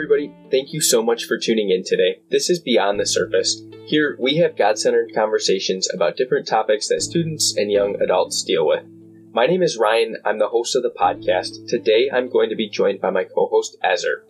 everybody. 0.00 0.34
Thank 0.50 0.72
you 0.72 0.80
so 0.80 1.02
much 1.02 1.26
for 1.26 1.36
tuning 1.36 1.68
in 1.68 1.84
today. 1.84 2.22
This 2.30 2.48
is 2.48 2.58
Beyond 2.58 2.98
the 2.98 3.04
Surface. 3.04 3.60
Here, 3.84 4.16
we 4.18 4.36
have 4.36 4.56
God 4.56 4.78
centered 4.78 5.12
conversations 5.14 5.92
about 5.92 6.16
different 6.16 6.48
topics 6.48 6.88
that 6.88 7.02
students 7.02 7.54
and 7.58 7.70
young 7.70 8.00
adults 8.00 8.42
deal 8.42 8.66
with. 8.66 8.82
My 9.34 9.44
name 9.44 9.62
is 9.62 9.76
Ryan. 9.76 10.16
I'm 10.24 10.38
the 10.38 10.48
host 10.48 10.74
of 10.74 10.82
the 10.82 10.94
podcast. 10.98 11.68
Today, 11.68 12.08
I'm 12.10 12.30
going 12.30 12.48
to 12.48 12.56
be 12.56 12.70
joined 12.70 13.02
by 13.02 13.10
my 13.10 13.24
co 13.24 13.48
host, 13.48 13.76
Ezer. 13.84 14.24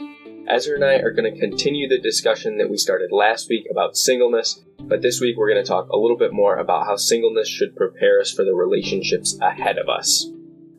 Ezer 0.48 0.74
and 0.74 0.84
I 0.84 0.94
are 0.94 1.12
going 1.12 1.32
to 1.32 1.38
continue 1.38 1.88
the 1.88 2.00
discussion 2.00 2.58
that 2.58 2.68
we 2.68 2.76
started 2.76 3.12
last 3.12 3.48
week 3.48 3.68
about 3.70 3.96
singleness, 3.96 4.60
but 4.80 5.02
this 5.02 5.20
week 5.20 5.36
we're 5.36 5.52
going 5.52 5.62
to 5.62 5.68
talk 5.68 5.88
a 5.90 5.96
little 5.96 6.18
bit 6.18 6.32
more 6.32 6.56
about 6.56 6.86
how 6.86 6.96
singleness 6.96 7.48
should 7.48 7.76
prepare 7.76 8.20
us 8.20 8.32
for 8.32 8.44
the 8.44 8.54
relationships 8.54 9.38
ahead 9.40 9.78
of 9.78 9.88
us. 9.88 10.26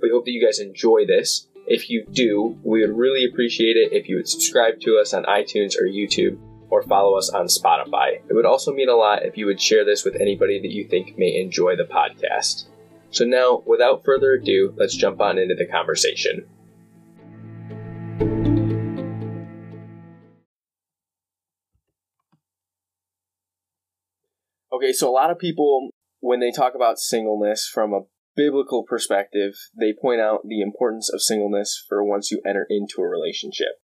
We 0.02 0.09
hope 0.12 0.26
that 0.26 0.31
you 0.31 0.45
guys 0.45 0.59
enjoy 0.59 1.05
this. 1.05 1.48
If 1.73 1.89
you 1.89 2.05
do, 2.11 2.59
we 2.63 2.81
would 2.81 2.98
really 2.98 3.23
appreciate 3.23 3.77
it 3.77 3.93
if 3.93 4.09
you 4.09 4.17
would 4.17 4.27
subscribe 4.27 4.81
to 4.81 4.98
us 4.98 5.13
on 5.13 5.23
iTunes 5.23 5.80
or 5.80 5.85
YouTube 5.85 6.38
or 6.70 6.84
follow 6.84 7.17
us 7.17 7.30
on 7.30 7.45
Spotify. 7.45 8.16
It 8.27 8.34
would 8.34 8.45
also 8.45 8.73
mean 8.73 8.89
a 8.89 8.95
lot 8.95 9.23
if 9.23 9.38
you 9.38 9.45
would 9.45 9.61
share 9.61 9.85
this 9.85 10.03
with 10.03 10.17
anybody 10.20 10.59
that 10.59 10.73
you 10.73 10.85
think 10.85 11.17
may 11.17 11.39
enjoy 11.39 11.77
the 11.77 11.85
podcast. 11.85 12.66
So 13.11 13.23
now, 13.23 13.63
without 13.66 14.03
further 14.03 14.34
ado, 14.34 14.73
let's 14.75 14.97
jump 14.97 15.21
on 15.21 15.38
into 15.38 15.55
the 15.55 15.66
conversation. 15.66 16.45
Okay, 24.73 24.91
so 24.91 25.09
a 25.09 25.16
lot 25.16 25.31
of 25.31 25.39
people, 25.39 25.91
when 26.19 26.41
they 26.41 26.52
talk 26.52 26.75
about 26.75 26.99
singleness 26.99 27.66
from 27.66 27.94
a 27.94 28.02
biblical 28.35 28.84
perspective, 28.84 29.53
they 29.80 29.94
point 29.99 30.21
out 30.21 30.41
the 30.48 30.62
importance 30.62 31.12
of 31.13 31.22
singleness 31.22 31.83
for 31.88 32.03
once 32.03 32.31
you 32.31 32.42
enter 32.45 32.66
into 32.69 33.02
a 33.02 33.08
relationship. 33.08 33.80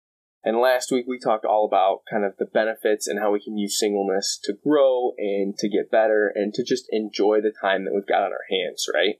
And 0.44 0.58
last 0.58 0.91
week 0.91 1.06
we 1.06 1.19
talked 1.19 1.44
all 1.44 1.64
about 1.64 2.00
kind 2.11 2.25
of 2.25 2.33
the 2.39 2.47
benefits 2.47 3.06
and 3.06 3.20
how 3.20 3.31
we 3.31 3.42
can 3.42 3.56
use 3.56 3.78
singleness 3.78 4.41
to 4.44 4.55
grow 4.64 5.12
and 5.16 5.56
to 5.58 5.69
get 5.69 5.91
better 5.91 6.33
and 6.34 6.53
to 6.55 6.64
just 6.64 6.86
enjoy 6.91 7.41
the 7.41 7.53
time 7.62 7.84
that 7.84 7.92
we've 7.94 8.06
got 8.06 8.25
on 8.25 8.33
our 8.33 8.47
hands, 8.50 8.86
right? 8.92 9.16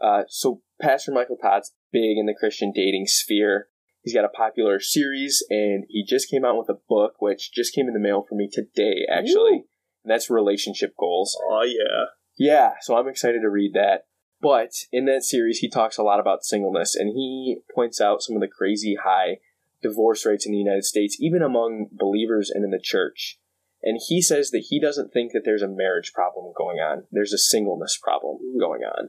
Uh, 0.00 0.24
so 0.28 0.62
Pastor 0.80 1.12
Michael 1.12 1.38
Todd's 1.42 1.72
big 1.92 2.18
in 2.18 2.26
the 2.26 2.36
Christian 2.38 2.72
dating 2.74 3.06
sphere. 3.06 3.68
He's 4.02 4.14
got 4.14 4.24
a 4.24 4.28
popular 4.28 4.78
series 4.78 5.42
and 5.50 5.86
he 5.88 6.04
just 6.04 6.30
came 6.30 6.44
out 6.44 6.58
with 6.58 6.68
a 6.68 6.80
book, 6.88 7.14
which 7.18 7.52
just 7.52 7.74
came 7.74 7.88
in 7.88 7.94
the 7.94 8.00
mail 8.00 8.24
for 8.28 8.36
me 8.36 8.48
today, 8.52 9.06
actually. 9.10 9.64
And 10.04 10.10
that's 10.12 10.30
relationship 10.30 10.94
goals. 10.98 11.36
Oh 11.50 11.64
yeah. 11.64 12.06
Yeah, 12.36 12.72
so 12.80 12.96
I'm 12.96 13.08
excited 13.08 13.40
to 13.40 13.48
read 13.48 13.72
that. 13.74 14.02
But 14.44 14.74
in 14.92 15.06
that 15.06 15.24
series, 15.24 15.60
he 15.60 15.70
talks 15.70 15.96
a 15.96 16.02
lot 16.02 16.20
about 16.20 16.44
singleness, 16.44 16.94
and 16.94 17.08
he 17.08 17.60
points 17.74 17.98
out 17.98 18.22
some 18.22 18.36
of 18.36 18.42
the 18.42 18.46
crazy 18.46 18.94
high 19.02 19.38
divorce 19.80 20.26
rates 20.26 20.44
in 20.44 20.52
the 20.52 20.58
United 20.58 20.84
States, 20.84 21.16
even 21.18 21.40
among 21.40 21.86
believers 21.90 22.50
and 22.50 22.62
in 22.62 22.70
the 22.70 22.78
church. 22.78 23.38
And 23.82 23.98
he 24.06 24.20
says 24.20 24.50
that 24.50 24.66
he 24.68 24.78
doesn't 24.78 25.14
think 25.14 25.32
that 25.32 25.46
there's 25.46 25.62
a 25.62 25.68
marriage 25.68 26.12
problem 26.12 26.52
going 26.54 26.76
on, 26.76 27.04
there's 27.10 27.32
a 27.32 27.38
singleness 27.38 27.96
problem 27.96 28.36
going 28.60 28.82
on. 28.82 29.08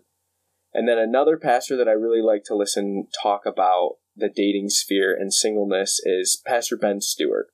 And 0.73 0.87
then 0.87 0.97
another 0.97 1.35
pastor 1.35 1.75
that 1.75 1.89
I 1.89 1.91
really 1.91 2.21
like 2.21 2.45
to 2.45 2.55
listen 2.55 3.07
talk 3.21 3.45
about 3.45 3.97
the 4.15 4.29
dating 4.29 4.69
sphere 4.69 5.13
and 5.13 5.33
singleness 5.33 5.99
is 6.05 6.41
Pastor 6.47 6.77
Ben 6.77 7.01
Stuart. 7.01 7.47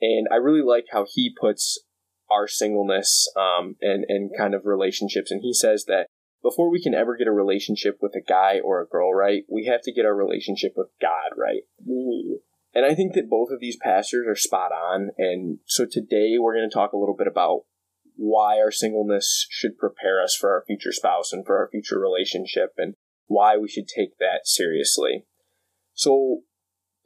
And 0.00 0.26
I 0.32 0.36
really 0.36 0.62
like 0.62 0.86
how 0.90 1.04
he 1.06 1.30
puts 1.38 1.78
our 2.30 2.48
singleness 2.48 3.30
um, 3.36 3.76
and, 3.82 4.06
and 4.08 4.30
kind 4.34 4.54
of 4.54 4.64
relationships. 4.64 5.30
And 5.30 5.42
he 5.42 5.52
says 5.52 5.84
that 5.84 6.06
before 6.42 6.70
we 6.70 6.82
can 6.82 6.94
ever 6.94 7.16
get 7.16 7.26
a 7.26 7.32
relationship 7.32 7.98
with 8.00 8.14
a 8.14 8.20
guy 8.26 8.60
or 8.62 8.80
a 8.80 8.86
girl 8.86 9.12
right, 9.12 9.44
we 9.48 9.66
have 9.66 9.82
to 9.82 9.92
get 9.92 10.04
our 10.04 10.14
relationship 10.14 10.72
with 10.76 10.88
God 11.00 11.36
right. 11.36 11.62
Ooh. 11.88 12.40
And 12.74 12.84
I 12.84 12.94
think 12.94 13.14
that 13.14 13.28
both 13.28 13.50
of 13.50 13.60
these 13.60 13.76
pastors 13.76 14.26
are 14.28 14.36
spot 14.36 14.72
on. 14.72 15.10
And 15.18 15.58
so 15.66 15.86
today 15.90 16.36
we're 16.38 16.54
going 16.54 16.68
to 16.68 16.74
talk 16.74 16.92
a 16.92 16.98
little 16.98 17.16
bit 17.16 17.26
about 17.26 17.62
why 18.16 18.60
our 18.60 18.70
singleness 18.70 19.46
should 19.50 19.78
prepare 19.78 20.22
us 20.22 20.36
for 20.36 20.50
our 20.50 20.62
future 20.66 20.92
spouse 20.92 21.32
and 21.32 21.44
for 21.44 21.58
our 21.58 21.68
future 21.70 21.98
relationship 21.98 22.74
and 22.76 22.94
why 23.26 23.56
we 23.56 23.68
should 23.68 23.88
take 23.88 24.18
that 24.18 24.40
seriously. 24.44 25.24
So 25.94 26.42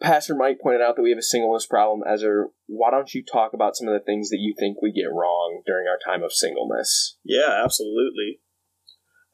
Pastor 0.03 0.35
Mike 0.35 0.59
pointed 0.61 0.83
out 0.83 0.97
that 0.97 1.03
we 1.03 1.11
have 1.11 1.19
a 1.19 1.23
singleness 1.23 1.67
problem. 1.67 2.03
Ezer, 2.07 2.49
why 2.67 2.91
don't 2.91 3.15
you 3.15 3.25
talk 3.25 3.53
about 3.55 3.77
some 3.77 3.89
of 3.89 3.95
the 3.95 4.05
things 4.05 4.29
that 4.31 4.41
you 4.41 4.55
think 4.59 4.83
we 4.83 4.93
get 4.93 5.13
wrong 5.13 5.63
during 5.65 5.87
our 5.87 5.99
time 6.05 6.23
of 6.23 6.33
singleness? 6.33 7.17
Yeah, 7.25 7.63
absolutely. 7.65 8.41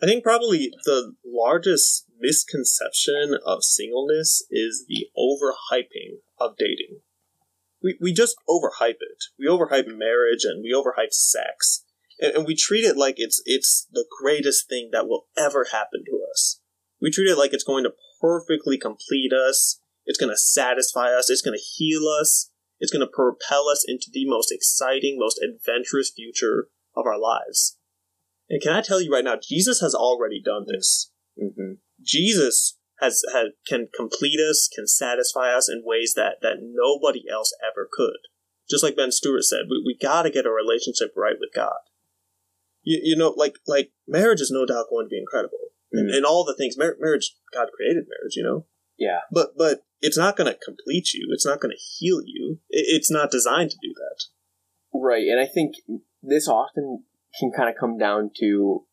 I 0.02 0.06
think 0.06 0.24
probably 0.24 0.70
the 0.84 1.14
largest 1.24 2.06
misconception 2.18 3.36
of 3.44 3.62
singleness 3.62 4.44
is 4.50 4.86
the 4.88 5.06
overhyping 5.16 6.20
of 6.38 6.56
dating. 6.58 7.00
We, 7.82 7.98
we 8.00 8.12
just 8.12 8.36
overhype 8.48 9.00
it. 9.00 9.24
We 9.38 9.46
overhype 9.46 9.86
marriage 9.86 10.44
and 10.44 10.62
we 10.62 10.74
overhype 10.74 11.12
sex. 11.12 11.84
And, 12.18 12.34
and 12.34 12.46
we 12.46 12.54
treat 12.54 12.84
it 12.84 12.96
like 12.96 13.14
it's 13.18 13.42
it's 13.44 13.86
the 13.92 14.06
greatest 14.20 14.68
thing 14.68 14.90
that 14.92 15.06
will 15.06 15.26
ever 15.36 15.66
happen 15.72 16.04
to 16.06 16.20
us. 16.30 16.60
We 17.00 17.10
treat 17.10 17.30
it 17.30 17.38
like 17.38 17.52
it's 17.52 17.64
going 17.64 17.84
to 17.84 17.94
perfectly 18.20 18.78
complete 18.78 19.32
us. 19.32 19.80
It's 20.06 20.18
going 20.18 20.32
to 20.32 20.38
satisfy 20.38 21.12
us. 21.12 21.30
It's 21.30 21.42
going 21.42 21.58
to 21.58 21.64
heal 21.76 22.06
us. 22.08 22.50
It's 22.78 22.92
going 22.92 23.06
to 23.06 23.12
propel 23.12 23.68
us 23.68 23.84
into 23.86 24.06
the 24.12 24.26
most 24.26 24.50
exciting, 24.50 25.18
most 25.18 25.40
adventurous 25.42 26.10
future 26.10 26.68
of 26.96 27.06
our 27.06 27.18
lives. 27.18 27.78
And 28.50 28.60
can 28.60 28.72
I 28.72 28.82
tell 28.82 29.00
you 29.00 29.12
right 29.12 29.24
now, 29.24 29.38
Jesus 29.40 29.80
has 29.80 29.94
already 29.94 30.42
done 30.44 30.66
this. 30.66 31.12
Mm-hmm. 31.40 31.74
Jesus 32.02 32.76
has, 33.00 33.22
has 33.32 33.50
can 33.66 33.88
complete 33.96 34.40
us, 34.40 34.68
can 34.74 34.86
satisfy 34.86 35.54
us 35.54 35.68
in 35.68 35.82
ways 35.84 36.14
that 36.16 36.38
that 36.42 36.56
nobody 36.60 37.22
else 37.32 37.54
ever 37.62 37.88
could. 37.90 38.18
Just 38.68 38.82
like 38.82 38.96
Ben 38.96 39.12
Stuart 39.12 39.44
said, 39.44 39.70
we, 39.70 39.82
we 39.84 39.98
got 40.00 40.22
to 40.22 40.30
get 40.30 40.46
a 40.46 40.50
relationship 40.50 41.12
right 41.16 41.36
with 41.38 41.50
God. 41.54 41.78
You, 42.82 43.00
you 43.02 43.16
know, 43.16 43.30
like 43.36 43.56
like 43.66 43.92
marriage 44.08 44.40
is 44.40 44.50
no 44.50 44.66
doubt 44.66 44.86
going 44.90 45.06
to 45.06 45.10
be 45.10 45.18
incredible, 45.18 45.70
mm-hmm. 45.94 45.98
and, 45.98 46.10
and 46.10 46.24
all 46.24 46.44
the 46.44 46.56
things 46.56 46.76
mar- 46.76 46.96
marriage 46.98 47.36
God 47.54 47.68
created 47.76 48.04
marriage. 48.08 48.36
You 48.36 48.42
know, 48.42 48.66
yeah. 48.98 49.20
But 49.30 49.50
but 49.56 49.84
it's 50.00 50.18
not 50.18 50.36
going 50.36 50.52
to 50.52 50.58
complete 50.58 51.12
you. 51.14 51.28
It's 51.32 51.46
not 51.46 51.60
going 51.60 51.72
to 51.72 51.82
heal 51.98 52.20
you. 52.24 52.58
It, 52.68 52.86
it's 52.88 53.10
not 53.10 53.30
designed 53.30 53.70
to 53.70 53.78
do 53.82 53.92
that. 53.94 54.24
Right, 54.92 55.28
and 55.28 55.38
I 55.38 55.46
think 55.46 55.76
this 56.22 56.48
often 56.48 57.04
can 57.38 57.52
kind 57.56 57.68
of 57.68 57.76
come 57.78 57.98
down 57.98 58.30
to 58.40 58.86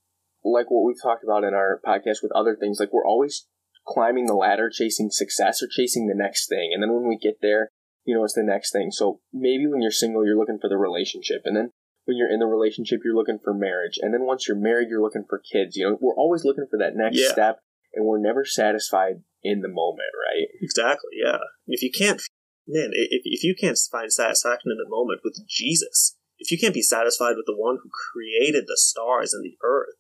like 0.43 0.69
what 0.69 0.85
we've 0.85 1.01
talked 1.01 1.23
about 1.23 1.43
in 1.43 1.53
our 1.53 1.81
podcast 1.85 2.21
with 2.21 2.31
other 2.35 2.55
things. 2.55 2.79
Like 2.79 2.93
we're 2.93 3.05
always 3.05 3.47
climbing 3.87 4.25
the 4.25 4.33
ladder, 4.33 4.69
chasing 4.69 5.09
success 5.09 5.61
or 5.61 5.67
chasing 5.69 6.07
the 6.07 6.15
next 6.15 6.47
thing. 6.47 6.71
And 6.73 6.83
then 6.83 6.93
when 6.93 7.07
we 7.07 7.17
get 7.17 7.39
there, 7.41 7.71
you 8.05 8.15
know, 8.15 8.23
it's 8.23 8.33
the 8.33 8.43
next 8.43 8.71
thing. 8.71 8.91
So 8.91 9.21
maybe 9.33 9.67
when 9.67 9.81
you're 9.81 9.91
single, 9.91 10.25
you're 10.25 10.37
looking 10.37 10.59
for 10.59 10.69
the 10.69 10.77
relationship. 10.77 11.41
And 11.45 11.55
then 11.55 11.71
when 12.05 12.17
you're 12.17 12.31
in 12.31 12.39
the 12.39 12.45
relationship, 12.45 13.01
you're 13.03 13.15
looking 13.15 13.39
for 13.43 13.53
marriage. 13.53 13.99
And 14.01 14.13
then 14.13 14.25
once 14.25 14.47
you're 14.47 14.57
married, 14.57 14.87
you're 14.89 15.01
looking 15.01 15.25
for 15.27 15.39
kids. 15.39 15.75
You 15.75 15.89
know, 15.89 15.97
we're 15.99 16.15
always 16.15 16.45
looking 16.45 16.67
for 16.69 16.77
that 16.79 16.95
next 16.95 17.19
yeah. 17.19 17.31
step 17.31 17.59
and 17.93 18.05
we're 18.05 18.21
never 18.21 18.45
satisfied 18.45 19.23
in 19.43 19.61
the 19.61 19.67
moment, 19.67 20.11
right? 20.27 20.47
Exactly. 20.61 21.11
Yeah. 21.23 21.39
If 21.67 21.81
you 21.81 21.91
can't, 21.91 22.21
man, 22.67 22.91
if, 22.93 23.21
if 23.25 23.43
you 23.43 23.55
can't 23.59 23.77
find 23.91 24.11
satisfaction 24.11 24.71
in 24.71 24.77
the 24.77 24.89
moment 24.89 25.21
with 25.23 25.39
Jesus, 25.47 26.16
if 26.39 26.51
you 26.51 26.57
can't 26.57 26.73
be 26.73 26.81
satisfied 26.81 27.35
with 27.35 27.45
the 27.45 27.55
one 27.55 27.77
who 27.81 27.89
created 27.89 28.65
the 28.67 28.77
stars 28.77 29.33
and 29.33 29.43
the 29.43 29.57
earth, 29.63 29.95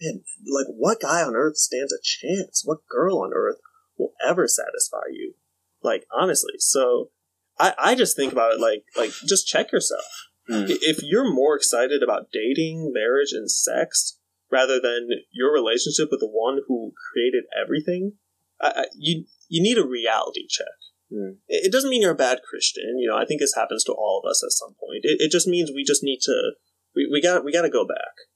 man, 0.00 0.22
like 0.46 0.66
what 0.68 1.00
guy 1.00 1.22
on 1.22 1.36
earth 1.36 1.56
stands 1.56 1.92
a 1.92 2.02
chance? 2.02 2.62
What 2.64 2.86
girl 2.88 3.20
on 3.22 3.32
earth 3.34 3.56
will 3.96 4.12
ever 4.26 4.48
satisfy 4.48 5.08
you? 5.12 5.34
Like 5.82 6.04
honestly, 6.12 6.54
so 6.58 7.10
I, 7.58 7.74
I 7.78 7.94
just 7.94 8.16
think 8.16 8.32
about 8.32 8.54
it 8.54 8.60
like 8.60 8.84
like 8.96 9.10
just 9.26 9.46
check 9.46 9.72
yourself. 9.72 10.04
Mm. 10.50 10.66
If 10.68 11.02
you're 11.02 11.32
more 11.32 11.56
excited 11.56 12.02
about 12.02 12.28
dating, 12.32 12.92
marriage, 12.94 13.32
and 13.32 13.50
sex 13.50 14.18
rather 14.50 14.80
than 14.80 15.08
your 15.32 15.52
relationship 15.52 16.08
with 16.10 16.20
the 16.20 16.28
one 16.28 16.60
who 16.68 16.92
created 17.12 17.44
everything, 17.60 18.12
I, 18.60 18.68
I, 18.68 18.84
you 18.96 19.24
you 19.48 19.62
need 19.62 19.78
a 19.78 19.86
reality 19.86 20.46
check. 20.48 20.66
Mm. 21.12 21.36
It 21.46 21.70
doesn't 21.70 21.90
mean 21.90 22.02
you're 22.02 22.12
a 22.12 22.16
bad 22.16 22.40
Christian. 22.48 22.98
You 22.98 23.08
know, 23.08 23.16
I 23.16 23.24
think 23.24 23.40
this 23.40 23.54
happens 23.54 23.84
to 23.84 23.92
all 23.92 24.20
of 24.22 24.28
us 24.28 24.42
at 24.44 24.52
some 24.52 24.74
point. 24.74 25.00
It, 25.04 25.20
it 25.20 25.30
just 25.30 25.46
means 25.46 25.70
we 25.70 25.84
just 25.84 26.02
need 26.02 26.20
to 26.22 26.52
we, 26.94 27.08
we 27.10 27.22
got 27.22 27.44
we 27.44 27.52
got 27.52 27.62
to 27.62 27.70
go 27.70 27.86
back. 27.86 28.26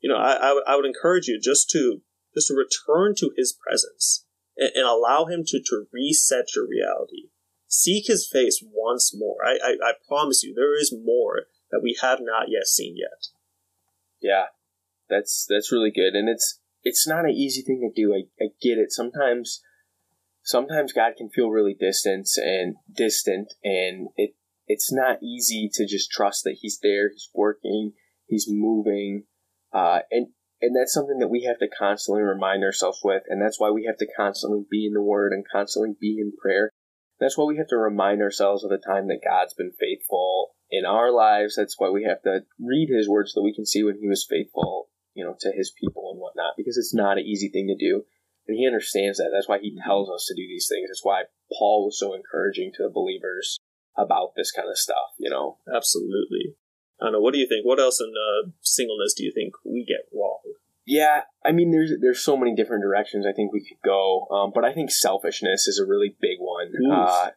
You 0.00 0.10
know, 0.10 0.16
I, 0.16 0.60
I, 0.66 0.76
would 0.76 0.84
encourage 0.84 1.26
you 1.26 1.40
just 1.40 1.70
to 1.70 2.02
just 2.34 2.48
to 2.48 2.54
return 2.54 3.14
to 3.18 3.32
His 3.36 3.56
presence 3.66 4.24
and, 4.56 4.70
and, 4.74 4.86
allow 4.86 5.24
Him 5.24 5.42
to 5.46 5.60
to 5.60 5.86
reset 5.92 6.54
your 6.54 6.66
reality. 6.68 7.30
Seek 7.66 8.06
His 8.06 8.28
face 8.30 8.62
once 8.62 9.12
more. 9.16 9.38
I, 9.44 9.58
I 9.62 9.76
I 9.82 9.92
promise 10.08 10.42
you, 10.42 10.54
there 10.54 10.78
is 10.78 10.94
more 10.94 11.44
that 11.70 11.80
we 11.82 11.98
have 12.02 12.18
not 12.20 12.48
yet 12.48 12.66
seen 12.66 12.96
yet. 12.96 13.28
Yeah, 14.20 14.46
that's 15.08 15.46
that's 15.48 15.72
really 15.72 15.90
good, 15.90 16.14
and 16.14 16.28
it's 16.28 16.60
it's 16.82 17.06
not 17.06 17.24
an 17.24 17.32
easy 17.32 17.62
thing 17.62 17.80
to 17.80 18.02
do. 18.02 18.14
I, 18.14 18.44
I 18.44 18.48
get 18.62 18.78
it. 18.78 18.92
Sometimes 18.92 19.62
sometimes 20.46 20.94
God 20.94 21.14
can 21.18 21.28
feel 21.28 21.50
really 21.50 21.76
distant 21.78 22.28
and 22.36 22.76
distant, 22.90 23.52
and 23.62 24.08
it 24.16 24.30
it's 24.66 24.92
not 24.92 25.22
easy 25.22 25.68
to 25.74 25.86
just 25.86 26.10
trust 26.10 26.44
that 26.44 26.56
He's 26.60 26.78
there, 26.82 27.10
He's 27.10 27.28
working, 27.34 27.92
He's 28.26 28.46
moving, 28.48 29.24
uh, 29.74 30.00
and 30.10 30.28
and 30.62 30.74
that's 30.74 30.94
something 30.94 31.18
that 31.18 31.28
we 31.28 31.42
have 31.42 31.58
to 31.58 31.68
constantly 31.68 32.22
remind 32.22 32.64
ourselves 32.64 33.00
with, 33.04 33.22
and 33.28 33.42
that's 33.42 33.60
why 33.60 33.70
we 33.70 33.84
have 33.84 33.98
to 33.98 34.06
constantly 34.16 34.64
be 34.70 34.86
in 34.86 34.94
the 34.94 35.02
Word 35.02 35.32
and 35.32 35.44
constantly 35.52 35.94
be 36.00 36.16
in 36.18 36.32
prayer, 36.40 36.70
That's 37.20 37.36
why 37.36 37.44
we 37.44 37.56
have 37.56 37.68
to 37.68 37.76
remind 37.76 38.22
ourselves 38.22 38.64
of 38.64 38.70
the 38.70 38.78
time 38.78 39.08
that 39.08 39.24
God's 39.24 39.54
been 39.54 39.72
faithful 39.78 40.54
in 40.70 40.84
our 40.84 41.12
lives. 41.12 41.56
That's 41.56 41.76
why 41.78 41.90
we 41.90 42.04
have 42.04 42.22
to 42.22 42.40
read 42.60 42.88
His 42.90 43.08
words 43.08 43.32
so 43.32 43.40
that 43.40 43.44
we 43.44 43.54
can 43.54 43.66
see 43.66 43.82
when 43.82 43.98
He 43.98 44.08
was 44.08 44.26
faithful, 44.28 44.88
you 45.14 45.24
know, 45.24 45.34
to 45.40 45.52
His 45.52 45.72
people 45.78 46.10
and 46.12 46.20
whatnot. 46.20 46.54
Because 46.56 46.76
it's 46.76 46.94
not 46.94 47.18
an 47.18 47.24
easy 47.24 47.48
thing 47.48 47.68
to 47.68 47.76
do, 47.76 48.04
and 48.48 48.56
He 48.56 48.66
understands 48.66 49.18
that. 49.18 49.30
That's 49.32 49.48
why 49.48 49.58
He 49.58 49.78
tells 49.84 50.10
us 50.10 50.26
to 50.26 50.34
do 50.34 50.46
these 50.46 50.68
things. 50.70 50.88
That's 50.88 51.04
why 51.04 51.24
Paul 51.58 51.86
was 51.86 51.98
so 51.98 52.14
encouraging 52.14 52.72
to 52.76 52.84
the 52.84 52.90
believers 52.90 53.58
about 53.96 54.32
this 54.36 54.50
kind 54.50 54.68
of 54.68 54.78
stuff. 54.78 55.14
You 55.18 55.30
know, 55.30 55.58
Absolutely. 55.74 56.56
I 57.00 57.06
don't 57.06 57.12
know. 57.12 57.20
What 57.20 57.34
do 57.34 57.40
you 57.40 57.48
think? 57.48 57.66
What 57.66 57.80
else 57.80 58.00
in 58.00 58.08
uh, 58.08 58.50
singleness 58.62 59.14
do 59.16 59.24
you 59.24 59.32
think 59.34 59.54
we 59.64 59.84
get 59.84 60.08
wrong? 60.16 60.40
Yeah, 60.86 61.22
I 61.44 61.50
mean, 61.50 61.72
there's 61.72 61.92
there's 62.00 62.20
so 62.20 62.36
many 62.36 62.54
different 62.54 62.82
directions 62.82 63.26
I 63.26 63.32
think 63.32 63.52
we 63.52 63.66
could 63.66 63.82
go, 63.84 64.28
um, 64.30 64.52
but 64.54 64.64
I 64.64 64.72
think 64.72 64.90
selfishness 64.92 65.66
is 65.66 65.80
a 65.80 65.86
really 65.86 66.14
big 66.20 66.38
one. 66.38 66.72
Uh, 66.90 67.30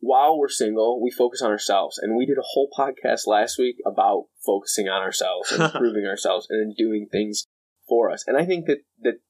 while 0.00 0.38
we're 0.38 0.48
single, 0.48 1.02
we 1.02 1.10
focus 1.10 1.42
on 1.42 1.50
ourselves, 1.50 1.98
and 1.98 2.16
we 2.16 2.24
did 2.26 2.38
a 2.38 2.42
whole 2.42 2.68
podcast 2.76 3.26
last 3.26 3.58
week 3.58 3.76
about 3.86 4.26
focusing 4.44 4.88
on 4.88 5.02
ourselves 5.02 5.52
and 5.52 5.62
improving 5.74 6.06
ourselves 6.06 6.46
and 6.48 6.60
then 6.60 6.74
doing 6.76 7.06
things 7.10 7.46
for 7.86 8.10
us. 8.10 8.24
And 8.26 8.36
I 8.36 8.46
think 8.46 8.66
that 8.66 8.78
that 9.02 9.20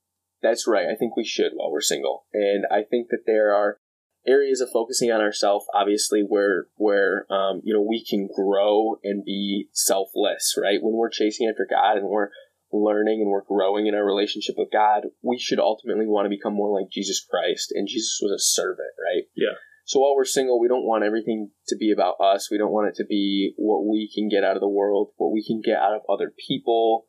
that's 0.44 0.68
right. 0.68 0.86
I 0.86 0.94
think 0.94 1.16
we 1.16 1.24
should 1.24 1.52
while 1.54 1.72
we're 1.72 1.80
single, 1.80 2.26
and 2.32 2.64
I 2.70 2.82
think 2.88 3.08
that 3.08 3.24
there 3.26 3.54
are 3.54 3.78
areas 4.26 4.60
of 4.60 4.68
focusing 4.72 5.10
on 5.10 5.20
ourselves, 5.20 5.66
obviously, 5.74 6.20
where 6.20 6.66
where 6.76 7.26
um, 7.32 7.62
you 7.64 7.72
know 7.74 7.82
we 7.82 8.04
can 8.04 8.28
grow 8.34 8.96
and 9.02 9.24
be 9.24 9.68
selfless. 9.72 10.54
Right 10.60 10.78
when 10.82 10.94
we're 10.94 11.10
chasing 11.10 11.48
after 11.48 11.66
God 11.68 11.96
and 11.96 12.06
we're 12.06 12.28
learning 12.72 13.20
and 13.22 13.30
we're 13.30 13.44
growing 13.44 13.86
in 13.86 13.94
our 13.94 14.04
relationship 14.04 14.56
with 14.58 14.68
God, 14.72 15.04
we 15.22 15.38
should 15.38 15.58
ultimately 15.58 16.06
want 16.06 16.26
to 16.26 16.36
become 16.36 16.54
more 16.54 16.78
like 16.78 16.90
Jesus 16.90 17.24
Christ. 17.24 17.72
And 17.74 17.88
Jesus 17.88 18.18
was 18.20 18.32
a 18.32 18.44
servant, 18.44 18.92
right? 19.00 19.24
Yeah. 19.34 19.56
So 19.86 20.00
while 20.00 20.16
we're 20.16 20.24
single, 20.24 20.58
we 20.58 20.68
don't 20.68 20.86
want 20.86 21.04
everything 21.04 21.50
to 21.68 21.76
be 21.76 21.92
about 21.92 22.16
us. 22.18 22.48
We 22.50 22.58
don't 22.58 22.72
want 22.72 22.88
it 22.88 22.94
to 22.96 23.04
be 23.06 23.52
what 23.56 23.86
we 23.86 24.10
can 24.12 24.28
get 24.28 24.42
out 24.42 24.56
of 24.56 24.60
the 24.60 24.68
world, 24.68 25.10
what 25.16 25.32
we 25.32 25.44
can 25.44 25.60
get 25.64 25.76
out 25.76 25.94
of 25.94 26.00
other 26.08 26.32
people, 26.48 27.06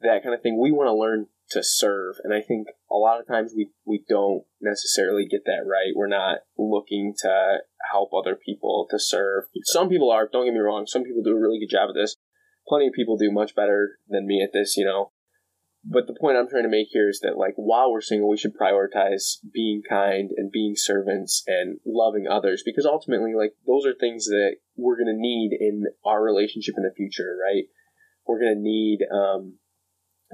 that 0.00 0.22
kind 0.22 0.34
of 0.34 0.40
thing. 0.40 0.58
We 0.60 0.70
want 0.70 0.88
to 0.88 0.94
learn 0.94 1.26
to 1.50 1.62
serve. 1.62 2.16
And 2.24 2.34
I 2.34 2.40
think 2.40 2.68
a 2.90 2.96
lot 2.96 3.20
of 3.20 3.26
times 3.26 3.52
we, 3.56 3.70
we 3.84 4.04
don't 4.08 4.42
necessarily 4.60 5.26
get 5.26 5.42
that 5.46 5.64
right. 5.64 5.94
We're 5.94 6.08
not 6.08 6.38
looking 6.58 7.14
to 7.18 7.58
help 7.90 8.10
other 8.12 8.36
people 8.36 8.86
to 8.90 8.98
serve. 8.98 9.44
Some 9.64 9.88
people 9.88 10.10
are, 10.10 10.28
don't 10.30 10.46
get 10.46 10.54
me 10.54 10.60
wrong. 10.60 10.86
Some 10.86 11.04
people 11.04 11.22
do 11.22 11.36
a 11.36 11.40
really 11.40 11.60
good 11.60 11.74
job 11.74 11.88
of 11.88 11.94
this. 11.94 12.16
Plenty 12.68 12.88
of 12.88 12.94
people 12.94 13.16
do 13.16 13.30
much 13.30 13.54
better 13.54 13.98
than 14.08 14.26
me 14.26 14.42
at 14.42 14.52
this, 14.52 14.76
you 14.76 14.84
know. 14.84 15.12
But 15.88 16.08
the 16.08 16.16
point 16.20 16.36
I'm 16.36 16.48
trying 16.48 16.64
to 16.64 16.68
make 16.68 16.88
here 16.90 17.08
is 17.08 17.20
that, 17.20 17.38
like, 17.38 17.54
while 17.54 17.92
we're 17.92 18.00
single, 18.00 18.28
we 18.28 18.36
should 18.36 18.58
prioritize 18.58 19.36
being 19.54 19.82
kind 19.88 20.30
and 20.36 20.50
being 20.50 20.74
servants 20.74 21.44
and 21.46 21.78
loving 21.86 22.26
others 22.28 22.64
because 22.66 22.84
ultimately, 22.84 23.34
like, 23.36 23.52
those 23.68 23.86
are 23.86 23.94
things 23.94 24.24
that 24.24 24.56
we're 24.76 24.96
going 24.96 25.14
to 25.14 25.20
need 25.20 25.56
in 25.60 25.84
our 26.04 26.24
relationship 26.24 26.74
in 26.76 26.82
the 26.82 26.94
future, 26.96 27.38
right? 27.40 27.66
We're 28.26 28.40
going 28.40 28.56
to 28.56 28.60
need 28.60 28.98
um, 29.14 29.58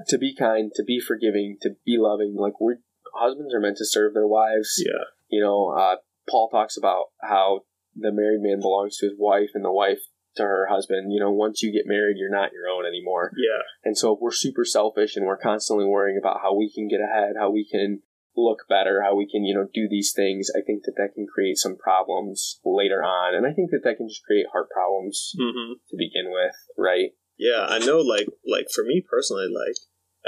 to 0.07 0.17
be 0.17 0.35
kind, 0.35 0.71
to 0.75 0.83
be 0.83 0.99
forgiving, 0.99 1.57
to 1.61 1.71
be 1.85 1.97
loving. 1.97 2.35
Like, 2.37 2.59
we're 2.59 2.77
husbands 3.15 3.53
are 3.53 3.59
meant 3.59 3.77
to 3.77 3.85
serve 3.85 4.13
their 4.13 4.27
wives. 4.27 4.81
Yeah. 4.83 5.05
You 5.29 5.41
know, 5.41 5.73
uh, 5.77 5.97
Paul 6.29 6.49
talks 6.49 6.77
about 6.77 7.05
how 7.21 7.61
the 7.95 8.11
married 8.11 8.41
man 8.41 8.59
belongs 8.59 8.97
to 8.97 9.07
his 9.07 9.15
wife 9.17 9.51
and 9.53 9.63
the 9.63 9.71
wife 9.71 9.99
to 10.35 10.43
her 10.43 10.67
husband. 10.69 11.13
You 11.13 11.19
know, 11.19 11.31
once 11.31 11.61
you 11.61 11.71
get 11.71 11.85
married, 11.85 12.17
you're 12.17 12.29
not 12.29 12.53
your 12.53 12.67
own 12.67 12.85
anymore. 12.85 13.31
Yeah. 13.37 13.61
And 13.83 13.97
so 13.97 14.13
if 14.13 14.19
we're 14.21 14.31
super 14.31 14.65
selfish 14.65 15.15
and 15.15 15.25
we're 15.25 15.37
constantly 15.37 15.85
worrying 15.85 16.17
about 16.17 16.41
how 16.41 16.55
we 16.55 16.71
can 16.73 16.87
get 16.87 17.01
ahead, 17.01 17.33
how 17.37 17.51
we 17.51 17.67
can 17.69 18.01
look 18.35 18.65
better, 18.67 19.03
how 19.03 19.15
we 19.15 19.29
can, 19.29 19.43
you 19.43 19.53
know, 19.53 19.67
do 19.73 19.87
these 19.87 20.11
things, 20.15 20.49
I 20.55 20.61
think 20.65 20.83
that 20.85 20.95
that 20.97 21.13
can 21.13 21.27
create 21.27 21.57
some 21.57 21.77
problems 21.77 22.59
later 22.65 23.03
on. 23.03 23.35
And 23.35 23.45
I 23.45 23.53
think 23.53 23.69
that 23.71 23.81
that 23.83 23.97
can 23.97 24.09
just 24.09 24.23
create 24.23 24.47
heart 24.51 24.69
problems 24.71 25.33
hmm 25.37 25.73
to 25.89 25.97
begin 25.97 26.31
with, 26.31 26.55
right? 26.77 27.11
Yeah. 27.37 27.67
I 27.69 27.79
know. 27.79 27.99
Like, 27.99 28.27
like 28.45 28.67
for 28.73 28.83
me 28.83 29.03
personally, 29.07 29.47
like 29.53 29.77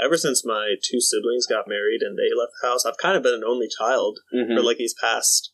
ever 0.02 0.16
since 0.16 0.44
my 0.44 0.74
two 0.82 1.00
siblings 1.00 1.46
got 1.46 1.68
married 1.68 2.02
and 2.02 2.16
they 2.18 2.30
left 2.36 2.52
the 2.62 2.68
house, 2.68 2.84
I've 2.84 2.98
kind 2.98 3.16
of 3.16 3.22
been 3.22 3.34
an 3.34 3.44
only 3.46 3.68
child 3.68 4.18
Mm-hmm. 4.34 4.54
for 4.56 4.62
like 4.62 4.78
these 4.78 4.94
past, 5.00 5.52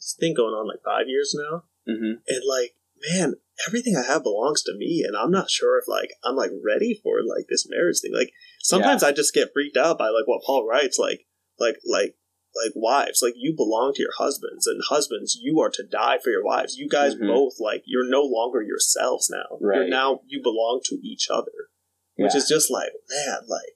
I 0.00 0.20
think 0.20 0.36
going 0.36 0.54
on 0.54 0.68
like 0.68 0.82
five 0.84 1.08
years 1.08 1.34
now. 1.36 1.64
mm-hmm. 1.88 2.14
and 2.26 2.42
like 2.48 2.74
man 3.10 3.34
everything 3.66 3.94
i 3.96 4.02
have 4.02 4.22
belongs 4.22 4.62
to 4.62 4.72
me 4.74 5.04
and 5.06 5.14
i'm 5.16 5.30
not 5.30 5.50
sure 5.50 5.78
if 5.78 5.86
like 5.86 6.10
i'm 6.24 6.36
like 6.36 6.50
ready 6.64 6.98
for 7.02 7.16
like 7.22 7.44
this 7.50 7.66
marriage 7.68 7.98
thing 8.00 8.12
like 8.14 8.30
sometimes 8.62 9.02
i 9.02 9.12
just 9.12 9.34
get 9.34 9.48
freaked 9.52 9.76
out 9.76 9.98
by 9.98 10.06
like 10.08 10.26
what 10.26 10.40
paul 10.46 10.66
writes 10.66 10.98
like 10.98 11.26
like 11.58 11.76
like 11.84 12.14
like 12.54 12.72
wives 12.74 13.20
like 13.22 13.34
you 13.36 13.52
belong 13.54 13.92
to 13.94 14.00
your 14.00 14.12
husbands 14.16 14.66
and 14.66 14.80
husbands 14.88 15.36
you 15.42 15.60
are 15.60 15.68
to 15.70 15.82
die 15.84 16.18
for 16.22 16.30
your 16.30 16.42
wives 16.44 16.76
you 16.78 16.88
guys 16.88 17.14
Mhm. 17.14 17.26
both 17.26 17.54
like 17.60 17.82
you're 17.84 18.08
no 18.08 18.22
longer 18.22 18.62
yourselves 18.62 19.28
now 19.30 19.58
you're 19.60 19.80
Right. 19.82 19.90
now 19.90 20.20
you 20.26 20.40
belong 20.42 20.80
to 20.86 20.94
each 21.02 21.28
other 21.28 21.68
which 22.16 22.32
Yeah. 22.32 22.38
is 22.38 22.48
just 22.48 22.70
like 22.70 22.92
man 23.10 23.40
like 23.48 23.73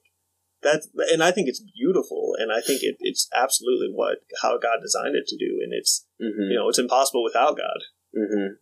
that's 0.61 0.87
and 1.11 1.23
i 1.23 1.31
think 1.31 1.47
it's 1.47 1.63
beautiful 1.75 2.35
and 2.37 2.51
i 2.51 2.59
think 2.59 2.81
it, 2.83 2.95
it's 2.99 3.27
absolutely 3.33 3.89
what 3.93 4.17
how 4.41 4.57
god 4.57 4.79
designed 4.81 5.15
it 5.15 5.27
to 5.27 5.37
do 5.37 5.59
and 5.63 5.73
it's 5.73 6.05
Mm-hmm. 6.21 6.51
you 6.51 6.57
know 6.57 6.67
it's 6.67 6.77
impossible 6.79 7.23
without 7.23 7.55
god 7.55 7.79
Mm-hmm. 8.15 8.53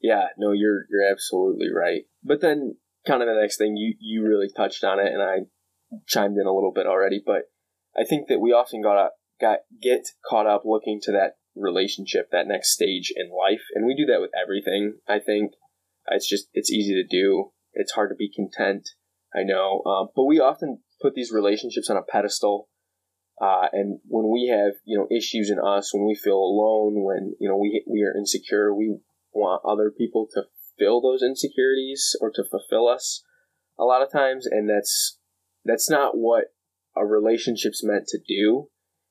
Yeah, 0.00 0.28
no, 0.38 0.52
you're 0.52 0.86
you're 0.90 1.10
absolutely 1.10 1.68
right. 1.70 2.02
But 2.24 2.40
then, 2.40 2.76
kind 3.06 3.22
of 3.22 3.28
the 3.28 3.38
next 3.40 3.58
thing 3.58 3.76
you 3.76 3.94
you 4.00 4.26
really 4.26 4.48
touched 4.54 4.84
on 4.84 4.98
it, 4.98 5.12
and 5.12 5.22
I 5.22 5.40
chimed 6.06 6.38
in 6.38 6.46
a 6.46 6.54
little 6.54 6.72
bit 6.74 6.86
already. 6.86 7.22
But 7.24 7.50
I 7.96 8.04
think 8.04 8.28
that 8.28 8.40
we 8.40 8.52
often 8.52 8.82
got 8.82 8.96
up, 8.96 9.14
got 9.40 9.58
get 9.80 10.08
caught 10.28 10.46
up 10.46 10.62
looking 10.64 11.00
to 11.02 11.12
that 11.12 11.34
relationship, 11.54 12.30
that 12.30 12.48
next 12.48 12.72
stage 12.72 13.12
in 13.14 13.30
life, 13.30 13.62
and 13.74 13.86
we 13.86 13.94
do 13.94 14.06
that 14.10 14.20
with 14.20 14.30
everything. 14.40 14.94
I 15.06 15.18
think 15.18 15.52
it's 16.08 16.28
just 16.28 16.48
it's 16.54 16.70
easy 16.70 16.94
to 16.94 17.06
do. 17.06 17.50
It's 17.74 17.92
hard 17.92 18.10
to 18.10 18.16
be 18.16 18.32
content. 18.34 18.88
I 19.34 19.44
know, 19.44 19.82
um, 19.84 20.08
but 20.16 20.24
we 20.24 20.40
often 20.40 20.80
put 21.00 21.14
these 21.14 21.32
relationships 21.32 21.90
on 21.90 21.96
a 21.96 22.02
pedestal. 22.02 22.68
Uh, 23.40 23.68
and 23.72 24.00
when 24.06 24.30
we 24.30 24.48
have, 24.48 24.74
you 24.84 24.98
know, 24.98 25.08
issues 25.14 25.50
in 25.50 25.58
us, 25.58 25.94
when 25.94 26.06
we 26.06 26.14
feel 26.14 26.36
alone, 26.36 27.02
when, 27.02 27.34
you 27.40 27.48
know, 27.48 27.56
we, 27.56 27.82
we 27.88 28.02
are 28.02 28.16
insecure, 28.16 28.74
we 28.74 28.98
want 29.32 29.62
other 29.64 29.90
people 29.90 30.28
to 30.34 30.42
fill 30.78 31.00
those 31.00 31.22
insecurities 31.22 32.14
or 32.20 32.30
to 32.30 32.44
fulfill 32.44 32.86
us 32.86 33.24
a 33.78 33.84
lot 33.84 34.02
of 34.02 34.12
times. 34.12 34.46
And 34.46 34.68
that's, 34.68 35.18
that's 35.64 35.88
not 35.88 36.16
what 36.16 36.52
a 36.96 37.06
relationship's 37.06 37.82
meant 37.82 38.06
to 38.08 38.18
do. 38.18 38.68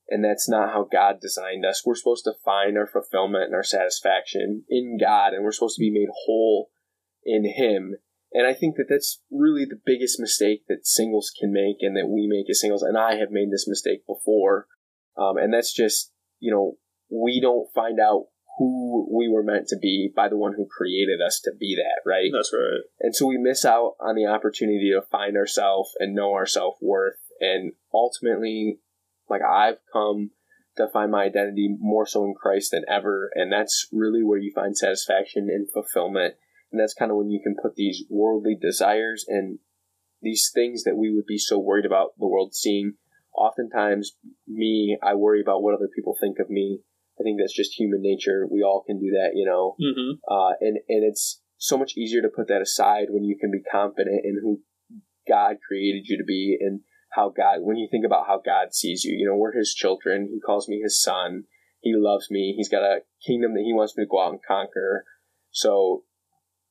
And 0.10 0.24
that's 0.24 0.50
not 0.50 0.69
how 0.69 0.88
God 0.91 1.17
designed 1.22 1.65
us. 1.65 1.84
We're 1.86 1.96
supposed 1.96 2.24
to 2.25 2.34
find 2.43 2.77
our 2.77 2.88
fulfillment 2.88 3.46
and 3.46 3.55
our 3.55 3.63
satisfaction 3.63 4.63
in 4.67 4.98
God, 5.00 5.34
and 5.34 5.43
we're 5.43 5.51
supposed 5.51 5.75
to 5.75 5.81
be 5.81 5.91
made 5.91 6.10
whole 6.25 6.69
in 7.24 7.46
Him. 7.46 7.96
And 8.31 8.45
I 8.45 8.53
think 8.53 8.75
that 8.75 8.86
that's 8.88 9.21
really 9.31 9.65
the 9.65 9.79
biggest 9.83 10.19
mistake 10.19 10.65
that 10.67 10.86
singles 10.86 11.31
can 11.38 11.51
make 11.51 11.77
and 11.81 11.98
that 11.98 12.07
we 12.07 12.27
make 12.27 12.50
as 12.50 12.62
singles. 12.62 12.83
And 12.83 12.98
I 12.98 13.15
have 13.15 13.31
made 13.31 13.51
this 13.51 13.67
mistake 13.67 14.05
before. 14.05 14.67
Um, 15.17 15.38
and 15.38 15.53
that's 15.53 15.74
just, 15.74 16.12
you 16.39 16.51
know, 16.53 16.77
we 17.09 17.41
don't 17.41 17.67
find 17.74 18.00
out 18.00 18.27
who 18.59 19.07
we 19.09 19.29
were 19.29 19.41
meant 19.41 19.67
to 19.69 19.77
be 19.77 20.12
by 20.13 20.27
the 20.27 20.38
one 20.38 20.53
who 20.53 20.67
created 20.67 21.21
us 21.25 21.39
to 21.39 21.51
be 21.57 21.77
that, 21.77 22.07
right? 22.07 22.29
that's 22.31 22.51
right 22.53 22.81
And 23.00 23.15
so 23.15 23.25
we 23.25 23.38
miss 23.38 23.65
out 23.65 23.93
on 24.00 24.15
the 24.15 24.27
opportunity 24.27 24.91
to 24.93 25.01
find 25.01 25.38
ourselves 25.38 25.95
and 25.98 26.13
know 26.13 26.33
our 26.33 26.45
self 26.45 26.75
worth. 26.81 27.15
And 27.39 27.71
ultimately, 27.93 28.79
like 29.29 29.41
I've 29.41 29.77
come 29.91 30.31
to 30.75 30.88
find 30.88 31.12
my 31.12 31.24
identity 31.24 31.75
more 31.79 32.05
so 32.05 32.25
in 32.25 32.33
Christ 32.33 32.71
than 32.71 32.83
ever. 32.89 33.31
And 33.33 33.51
that's 33.51 33.88
really 33.91 34.24
where 34.24 34.38
you 34.38 34.51
find 34.53 34.77
satisfaction 34.77 35.50
and 35.50 35.69
fulfillment. 35.71 36.36
And 36.71 36.79
that's 36.79 36.93
kind 36.93 37.11
of 37.11 37.17
when 37.17 37.29
you 37.29 37.41
can 37.43 37.55
put 37.61 37.75
these 37.75 38.03
worldly 38.09 38.55
desires 38.59 39.25
and 39.27 39.59
these 40.21 40.51
things 40.53 40.83
that 40.83 40.97
we 40.97 41.13
would 41.13 41.25
be 41.25 41.38
so 41.38 41.57
worried 41.57 41.85
about 41.85 42.11
the 42.19 42.27
world 42.27 42.53
seeing. 42.53 42.93
Oftentimes, 43.35 44.17
me, 44.47 44.97
I 45.01 45.15
worry 45.15 45.41
about 45.41 45.63
what 45.63 45.73
other 45.73 45.89
people 45.93 46.17
think 46.19 46.38
of 46.39 46.49
me. 46.49 46.79
I 47.19 47.23
think 47.23 47.39
that's 47.39 47.55
just 47.55 47.79
human 47.79 48.01
nature. 48.01 48.47
We 48.49 48.63
all 48.63 48.83
can 48.85 48.99
do 48.99 49.11
that, 49.11 49.31
you 49.35 49.45
know 49.45 49.75
mm-hmm. 49.81 50.11
uh, 50.31 50.53
and 50.59 50.77
and 50.88 51.03
it's 51.03 51.41
so 51.57 51.77
much 51.77 51.97
easier 51.97 52.21
to 52.21 52.29
put 52.29 52.47
that 52.47 52.61
aside 52.61 53.07
when 53.09 53.23
you 53.23 53.38
can 53.38 53.51
be 53.51 53.61
confident 53.61 54.21
in 54.23 54.39
who 54.41 54.61
God 55.27 55.57
created 55.65 56.07
you 56.07 56.17
to 56.17 56.23
be 56.23 56.57
and 56.59 56.81
how 57.11 57.29
God 57.29 57.59
when 57.61 57.77
you 57.77 57.88
think 57.89 58.05
about 58.05 58.27
how 58.27 58.41
God 58.43 58.73
sees 58.73 59.03
you 59.03 59.15
you 59.17 59.27
know 59.27 59.35
we're 59.35 59.57
his 59.57 59.73
children 59.73 60.29
he 60.31 60.39
calls 60.39 60.67
me 60.67 60.79
his 60.81 61.01
son 61.01 61.43
he 61.81 61.93
loves 61.95 62.29
me 62.29 62.53
he's 62.55 62.69
got 62.69 62.83
a 62.83 63.01
kingdom 63.25 63.53
that 63.53 63.63
he 63.65 63.73
wants 63.73 63.97
me 63.97 64.03
to 64.03 64.09
go 64.09 64.23
out 64.23 64.31
and 64.31 64.41
conquer 64.47 65.05
so 65.51 66.03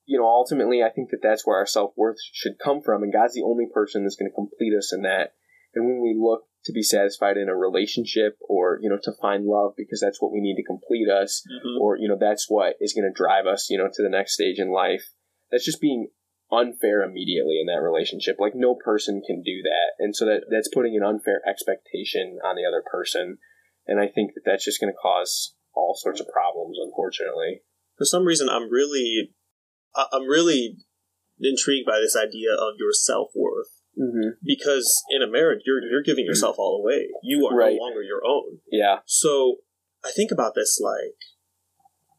you 0.09 0.19
know 0.19 0.27
ultimately 0.27 0.83
I 0.83 0.91
think 0.91 1.11
that 1.11 1.21
that's 1.23 1.47
where 1.47 1.57
our 1.57 1.67
self-worth 1.67 2.17
should 2.33 2.59
come 2.63 2.81
from 2.83 3.03
and 3.03 3.13
God's 3.13 3.35
the 3.35 3.47
only 3.47 3.67
person 3.73 4.03
that's 4.03 4.17
going 4.17 4.31
to 4.31 4.35
complete 4.35 4.75
us 4.77 4.93
in 4.93 5.03
that 5.03 5.35
and 5.75 5.87
when 5.87 6.01
we 6.03 6.17
look 6.19 6.45
to 6.65 6.73
be 6.73 6.83
satisfied 6.83 7.37
in 7.37 7.49
a 7.49 7.55
relationship 7.55 8.37
or 8.49 8.79
you 8.83 8.89
know 8.91 8.99
to 9.03 9.13
find 9.21 9.45
love 9.45 9.73
because 9.77 10.01
that's 10.01 10.21
what 10.21 10.33
we 10.33 10.41
need 10.41 10.57
to 10.57 10.67
complete 10.67 11.09
us 11.09 11.43
Mm-hmm. 11.47 11.81
or 11.81 11.97
you 11.97 12.09
know 12.09 12.19
that's 12.19 12.47
what 12.49 12.75
is 12.81 12.93
going 12.93 13.09
to 13.09 13.17
drive 13.17 13.47
us 13.47 13.69
you 13.71 13.79
know 13.79 13.89
to 13.93 14.03
the 14.03 14.11
next 14.11 14.35
stage 14.35 14.59
in 14.59 14.73
life 14.73 15.05
that's 15.51 15.65
just 15.65 15.81
being 15.81 16.09
unfair 16.51 17.03
immediately 17.03 17.61
in 17.61 17.67
that 17.67 17.85
relationship 17.85 18.37
like 18.41 18.55
no 18.57 18.75
person 18.75 19.21
can 19.27 19.43
do 19.43 19.61
that 19.63 19.93
and 20.03 20.17
so 20.17 20.25
that 20.25 20.45
that's 20.51 20.73
putting 20.73 20.97
an 20.97 21.05
unfair 21.05 21.43
expectation 21.47 22.39
on 22.43 22.57
the 22.57 22.65
other 22.65 22.83
person 22.91 23.37
and 23.87 24.01
i 24.01 24.09
think 24.09 24.33
that 24.35 24.41
that's 24.47 24.65
just 24.65 24.81
going 24.81 24.91
to 24.91 24.97
cause 24.97 25.55
all 25.79 25.95
sorts 25.95 26.21
of 26.21 26.27
problems, 26.29 26.77
unfortunately. 26.83 27.63
For 27.97 28.05
some 28.05 28.25
reason, 28.25 28.49
I'm 28.49 28.71
really, 28.71 29.31
I'm 29.97 30.27
really 30.29 30.77
intrigued 31.41 31.87
by 31.87 31.99
this 32.01 32.17
idea 32.17 32.53
of 32.53 32.75
your 32.79 32.93
self 32.93 33.31
worth 33.35 33.69
Mm-hmm. 33.99 34.39
because 34.45 35.03
in 35.11 35.23
a 35.23 35.27
marriage, 35.27 35.63
you're 35.67 35.83
you're 35.83 36.05
giving 36.05 36.25
yourself 36.25 36.55
all 36.57 36.81
away. 36.81 37.09
You 37.25 37.47
are 37.47 37.57
Right. 37.57 37.75
no 37.77 37.83
longer 37.83 38.03
your 38.03 38.23
own. 38.25 38.61
Yeah. 38.71 38.99
So 39.07 39.57
I 40.05 40.13
think 40.15 40.31
about 40.31 40.55
this 40.55 40.79
like, 40.81 41.19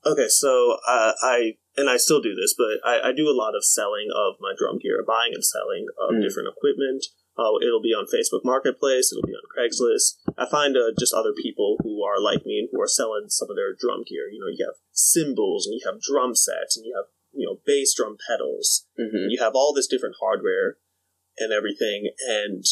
okay, 0.06 0.28
so 0.28 0.76
uh, 0.88 1.14
I 1.24 1.54
and 1.78 1.90
I 1.90 1.96
still 1.96 2.20
do 2.22 2.36
this, 2.36 2.54
but 2.58 2.84
I, 2.84 3.10
I 3.10 3.12
do 3.16 3.30
a 3.30 3.36
lot 3.38 3.56
of 3.56 3.64
selling 3.64 4.10
of 4.14 4.36
my 4.42 4.52
drum 4.58 4.80
gear, 4.80 5.04
buying 5.08 5.32
and 5.34 5.46
selling 5.46 5.88
of 5.98 6.16
Mm. 6.16 6.22
different 6.22 6.50
equipment. 6.52 7.06
Uh, 7.40 7.56
it'll 7.64 7.80
be 7.82 7.96
on 7.96 8.04
Facebook 8.12 8.44
Marketplace. 8.44 9.14
It'll 9.14 9.24
be 9.24 9.32
on 9.32 9.48
Craigslist. 9.48 10.20
I 10.38 10.50
find 10.52 10.76
uh, 10.76 10.92
just 11.00 11.14
other 11.14 11.32
people 11.32 11.78
who 11.82 12.04
are 12.04 12.20
like 12.20 12.46
me 12.46 12.60
and 12.60 12.68
who 12.74 12.82
are 12.82 12.88
selling 12.92 13.30
some 13.30 13.48
of 13.50 13.56
their 13.56 13.72
drum 13.72 14.04
gear. 14.04 14.28
You 14.28 14.42
know, 14.44 14.52
you 14.52 14.66
have 14.68 14.76
cymbals 14.92 15.66
and 15.66 15.76
you 15.80 15.82
have 15.88 16.02
drum 16.02 16.36
sets 16.36 16.76
and 16.76 16.86
you 16.86 16.92
have 17.00 17.08
you 17.33 17.45
know 17.45 17.59
bass 17.65 17.93
drum 17.95 18.17
pedals. 18.29 18.88
Mm-hmm. 19.00 19.29
You 19.29 19.39
have 19.41 19.53
all 19.55 19.74
this 19.74 19.88
different 19.88 20.15
hardware 20.19 20.77
and 21.38 21.53
everything. 21.53 22.12
And 22.27 22.63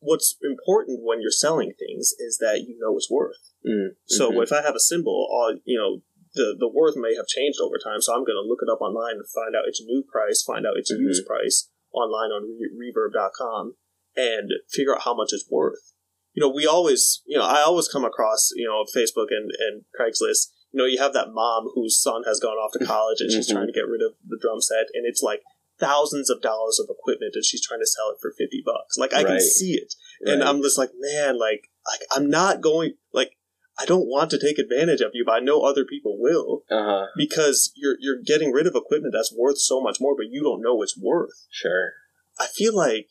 what's 0.00 0.36
important 0.42 1.00
when 1.02 1.20
you're 1.20 1.30
selling 1.30 1.72
things 1.78 2.12
is 2.18 2.38
that 2.38 2.64
you 2.66 2.78
know 2.80 2.96
its 2.96 3.10
worth. 3.10 3.52
Mm-hmm. 3.66 3.94
So 4.06 4.40
if 4.40 4.52
I 4.52 4.62
have 4.62 4.74
a 4.74 4.80
cymbal, 4.80 5.28
uh, 5.28 5.58
you 5.64 5.78
know, 5.78 6.02
the, 6.34 6.56
the 6.58 6.68
worth 6.68 6.94
may 6.96 7.14
have 7.16 7.26
changed 7.26 7.58
over 7.60 7.76
time. 7.82 8.00
So 8.00 8.12
I'm 8.12 8.24
going 8.24 8.38
to 8.38 8.46
look 8.46 8.60
it 8.62 8.70
up 8.70 8.80
online 8.80 9.16
and 9.16 9.28
find 9.28 9.56
out 9.56 9.66
its 9.66 9.82
new 9.82 10.04
price, 10.10 10.42
find 10.42 10.66
out 10.66 10.76
its 10.76 10.90
used 10.90 11.26
price 11.26 11.68
online 11.92 12.30
on 12.30 12.44
re- 12.44 12.92
reverb.com 12.92 13.74
and 14.16 14.50
figure 14.70 14.94
out 14.94 15.02
how 15.02 15.14
much 15.14 15.30
it's 15.32 15.48
worth. 15.50 15.94
You 16.34 16.46
know, 16.46 16.52
we 16.54 16.66
always, 16.66 17.22
you 17.26 17.38
know, 17.38 17.44
I 17.44 17.62
always 17.62 17.88
come 17.88 18.04
across, 18.04 18.50
you 18.54 18.68
know, 18.68 18.84
Facebook 18.94 19.28
and, 19.30 19.50
and 19.58 19.82
Craigslist, 19.98 20.52
you 20.72 20.78
know, 20.78 20.84
you 20.86 20.98
have 20.98 21.12
that 21.14 21.32
mom 21.32 21.68
whose 21.74 22.00
son 22.00 22.22
has 22.26 22.40
gone 22.40 22.56
off 22.56 22.72
to 22.72 22.84
college 22.84 23.20
and 23.20 23.30
she's 23.32 23.48
Mhm. 23.48 23.52
trying 23.52 23.66
to 23.66 23.72
get 23.72 23.86
rid 23.88 24.02
of 24.02 24.12
the 24.26 24.38
drum 24.40 24.60
set 24.60 24.86
and 24.94 25.06
it's 25.06 25.22
like 25.22 25.42
thousands 25.78 26.28
of 26.28 26.42
dollars 26.42 26.78
of 26.80 26.88
equipment 26.90 27.32
and 27.34 27.44
she's 27.44 27.64
trying 27.64 27.80
to 27.80 27.86
sell 27.86 28.10
it 28.10 28.18
for 28.20 28.32
50 28.36 28.62
bucks. 28.64 28.98
Like 28.98 29.14
I 29.14 29.22
can 29.24 29.40
see 29.40 29.74
it 29.74 29.94
and 30.20 30.42
I'm 30.42 30.60
just 30.62 30.76
like, 30.78 30.90
man, 30.98 31.38
like, 31.38 31.70
like 31.86 32.00
I'm 32.10 32.28
not 32.28 32.60
going, 32.60 32.94
like, 33.12 33.32
I 33.80 33.86
don't 33.86 34.08
want 34.08 34.30
to 34.30 34.38
take 34.40 34.58
advantage 34.58 35.00
of 35.00 35.12
you, 35.14 35.24
but 35.24 35.34
I 35.36 35.38
know 35.38 35.60
other 35.62 35.84
people 35.84 36.18
will 36.18 36.64
uh 36.68 36.82
huh. 36.82 37.06
because 37.16 37.70
you're 37.76 37.96
you're 38.00 38.20
getting 38.20 38.50
rid 38.52 38.66
of 38.66 38.74
equipment 38.74 39.14
that's 39.16 39.32
worth 39.32 39.58
so 39.58 39.80
much 39.80 39.98
more, 40.00 40.16
but 40.16 40.26
you 40.30 40.42
don't 40.42 40.60
know 40.62 40.82
its 40.82 40.98
worth. 40.98 41.46
Sure. 41.48 41.92
I 42.40 42.46
feel 42.46 42.74
like, 42.74 43.10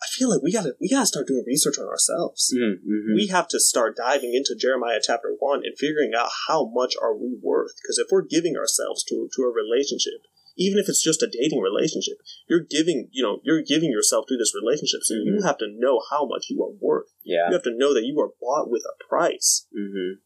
I 0.00 0.06
feel 0.14 0.30
like 0.30 0.42
we 0.42 0.52
gotta 0.52 0.74
we 0.80 0.88
gotta 0.88 1.06
start 1.06 1.26
doing 1.26 1.44
research 1.46 1.78
on 1.78 1.86
ourselves. 1.88 2.54
Mm-hmm. 2.54 3.14
We 3.14 3.26
have 3.28 3.48
to 3.48 3.58
start 3.58 3.96
diving 3.96 4.32
into 4.34 4.54
Jeremiah 4.58 5.00
chapter 5.02 5.34
one 5.38 5.62
and 5.64 5.76
figuring 5.76 6.12
out 6.16 6.30
how 6.46 6.70
much 6.72 6.94
are 7.02 7.16
we 7.16 7.36
worth. 7.42 7.74
Because 7.82 7.98
if 7.98 8.06
we're 8.10 8.22
giving 8.22 8.56
ourselves 8.56 9.02
to 9.04 9.28
to 9.34 9.42
a 9.42 9.50
relationship, 9.52 10.22
even 10.56 10.78
if 10.78 10.88
it's 10.88 11.02
just 11.02 11.22
a 11.22 11.26
dating 11.30 11.60
relationship, 11.60 12.18
you're 12.48 12.62
giving 12.68 13.08
you 13.10 13.24
know 13.24 13.40
you're 13.42 13.62
giving 13.62 13.90
yourself 13.90 14.26
to 14.28 14.36
this 14.38 14.54
relationship. 14.54 15.00
So 15.02 15.14
you 15.14 15.38
Mhm. 15.42 15.46
have 15.46 15.58
to 15.58 15.66
know 15.68 16.00
how 16.10 16.26
much 16.26 16.46
you 16.48 16.62
are 16.62 16.74
worth. 16.78 17.10
yeah. 17.24 17.48
You 17.48 17.54
have 17.54 17.64
to 17.64 17.74
know 17.76 17.92
that 17.92 18.06
you 18.06 18.18
are 18.20 18.30
bought 18.40 18.70
with 18.70 18.82
a 18.86 18.94
price. 19.08 19.66
Mm-hmm. 19.76 20.20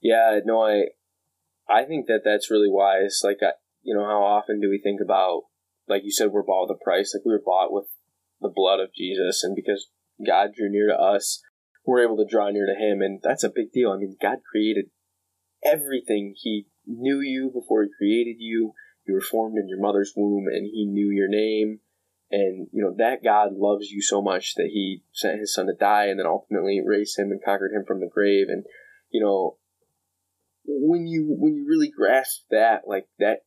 Yeah, 0.00 0.40
no, 0.44 0.62
I, 0.64 0.84
I 1.68 1.84
think 1.84 2.06
that 2.06 2.22
that's 2.24 2.50
really 2.50 2.70
wise. 2.70 3.20
Like, 3.22 3.38
I, 3.42 3.52
you 3.82 3.94
know, 3.94 4.04
how 4.04 4.22
often 4.22 4.60
do 4.60 4.70
we 4.70 4.80
think 4.82 5.00
about, 5.04 5.42
like 5.88 6.02
you 6.04 6.10
said, 6.12 6.30
we're 6.30 6.42
bought 6.42 6.68
with 6.68 6.78
a 6.80 6.84
price. 6.84 7.14
Like 7.14 7.24
we 7.24 7.32
were 7.32 7.42
bought 7.44 7.72
with 7.72 7.86
the 8.40 8.52
blood 8.54 8.80
of 8.80 8.94
Jesus, 8.94 9.44
and 9.44 9.54
because 9.54 9.90
God 10.26 10.50
drew 10.56 10.70
near 10.70 10.88
to 10.88 10.94
us, 10.94 11.42
we're 11.84 12.04
able 12.04 12.16
to 12.18 12.26
draw 12.28 12.50
near 12.50 12.66
to 12.66 12.74
Him, 12.74 13.00
and 13.00 13.20
that's 13.22 13.44
a 13.44 13.52
big 13.54 13.72
deal. 13.72 13.90
I 13.90 13.96
mean, 13.96 14.16
God 14.20 14.38
created 14.50 14.86
everything. 15.64 16.34
He 16.36 16.66
knew 16.86 17.20
you 17.20 17.50
before 17.52 17.84
He 17.84 17.90
created 17.96 18.36
you. 18.38 18.72
You 19.06 19.14
were 19.14 19.20
formed 19.20 19.56
in 19.58 19.68
your 19.68 19.80
mother's 19.80 20.12
womb, 20.16 20.46
and 20.46 20.66
He 20.66 20.86
knew 20.86 21.10
your 21.10 21.28
name. 21.28 21.80
And 22.32 22.68
you 22.72 22.82
know 22.82 22.94
that 22.98 23.24
God 23.24 23.54
loves 23.56 23.90
you 23.90 24.00
so 24.00 24.22
much 24.22 24.54
that 24.54 24.70
He 24.72 25.02
sent 25.12 25.40
His 25.40 25.52
Son 25.52 25.66
to 25.66 25.74
die, 25.78 26.06
and 26.06 26.18
then 26.18 26.26
ultimately 26.26 26.80
raised 26.84 27.18
Him 27.18 27.30
and 27.30 27.42
conquered 27.44 27.72
Him 27.72 27.84
from 27.86 28.00
the 28.00 28.10
grave. 28.12 28.46
And 28.48 28.64
you 29.10 29.20
know, 29.20 29.56
when 30.64 31.06
you 31.06 31.34
when 31.38 31.54
you 31.54 31.66
really 31.66 31.90
grasp 31.90 32.42
that, 32.50 32.82
like 32.86 33.08
that, 33.18 33.40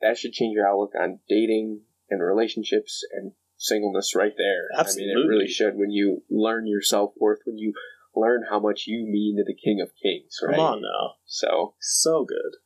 that 0.00 0.16
should 0.16 0.32
change 0.32 0.54
your 0.54 0.66
outlook 0.66 0.92
on 0.98 1.20
dating 1.28 1.82
and 2.08 2.22
relationships 2.22 3.04
and 3.12 3.32
singleness 3.60 4.14
right 4.16 4.32
there. 4.36 4.68
I 4.74 4.84
mean, 4.96 5.10
it 5.10 5.28
really 5.28 5.46
should. 5.46 5.76
When 5.76 5.90
you 5.90 6.22
learn 6.30 6.66
your 6.66 6.80
self 6.82 7.12
worth, 7.18 7.40
when 7.44 7.58
you 7.58 7.74
learn 8.16 8.44
how 8.48 8.58
much 8.58 8.84
you 8.86 9.06
mean 9.06 9.36
to 9.36 9.44
the 9.44 9.54
King 9.54 9.80
of 9.80 9.90
Kings, 10.02 10.38
right? 10.42 10.56
Come 10.56 10.64
on 10.64 10.82
now, 10.82 11.14
So, 11.26 11.74
so 11.80 12.24
good. 12.24 12.56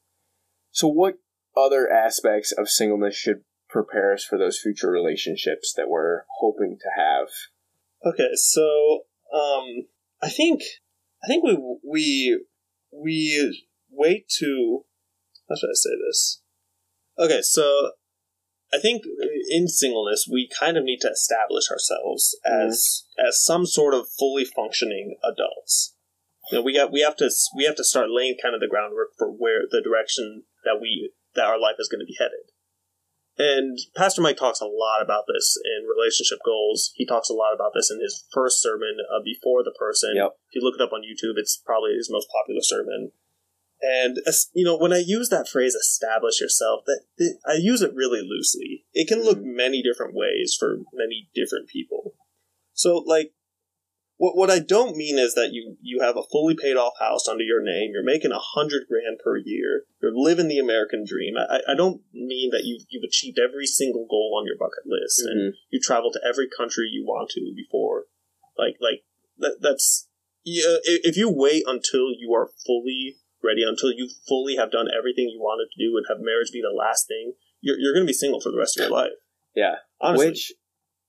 so 0.71 0.89
what 0.89 1.19
other 1.57 1.91
aspects 1.91 2.53
of 2.53 2.69
singleness 2.69 3.15
should 3.15 3.43
prepare 3.69 4.13
us 4.15 4.25
for 4.25 4.39
those 4.39 4.59
future 4.59 4.91
relationships 4.91 5.75
that 5.77 5.89
we're 5.89 6.23
hoping 6.39 6.79
to 6.81 6.89
have? 6.97 7.29
Okay, 8.07 8.31
so 8.35 9.01
um, 9.35 9.87
I 10.23 10.29
think 10.29 10.63
I 11.23 11.27
think 11.27 11.43
we 11.45 11.59
we 11.85 12.41
we 12.93 13.65
wait 13.91 14.29
to 14.39 14.85
how 15.49 15.57
should 15.57 15.71
I 15.71 15.75
say 15.75 15.91
this? 16.09 16.41
Okay, 17.19 17.43
so 17.43 17.91
I 18.75 18.81
think 18.81 19.03
in 19.51 19.69
singleness 19.69 20.27
we 20.31 20.49
kind 20.49 20.77
of 20.77 20.85
need 20.85 20.99
to 21.03 21.11
establish 21.11 21.71
ourselves 21.71 22.37
as 22.45 23.05
as 23.19 23.45
some 23.45 23.67
sort 23.67 23.95
of 23.95 24.09
fully 24.19 24.45
functioning 24.45 25.17
adults. 25.23 25.95
You 26.51 26.59
know, 26.59 26.63
we 26.65 26.75
got 26.75 26.93
we 26.93 27.01
have 27.01 27.17
to 27.17 27.31
we 27.57 27.65
have 27.65 27.77
to 27.77 27.85
start 27.85 28.11
laying 28.11 28.37
kind 28.43 28.55
of 28.55 28.61
the 28.61 28.69
groundwork 28.69 29.11
for 29.17 29.29
where 29.29 29.63
the 29.71 29.83
direction 29.83 30.43
that 30.65 30.79
we 30.81 31.13
that 31.35 31.47
our 31.47 31.59
life 31.59 31.77
is 31.79 31.89
going 31.89 32.01
to 32.01 32.07
be 32.07 32.17
headed. 32.19 32.51
And 33.37 33.79
Pastor 33.97 34.23
Mike 34.23 34.37
talks 34.37 34.61
a 34.61 34.67
lot 34.67 35.03
about 35.03 35.25
this 35.27 35.59
in 35.59 35.91
relationship 35.91 36.39
goals. 36.47 36.93
He 36.95 37.05
talks 37.05 37.29
a 37.29 37.35
lot 37.35 37.55
about 37.55 37.73
this 37.75 37.91
in 37.91 38.01
his 38.01 38.25
first 38.33 38.63
sermon 38.63 38.99
uh, 39.11 39.23
before 39.25 39.65
the 39.65 39.75
person. 39.77 40.15
Yep. 40.15 40.39
If 40.51 40.55
you 40.55 40.63
look 40.63 40.79
it 40.79 40.83
up 40.85 40.93
on 40.93 41.03
YouTube, 41.03 41.35
it's 41.35 41.61
probably 41.67 41.95
his 41.99 42.11
most 42.11 42.29
popular 42.31 42.63
sermon. 42.63 43.11
And 43.81 44.19
you 44.55 44.65
know, 44.65 44.79
when 44.79 44.93
I 44.93 45.03
use 45.05 45.29
that 45.29 45.49
phrase 45.49 45.75
"establish 45.75 46.41
yourself," 46.41 46.85
that, 46.87 47.03
that 47.19 47.39
I 47.47 47.55
use 47.55 47.83
it 47.83 47.95
really 47.95 48.23
loosely. 48.23 48.85
It 48.93 49.09
can 49.09 49.23
look 49.23 49.39
many 49.43 49.83
different 49.83 50.15
ways 50.15 50.57
for 50.59 50.79
many 50.93 51.29
different 51.35 51.69
people. 51.69 52.15
So, 52.73 52.97
like, 52.97 53.33
what 54.17 54.37
what 54.37 54.51
I 54.51 54.61
don't 54.61 54.97
mean 54.97 55.19
is 55.19 55.35
that 55.35 55.53
you 55.53 55.77
you 55.83 56.01
have 56.01 56.17
a 56.17 56.23
fully 56.31 56.55
paid 56.55 56.77
off 56.77 56.95
house 56.99 57.29
under 57.29 57.45
your 57.45 57.63
name. 57.63 57.91
You're 57.93 58.05
making 58.05 58.33
a 58.33 58.39
hundred 58.39 58.85
grand 58.89 59.19
per 59.23 59.37
year. 59.37 59.85
You're 60.01 60.17
living 60.17 60.49
the 60.49 60.59
American 60.61 61.05
dream. 61.07 61.35
I, 61.37 61.61
I 61.69 61.75
don't 61.75 62.01
mean 62.13 62.51
that 62.53 62.63
you've 62.65 62.87
you've 62.89 63.05
achieved 63.07 63.39
every 63.39 63.67
single 63.67 64.07
goal 64.09 64.39
on 64.39 64.47
your 64.47 64.57
bucket 64.57 64.87
list 64.87 65.21
and 65.27 65.53
Mhm. 65.53 65.57
you 65.71 65.81
travel 65.81 66.11
to 66.13 66.21
every 66.27 66.49
country 66.49 66.89
you 66.91 67.05
want 67.05 67.31
to 67.31 67.53
before. 67.55 68.07
Like 68.57 68.77
like 68.81 69.03
that, 69.39 69.59
that's 69.61 70.09
yeah. 70.45 70.79
If 70.85 71.17
you 71.17 71.29
wait 71.29 71.65
until 71.67 72.13
you 72.17 72.33
are 72.35 72.51
fully 72.65 73.17
ready, 73.45 73.63
until 73.63 73.93
you 73.93 74.09
fully 74.27 74.57
have 74.57 74.71
done 74.73 74.89
everything 74.89 75.29
you 75.29 75.41
wanted 75.41 75.69
to 75.73 75.79
do, 75.79 75.97
and 75.97 76.07
have 76.09 76.19
marriage 76.25 76.51
be 76.53 76.63
the 76.63 76.75
last 76.75 77.07
thing, 77.07 77.35
you're 77.61 77.79
you're 77.79 77.93
going 77.93 78.07
to 78.07 78.11
be 78.11 78.17
single 78.17 78.41
for 78.41 78.51
the 78.51 78.59
rest 78.59 78.79
of 78.79 78.89
your 78.89 78.93
life. 78.93 79.13
Yeah. 79.55 79.77
Honestly. 80.01 80.29
Which 80.29 80.53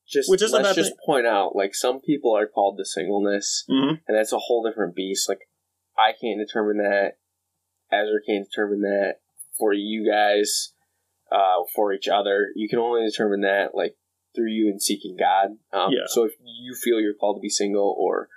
just 0.08 0.30
Which 0.30 0.42
isn't 0.44 0.62
let's 0.62 0.76
just 0.76 0.94
point 1.06 1.26
out, 1.26 1.56
like 1.56 1.74
some 1.74 2.00
people 2.00 2.36
are 2.38 2.46
called 2.46 2.78
to 2.78 2.86
singleness, 2.86 3.66
Mhm. 3.70 4.02
and 4.08 4.18
that's 4.18 4.34
a 4.34 4.38
whole 4.38 4.64
different 4.64 4.96
beast. 4.96 5.28
Like 5.28 5.50
I 5.98 6.12
can't 6.12 6.40
determine 6.40 6.78
that. 6.78 7.14
Ezer 7.92 8.22
can't 8.28 8.46
determine 8.50 8.82
that 8.82 9.16
for 9.58 9.74
you 9.74 10.10
guys, 10.10 10.74
uh, 11.32 11.64
for 11.74 11.94
each 11.94 12.08
other. 12.08 12.52
You 12.56 12.68
can 12.70 12.80
only 12.80 13.06
determine 13.06 13.42
that 13.42 13.74
like 13.74 13.96
through 14.36 14.52
you 14.52 14.68
and 14.68 14.82
seeking 14.82 15.16
God. 15.18 15.58
Um, 15.72 15.92
Yeah. 15.92 16.06
So 16.08 16.26
if 16.26 16.34
you 16.44 16.76
feel 16.76 17.00
you're 17.00 17.14
called 17.14 17.38
to 17.38 17.42
be 17.42 17.50
single 17.50 17.96
or 17.98 18.30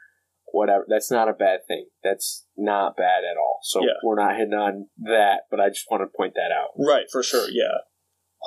whatever, 0.53 0.85
that's 0.89 1.11
not 1.11 1.29
a 1.29 1.33
bad 1.33 1.61
thing. 1.67 1.87
That's 2.03 2.47
not 2.57 2.97
bad 2.97 3.25
at 3.25 3.37
all. 3.37 3.59
So 3.63 3.81
Yeah. 3.83 3.95
we're 4.03 4.17
not 4.21 4.37
hitting 4.37 4.55
on 4.55 4.89
that, 4.99 5.43
but 5.51 5.61
I 5.61 5.69
just 5.69 5.87
want 5.91 6.03
to 6.03 6.17
point 6.17 6.35
that 6.35 6.53
out. 6.53 6.71
Right, 6.79 7.07
for 7.11 7.23
sure, 7.23 7.49
yeah. 7.51 7.79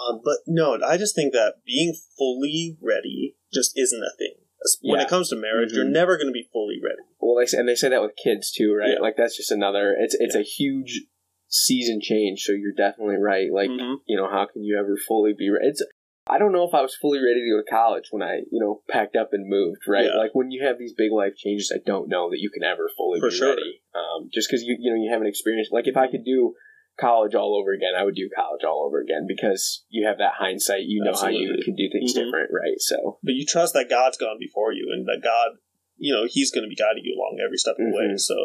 Um, 0.08 0.22
but 0.24 0.38
no, 0.48 0.80
I 0.86 0.98
just 0.98 1.16
think 1.16 1.34
that 1.34 1.56
being 1.66 1.94
fully 2.18 2.78
ready 2.82 3.36
just 3.54 3.78
isn't 3.78 4.04
a 4.04 4.16
thing. 4.18 4.36
When 4.82 5.00
Yeah. 5.00 5.06
it 5.06 5.10
comes 5.10 5.30
to 5.30 5.36
marriage, 5.36 5.74
you're 5.74 5.86
Mhm. 5.86 5.92
never 5.92 6.18
going 6.18 6.28
to 6.28 6.34
be 6.34 6.48
fully 6.54 6.80
ready. 6.82 7.02
Well, 7.20 7.36
they 7.36 7.46
say, 7.48 7.58
and 7.58 7.68
they 7.68 7.76
say 7.76 7.90
that 7.90 8.02
with 8.02 8.16
kids 8.16 8.52
too, 8.52 8.74
right? 8.76 8.94
Yeah. 8.94 9.00
Like 9.00 9.18
that's 9.18 9.36
just 9.36 9.52
another. 9.52 9.96
It's 10.00 10.16
it's 10.20 10.36
a 10.36 10.44
huge 10.44 11.02
season 11.48 12.00
change. 12.00 12.44
So 12.44 12.54
you're 12.54 12.72
definitely 12.72 13.18
right. 13.18 13.52
Like 13.52 13.70
Mhm. 13.72 13.98
you 14.06 14.16
know, 14.16 14.30
how 14.30 14.46
can 14.46 14.64
you 14.64 14.78
ever 14.78 14.96
fully 14.98 15.34
be? 15.34 15.50
Re- 15.50 15.60
it's. 15.64 15.84
I 16.28 16.38
don't 16.38 16.52
know 16.54 16.68
if 16.68 16.74
I 16.74 16.82
was 16.82 16.96
fully 16.96 17.20
ready 17.20 17.42
to 17.42 17.50
go 17.50 17.58
to 17.58 17.70
college 17.70 18.08
when 18.12 18.22
I 18.22 18.42
you 18.52 18.60
know 18.60 18.82
packed 18.90 19.16
up 19.16 19.30
and 19.34 19.48
moved. 19.50 19.82
Right? 19.88 20.06
Yeah. 20.06 20.18
Like 20.18 20.32
when 20.34 20.52
you 20.52 20.66
have 20.66 20.78
these 20.78 20.94
big 20.94 21.12
life 21.12 21.36
changes, 21.36 21.72
I 21.74 21.80
don't 21.86 22.10
know 22.10 22.30
that 22.30 22.40
you 22.40 22.50
can 22.50 22.64
ever 22.64 22.90
fully 22.96 23.20
For 23.20 23.30
be 23.30 23.36
sure. 23.36 23.50
ready. 23.56 23.82
Um, 23.96 24.30
just 24.34 24.48
because 24.50 24.64
you 24.64 24.78
you 24.80 24.92
know 24.92 25.02
you 25.02 25.10
haven't 25.12 25.28
experienced. 25.28 25.74
Like 25.74 25.88
if 25.88 25.98
I 25.98 26.08
could 26.08 26.24
do 26.24 26.54
college 27.00 27.34
all 27.34 27.58
over 27.60 27.72
again, 27.72 27.94
I 27.98 28.04
would 28.04 28.16
do 28.16 28.30
college 28.36 28.64
all 28.64 28.86
over 28.86 29.00
again 29.02 29.26
because 29.28 29.84
you 29.90 30.06
have 30.06 30.20
that 30.20 30.34
hindsight. 30.38 30.84
You 30.86 31.04
know 31.04 31.14
how 31.18 31.30
you 31.30 31.58
can 31.64 31.76
do 31.76 31.90
things 31.92 32.14
Mhm. 32.14 32.26
different, 32.26 32.52
right? 32.54 32.78
So 32.80 33.18
But 33.24 33.34
you 33.34 33.46
trust 33.46 33.74
that 33.74 33.90
God's 33.90 34.18
gone 34.18 34.38
before 34.40 34.72
you 34.74 34.90
and 34.94 35.08
that 35.08 35.22
God, 35.24 35.58
you 35.98 36.14
know, 36.14 36.28
He's 36.30 36.52
going 36.52 36.64
to 36.64 36.70
be 36.70 36.76
guiding 36.76 37.04
you 37.06 37.16
along 37.18 37.40
every 37.44 37.58
step 37.58 37.76
of 37.80 37.86
the 37.90 37.98
way. 37.98 38.06
Mhm. 38.06 38.20
So, 38.20 38.36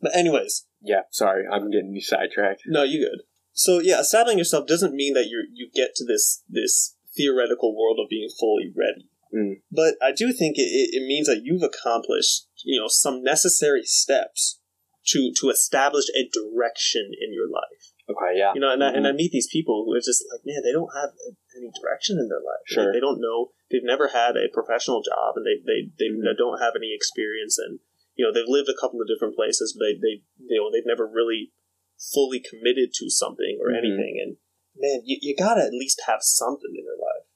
But 0.00 0.14
anyways, 0.14 0.66
Yeah, 0.82 1.02
sorry, 1.10 1.44
I'm 1.50 1.70
getting 1.70 1.94
you 1.94 2.00
sidetracked. 2.02 2.62
no, 2.66 2.82
you 2.82 3.00
good. 3.08 3.22
So 3.58 3.80
yeah, 3.80 3.98
establishing 4.00 4.38
yourself 4.38 4.66
doesn't 4.66 4.94
mean 4.94 5.14
that 5.14 5.26
you 5.26 5.46
you 5.52 5.68
get 5.74 5.94
to 5.96 6.04
this 6.06 6.42
this 6.48 6.94
theoretical 7.16 7.74
world 7.76 7.98
of 8.00 8.08
being 8.08 8.28
fully 8.38 8.70
ready. 8.70 9.10
Mm. 9.34 9.60
But 9.70 9.96
I 10.00 10.12
do 10.12 10.32
think 10.32 10.56
it, 10.56 10.70
it, 10.94 11.04
means 11.06 11.26
that 11.26 11.42
you've 11.44 11.62
accomplished 11.66 12.46
you 12.64 12.80
know 12.80 12.86
some 12.88 13.22
necessary 13.22 13.82
steps 13.82 14.60
to 15.08 15.32
to 15.40 15.50
establish 15.50 16.06
a 16.14 16.30
direction 16.30 17.10
in 17.20 17.34
your 17.34 17.50
life. 17.50 17.92
Okay, 18.08 18.38
yeah. 18.38 18.52
You 18.54 18.60
know, 18.60 18.72
and, 18.72 18.82
I, 18.82 18.88
and. 18.88 19.06
I 19.06 19.12
meet 19.12 19.32
these 19.32 19.50
people 19.52 19.84
who 19.84 19.92
are 19.92 20.00
just 20.00 20.24
like, 20.32 20.40
man, 20.46 20.64
they 20.64 20.72
don't 20.72 20.88
have 20.96 21.12
any 21.52 21.68
direction 21.76 22.16
in 22.16 22.28
their 22.32 22.40
life. 22.40 22.64
They- 22.64 22.74
Sure. 22.80 22.92
They, 22.92 23.00
don't 23.04 23.20
know. 23.20 23.52
They've 23.70 23.84
never 23.84 24.08
had 24.08 24.32
a 24.40 24.48
professional 24.48 25.02
job, 25.04 25.36
and 25.36 25.44
they 25.44 25.60
they, 25.60 25.92
they 25.98 26.08
Mhm. 26.08 26.24
don't 26.38 26.62
have 26.62 26.72
any 26.72 26.94
experience. 26.94 27.58
And 27.58 27.80
you 28.14 28.24
know, 28.24 28.32
they've 28.32 28.48
lived 28.48 28.70
a 28.70 28.80
couple 28.80 29.02
of 29.02 29.08
different 29.12 29.36
places, 29.36 29.76
but 29.76 29.84
they 29.84 29.94
they 30.00 30.14
you 30.48 30.56
know 30.56 30.70
they've 30.72 30.88
never 30.88 31.04
really 31.04 31.52
fully 31.98 32.40
committed 32.40 32.90
to 32.94 33.10
something 33.10 33.58
or 33.60 33.70
Mhm. 33.70 33.78
anything. 33.78 34.18
And 34.22 34.36
man, 34.76 35.02
you, 35.04 35.18
you 35.20 35.36
gotta 35.36 35.62
at 35.62 35.72
least 35.72 36.02
have 36.06 36.22
something 36.22 36.74
in 36.74 36.84
your 36.84 36.96
life. 36.96 37.26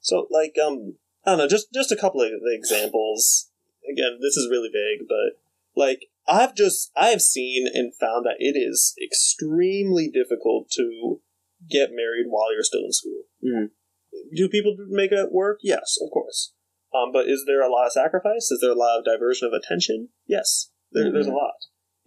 So 0.00 0.26
like 0.30 0.56
um 0.58 0.96
I 1.24 1.32
don't 1.32 1.38
know, 1.38 1.48
just 1.48 1.72
just 1.72 1.92
a 1.92 1.96
couple 1.96 2.22
of 2.22 2.30
examples. 2.46 3.50
Again, 3.90 4.18
this 4.20 4.36
is 4.36 4.48
really 4.50 4.70
vague, 4.70 5.06
but 5.08 5.38
like 5.76 6.06
I've 6.26 6.54
just 6.54 6.90
I 6.96 7.08
have 7.08 7.22
seen 7.22 7.66
and 7.72 7.94
found 7.94 8.26
that 8.26 8.36
it 8.38 8.56
is 8.58 8.94
extremely 9.02 10.08
difficult 10.08 10.70
to 10.72 11.20
get 11.68 11.90
married 11.92 12.26
while 12.28 12.52
you're 12.52 12.62
still 12.62 12.84
in 12.84 12.92
school. 12.92 13.24
Mhm. 13.44 13.70
Do 14.34 14.48
people 14.48 14.76
make 14.88 15.12
it 15.12 15.32
work? 15.32 15.60
Yes, 15.62 15.98
of 16.02 16.10
course. 16.10 16.52
Um, 16.94 17.12
but 17.12 17.28
is 17.28 17.44
there 17.46 17.60
a 17.62 17.70
lot 17.70 17.86
of 17.86 17.92
sacrifice? 17.92 18.50
Is 18.50 18.60
there 18.60 18.70
a 18.70 18.74
lot 18.74 18.98
of 18.98 19.04
diversion 19.04 19.46
of 19.46 19.52
attention? 19.52 20.08
Yes, 20.26 20.70
there, 20.92 21.12
there's 21.12 21.26
a 21.26 21.30
Mhm. 21.30 21.34
lot. 21.34 21.54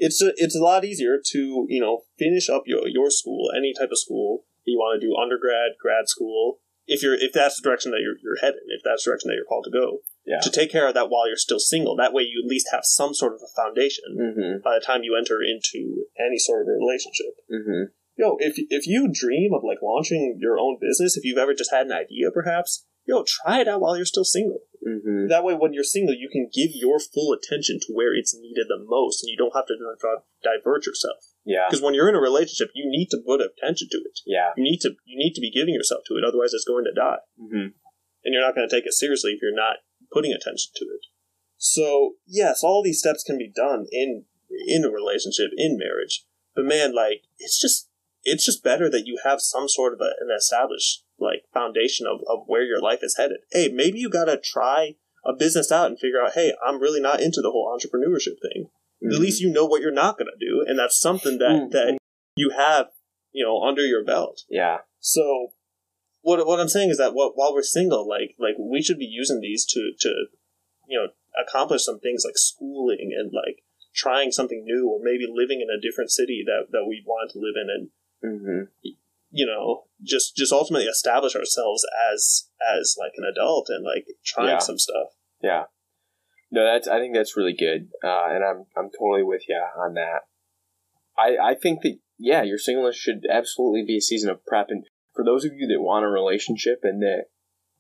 It's 0.02 0.20
a, 0.22 0.34
it's 0.36 0.56
a 0.58 0.64
lot 0.72 0.84
easier 0.84 1.18
to 1.32 1.42
you 1.70 1.80
know 1.80 2.02
finish 2.18 2.50
up 2.50 2.64
your 2.66 2.88
your 2.88 3.10
school, 3.12 3.52
any 3.56 3.72
type 3.78 3.92
of 3.92 4.00
school 4.00 4.44
you 4.66 4.78
want 4.78 5.00
to 5.00 5.06
do, 5.06 5.16
undergrad, 5.16 5.78
grad 5.80 6.10
school. 6.10 6.60
If 6.88 7.04
you're 7.04 7.14
if 7.14 7.32
that's 7.34 7.56
the 7.62 7.64
direction 7.68 7.92
that 7.92 8.02
you're, 8.02 8.18
you're 8.24 8.42
headed, 8.42 8.62
if 8.68 8.82
that's 8.84 9.04
the 9.06 9.12
direction 9.12 9.30
that 9.30 9.36
you're 9.38 9.46
called 9.46 9.66
to 9.70 9.72
go, 9.72 10.00
Yeah. 10.26 10.42
to 10.42 10.50
take 10.50 10.72
care 10.72 10.88
of 10.88 10.96
that 10.96 11.10
while 11.10 11.28
you're 11.30 11.38
still 11.48 11.60
single. 11.60 11.96
That 11.96 12.14
way, 12.14 12.24
you 12.24 12.42
at 12.44 12.50
least 12.50 12.68
have 12.72 12.82
some 12.84 13.14
sort 13.14 13.34
of 13.34 13.42
a 13.46 13.52
foundation 13.56 14.06
Mm-hmm. 14.18 14.54
by 14.64 14.74
the 14.76 14.84
time 14.86 15.04
you 15.04 15.16
enter 15.16 15.38
into 15.42 16.06
any 16.20 16.40
sort 16.40 16.64
of 16.64 16.68
a 16.74 16.78
relationship. 16.82 17.34
Mm-hmm. 17.54 17.84
Yo, 18.18 18.38
if 18.40 18.56
if 18.70 18.88
you 18.88 19.08
dream 19.14 19.54
of 19.54 19.62
like 19.64 19.82
launching 19.82 20.38
your 20.42 20.58
own 20.58 20.78
business, 20.82 21.16
if 21.16 21.24
you've 21.24 21.38
ever 21.46 21.54
just 21.54 21.72
had 21.72 21.86
an 21.86 21.94
idea, 21.94 22.30
perhaps, 22.34 22.86
yo, 23.06 23.24
try 23.26 23.62
it 23.62 23.68
out 23.70 23.82
while 23.82 23.96
you're 23.96 24.06
still 24.16 24.26
single. 24.26 24.60
Mm-hmm. 24.82 25.28
That 25.28 25.44
way, 25.44 25.54
when 25.54 25.74
you're 25.74 25.84
single, 25.84 26.16
you 26.16 26.30
can 26.32 26.50
give 26.52 26.72
your 26.74 27.00
full 27.00 27.34
attention 27.34 27.80
to 27.82 27.94
where 27.94 28.16
it's 28.16 28.36
needed 28.36 28.66
the 28.68 28.84
most, 28.84 29.22
and 29.22 29.30
you 29.30 29.38
don't 29.38 29.56
have 29.56 29.68
to 29.68 29.78
divert 30.42 30.86
yourself. 30.86 31.22
Yeah. 31.46 31.68
Because 31.70 31.82
when 31.84 31.94
you're 31.94 32.10
in 32.10 32.16
a 32.16 32.22
relationship, 32.22 32.70
you 32.74 32.90
need 32.90 33.10
to 33.12 33.22
put 33.26 33.42
attention 33.42 33.90
to 33.92 33.98
it. 33.98 34.20
Yeah. 34.26 34.52
You 34.58 34.64
need 34.64 34.80
to 34.82 34.96
you 35.06 35.18
need 35.18 35.34
to 35.34 35.42
be 35.42 35.52
giving 35.52 35.74
yourself 35.74 36.02
to 36.08 36.16
it, 36.16 36.24
otherwise, 36.28 36.54
it's 36.54 36.66
going 36.66 36.86
to 36.86 36.94
die 36.94 37.22
Mm-hmm. 37.42 37.78
and 38.24 38.34
you're 38.34 38.42
not 38.42 38.56
going 38.56 38.68
to 38.68 38.76
take 38.76 38.86
it 38.86 38.94
seriously 38.94 39.32
if 39.32 39.40
you're 39.42 39.56
not 39.56 39.78
putting 40.12 40.32
attention 40.34 40.72
to 40.76 40.86
it. 40.86 41.06
So 41.58 42.16
yes, 42.26 42.64
all 42.64 42.82
these 42.84 43.00
steps 43.00 43.24
can 43.24 43.38
be 43.38 43.52
done 43.54 43.86
in 43.92 44.26
in 44.68 44.84
a 44.84 44.90
relationship, 44.90 45.52
in 45.58 45.78
marriage. 45.78 46.26
But 46.56 46.66
man, 46.66 46.96
like 46.96 47.24
it's 47.38 47.60
just 47.62 47.90
it's 48.24 48.46
just 48.46 48.64
better 48.64 48.90
that 48.90 49.06
you 49.06 49.20
have 49.24 49.42
some 49.42 49.68
sort 49.70 49.94
of 49.94 50.00
a, 50.02 50.14
an 50.22 50.30
established 50.36 51.04
like 51.22 51.44
foundation 51.54 52.08
of, 52.08 52.20
of 52.28 52.44
where 52.48 52.64
your 52.64 52.82
life 52.82 53.00
is 53.02 53.16
headed. 53.18 53.38
Hey, 53.52 53.70
maybe 53.74 54.00
you 54.00 54.10
got 54.10 54.26
to 54.26 54.38
try 54.38 54.96
a 55.26 55.34
business 55.34 55.72
out 55.72 55.88
and 55.88 56.00
figure 56.00 56.22
out, 56.22 56.34
hey, 56.34 56.54
I'm 56.66 56.82
really 56.82 57.00
not 57.00 57.22
into 57.22 57.42
the 57.42 57.52
whole 57.52 57.72
entrepreneurship 57.72 58.42
thing. 58.42 58.70
At 59.04 59.20
least 59.20 59.42
you 59.42 59.52
know 59.52 59.66
what 59.66 59.82
you're 59.82 59.92
not 59.92 60.18
going 60.20 60.30
to 60.32 60.46
do, 60.46 60.64
and 60.68 60.78
that's 60.78 61.00
something 61.00 61.40
that 61.40 61.50
Mm. 61.50 61.72
that 61.72 61.98
you 62.36 62.52
have, 62.56 62.88
you 63.32 63.44
know, 63.44 63.64
under 63.64 63.82
your 63.82 64.04
belt. 64.04 64.44
Yeah. 64.48 64.80
So, 65.00 65.54
what 66.22 66.46
what 66.46 66.60
I'm 66.60 66.70
saying 66.70 66.92
is 66.92 66.98
that 67.00 67.16
while 67.16 67.32
while 67.34 67.52
we're 67.52 67.64
single, 67.64 68.08
like 68.08 68.36
like 68.38 68.58
we 68.60 68.82
should 68.84 69.00
be 69.00 69.06
using 69.10 69.42
these 69.42 69.66
to 69.74 69.92
to 70.00 70.10
you 70.88 71.00
know 71.00 71.08
accomplish 71.42 71.84
some 71.84 72.00
things 72.00 72.24
like 72.24 72.38
schooling 72.38 73.10
and 73.18 73.32
like 73.34 73.64
trying 73.96 74.32
something 74.32 74.64
new, 74.64 74.88
or 74.88 75.00
maybe 75.02 75.26
living 75.28 75.62
in 75.62 75.70
a 75.76 75.82
different 75.82 76.12
city 76.12 76.44
that 76.46 76.72
that 76.72 76.86
we 76.88 77.04
want 77.04 77.32
to 77.32 77.40
live 77.40 77.56
in, 77.56 77.70
and 77.70 77.90
Mm-hmm. 78.24 78.90
You 79.32 79.46
know 79.46 79.84
just 80.04 80.36
just 80.36 80.52
ultimately 80.52 80.86
establish 80.88 81.36
ourselves 81.36 81.86
as 82.14 82.50
as 82.78 82.96
like 83.00 83.14
an 83.18 83.24
adult 83.32 83.68
and 83.70 83.84
like 83.84 84.06
trying 84.26 84.50
Yeah. 84.50 84.60
some 84.60 84.78
stuff. 84.78 85.08
Yeah. 85.42 85.64
No, 86.54 86.66
that's. 86.66 86.88
I 86.88 87.00
think 87.00 87.16
that's 87.16 87.38
really 87.38 87.56
good, 87.58 87.90
uh, 88.04 88.28
and 88.30 88.44
I'm 88.44 88.66
I'm 88.78 88.90
totally 89.00 89.24
with 89.24 89.44
you 89.48 89.56
on 89.78 89.94
that. 89.94 90.24
I 91.18 91.38
I 91.52 91.56
think 91.56 91.82
that 91.84 91.98
yeah, 92.18 92.44
your 92.44 92.58
singleness 92.58 92.98
should 92.98 93.26
absolutely 93.30 93.84
be 93.88 93.98
a 93.98 94.02
season 94.02 94.30
of 94.30 94.46
prep, 94.46 94.68
and 94.70 94.84
for 95.16 95.24
those 95.24 95.46
of 95.46 95.54
you 95.56 95.66
that 95.68 95.82
want 95.82 96.04
a 96.06 96.10
relationship 96.10 96.80
and 96.84 97.02
that 97.02 97.26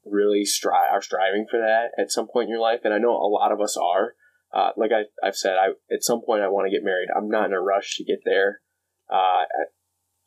really 0.05 0.43
stri- 0.43 0.89
are 0.91 1.01
striving 1.01 1.45
for 1.51 1.59
that 1.59 1.91
at 2.01 2.11
some 2.11 2.27
point 2.31 2.45
in 2.45 2.49
your 2.49 2.61
life, 2.61 2.79
and 2.85 2.93
I 2.93 2.97
know 2.97 3.11
a 3.11 3.27
lot 3.27 3.51
of 3.51 3.59
us 3.59 3.75
are. 3.77 4.13
Uh, 4.53 4.71
like 4.77 4.91
I, 4.91 5.03
I've 5.25 5.35
said, 5.35 5.55
I 5.57 5.71
at 5.93 6.03
some 6.03 6.21
point 6.25 6.41
I 6.41 6.47
want 6.47 6.65
to 6.67 6.71
get 6.75 6.83
married. 6.83 7.09
I'm 7.15 7.29
not 7.29 7.45
in 7.45 7.53
a 7.53 7.61
rush 7.61 7.97
to 7.97 8.05
get 8.05 8.19
there. 8.25 8.61
Uh, 9.11 9.43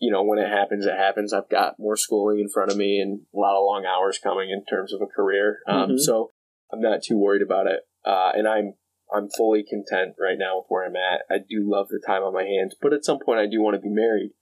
you 0.04 0.10
know, 0.12 0.22
when 0.22 0.38
it 0.38 0.48
happens, 0.48 0.84
it 0.84 0.96
happens. 1.06 1.32
I've 1.32 1.48
got 1.48 1.78
more 1.78 1.96
schooling 1.96 2.38
in 2.40 2.48
front 2.50 2.70
of 2.70 2.76
me 2.76 2.98
and 3.00 3.20
a 3.34 3.38
lot 3.38 3.56
of 3.58 3.64
long 3.64 3.84
hours 3.86 4.18
coming 4.22 4.50
in 4.50 4.62
terms 4.66 4.92
of 4.92 5.00
a 5.00 5.06
career. 5.06 5.60
Um, 5.66 5.90
Mhm. 5.92 5.98
So 6.00 6.32
I'm 6.70 6.80
not 6.80 7.02
too 7.02 7.16
worried 7.16 7.42
about 7.42 7.66
it. 7.66 7.80
Uh, 8.04 8.30
and 8.34 8.46
I'm 8.46 8.74
I'm 9.14 9.28
fully 9.30 9.62
content 9.62 10.16
right 10.18 10.38
now 10.38 10.58
with 10.58 10.66
where 10.68 10.84
I'm 10.84 10.96
at. 10.96 11.22
I 11.30 11.38
do 11.38 11.58
love 11.76 11.88
the 11.88 12.02
time 12.04 12.22
on 12.22 12.32
my 12.34 12.44
hands, 12.44 12.74
but 12.82 12.92
at 12.92 13.04
some 13.04 13.18
point 13.24 13.38
I 13.38 13.46
do 13.46 13.60
want 13.62 13.74
to 13.76 13.80
be 13.80 13.88
married. 14.04 14.32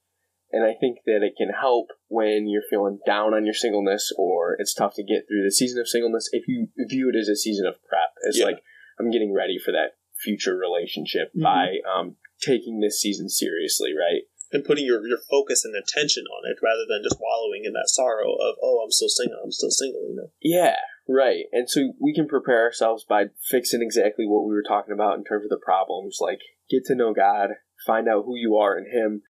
And 0.50 0.64
I 0.64 0.74
think 0.74 0.98
that 1.06 1.22
it 1.22 1.34
can 1.36 1.50
help 1.50 1.88
when 2.08 2.48
you're 2.48 2.68
feeling 2.70 2.98
down 3.06 3.34
on 3.34 3.44
your 3.44 3.54
singleness 3.54 4.12
or 4.16 4.56
it's 4.58 4.74
tough 4.74 4.94
to 4.96 5.02
get 5.04 5.26
through 5.28 5.44
the 5.44 5.50
season 5.52 5.80
of 5.80 5.88
singleness 5.88 6.28
if 6.32 6.44
you 6.48 6.68
view 6.76 7.10
it 7.12 7.16
as 7.16 7.28
a 7.28 7.36
season 7.36 7.66
of 7.66 7.82
prep. 7.84 8.10
It's 8.24 8.38
Yeah. 8.38 8.46
like 8.46 8.62
I'm 8.98 9.10
getting 9.10 9.32
ready 9.32 9.58
for 9.58 9.72
that 9.72 9.96
future 10.24 10.56
relationship 10.56 11.32
Mhm. 11.34 11.42
by 11.42 11.78
um, 11.94 12.16
taking 12.40 12.80
this 12.80 13.00
season 13.00 13.28
seriously, 13.28 13.92
right? 13.94 14.22
And 14.52 14.64
putting 14.64 14.84
your, 14.84 15.06
your 15.06 15.18
focus 15.30 15.64
and 15.64 15.74
attention 15.74 16.24
on 16.24 16.50
it 16.50 16.58
rather 16.62 16.84
than 16.88 17.02
just 17.02 17.20
wallowing 17.20 17.62
in 17.64 17.72
that 17.72 17.88
sorrow 17.88 18.32
of, 18.32 18.56
oh, 18.62 18.82
I'm 18.84 18.90
still 18.90 19.08
single, 19.08 19.38
I'm 19.42 19.50
still 19.50 19.70
single, 19.70 20.02
you 20.08 20.16
know? 20.16 20.30
Yeah, 20.42 20.76
right. 21.08 21.44
And 21.52 21.68
so 21.68 21.94
we 21.98 22.14
can 22.14 22.28
prepare 22.28 22.64
ourselves 22.64 23.04
by 23.08 23.26
fixing 23.48 23.80
exactly 23.80 24.26
what 24.26 24.46
we 24.46 24.52
were 24.52 24.64
talking 24.66 24.92
about 24.92 25.16
in 25.16 25.24
terms 25.24 25.44
of 25.44 25.50
the 25.50 25.64
problems, 25.64 26.18
like 26.20 26.40
get 26.70 26.84
to 26.86 26.94
know 26.94 27.14
God, 27.14 27.50
find 27.86 28.08
out 28.08 28.24
who 28.26 28.36
you 28.36 28.56
are 28.56 28.76
in 28.76 28.84
Him, 28.84 29.22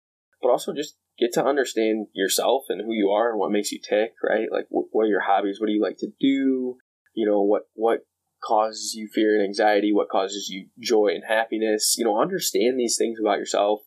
but 0.42 0.50
also 0.50 0.74
just 0.74 0.96
get 1.18 1.32
to 1.34 1.44
understand 1.44 2.08
yourself 2.12 2.64
and 2.68 2.80
who 2.80 2.92
you 2.92 3.10
are 3.10 3.30
and 3.30 3.38
what 3.38 3.52
makes 3.52 3.70
you 3.70 3.78
tick, 3.78 4.14
right? 4.22 4.48
Like 4.50 4.66
wh- 4.68 4.92
what 4.92 5.04
are 5.04 5.10
your 5.10 5.22
hobbies? 5.22 5.60
What 5.60 5.68
do 5.68 5.72
you 5.72 5.82
like 5.82 5.98
to 5.98 6.08
do? 6.20 6.76
You 7.14 7.26
know, 7.26 7.42
what 7.42 7.62
what 7.74 8.00
causes 8.44 8.94
you 8.94 9.08
fear 9.12 9.36
and 9.36 9.44
anxiety? 9.44 9.92
What 9.92 10.08
causes 10.08 10.48
you 10.48 10.66
joy 10.80 11.12
and 11.14 11.22
happiness? 11.26 11.94
You 11.96 12.04
know, 12.04 12.20
understand 12.20 12.78
these 12.78 12.96
things 12.98 13.18
about 13.20 13.38
yourself 13.38 13.80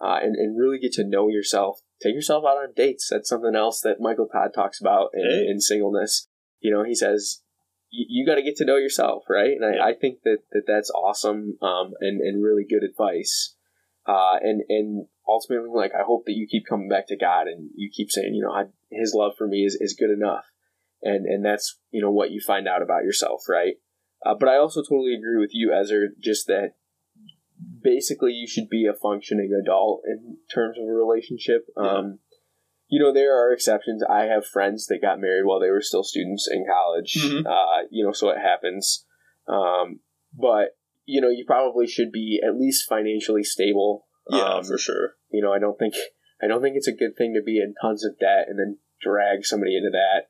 uh, 0.00 0.18
and, 0.22 0.36
and 0.36 0.58
really 0.58 0.78
get 0.78 0.92
to 0.92 1.04
know 1.04 1.28
yourself. 1.28 1.80
Take 2.02 2.14
yourself 2.14 2.44
out 2.46 2.58
on 2.58 2.72
dates. 2.76 3.08
That's 3.10 3.28
something 3.28 3.56
else 3.56 3.80
that 3.80 4.00
Michael 4.00 4.28
Todd 4.32 4.50
talks 4.54 4.80
about 4.80 5.10
in, 5.14 5.24
Hey. 5.28 5.46
in 5.50 5.60
singleness. 5.60 6.28
You 6.60 6.72
know, 6.72 6.84
he 6.84 6.94
says, 6.94 7.42
you, 7.90 8.26
got 8.26 8.36
to 8.36 8.42
get 8.42 8.56
to 8.56 8.64
know 8.64 8.76
yourself, 8.76 9.24
right? 9.28 9.52
And. 9.60 9.80
I, 9.80 9.90
I 9.90 9.94
think 9.94 10.20
that, 10.24 10.38
that 10.52 10.64
that's 10.66 10.90
awesome 10.90 11.56
um, 11.62 11.92
and, 12.00 12.20
and 12.20 12.42
really 12.42 12.64
good 12.68 12.82
advice. 12.84 13.54
Uh, 14.06 14.36
and, 14.40 14.62
and 14.68 15.06
ultimately, 15.26 15.68
like, 15.74 15.92
I 15.94 16.02
hope 16.06 16.24
that 16.26 16.34
you 16.34 16.46
keep 16.50 16.64
coming 16.68 16.88
back 16.88 17.06
to 17.08 17.16
God 17.16 17.46
and 17.46 17.70
you 17.74 17.90
keep 17.92 18.10
saying, 18.10 18.34
you 18.34 18.42
know, 18.42 18.52
I, 18.52 18.64
his 18.90 19.12
love 19.14 19.32
for 19.36 19.46
me 19.46 19.64
is, 19.64 19.76
is 19.80 19.96
good 19.98 20.10
enough. 20.10 20.44
And, 21.02 21.26
and 21.26 21.44
that's, 21.44 21.78
you 21.90 22.00
know, 22.00 22.10
what 22.10 22.30
you 22.30 22.40
find 22.40 22.66
out 22.66 22.82
about 22.82 23.04
yourself, 23.04 23.42
right? 23.48 23.74
Uh, 24.24 24.34
but 24.38 24.48
I 24.48 24.56
also 24.56 24.82
totally 24.82 25.14
agree 25.14 25.38
with 25.38 25.50
you, 25.52 25.72
Ezer, 25.72 26.08
just 26.20 26.46
that 26.48 26.72
basically 27.82 28.32
you 28.32 28.46
should 28.46 28.68
be 28.68 28.86
a 28.86 28.94
functioning 28.94 29.50
adult 29.62 30.02
in 30.06 30.36
terms 30.52 30.76
of 30.78 30.84
a 30.84 30.92
relationship. 30.92 31.66
Um, 31.76 32.18
you 32.88 33.02
know, 33.02 33.12
there 33.12 33.36
are 33.36 33.52
exceptions. 33.52 34.02
I 34.08 34.24
have 34.24 34.46
friends 34.46 34.86
that 34.86 35.00
got 35.02 35.20
married 35.20 35.44
while 35.44 35.60
they 35.60 35.70
were 35.70 35.82
still 35.82 36.02
students 36.04 36.48
in 36.50 36.64
college. 36.66 37.14
Mhm. 37.20 37.44
Uh, 37.46 37.86
you 37.90 38.04
know, 38.04 38.12
so 38.12 38.30
it 38.30 38.38
happens. 38.38 39.04
Um, 39.46 40.00
but 40.32 40.76
you 41.04 41.20
know, 41.20 41.28
you 41.30 41.44
probably 41.46 41.86
should 41.86 42.12
be 42.12 42.40
at 42.46 42.56
least 42.58 42.88
financially 42.88 43.42
stable. 43.42 44.06
Yeah, 44.30 44.56
Um, 44.56 44.64
for 44.64 44.76
sure. 44.76 45.16
you 45.30 45.42
know, 45.42 45.52
I 45.52 45.58
don't 45.58 45.78
think 45.78 45.94
I 46.42 46.46
don't 46.46 46.62
think 46.62 46.76
it's 46.76 46.88
a 46.88 46.92
good 46.92 47.16
thing 47.16 47.34
to 47.34 47.42
be 47.42 47.58
in 47.58 47.74
tons 47.80 48.04
of 48.04 48.18
debt 48.18 48.46
and 48.48 48.58
then 48.58 48.78
drag 49.00 49.44
somebody 49.44 49.76
into 49.76 49.90
that. 49.90 50.28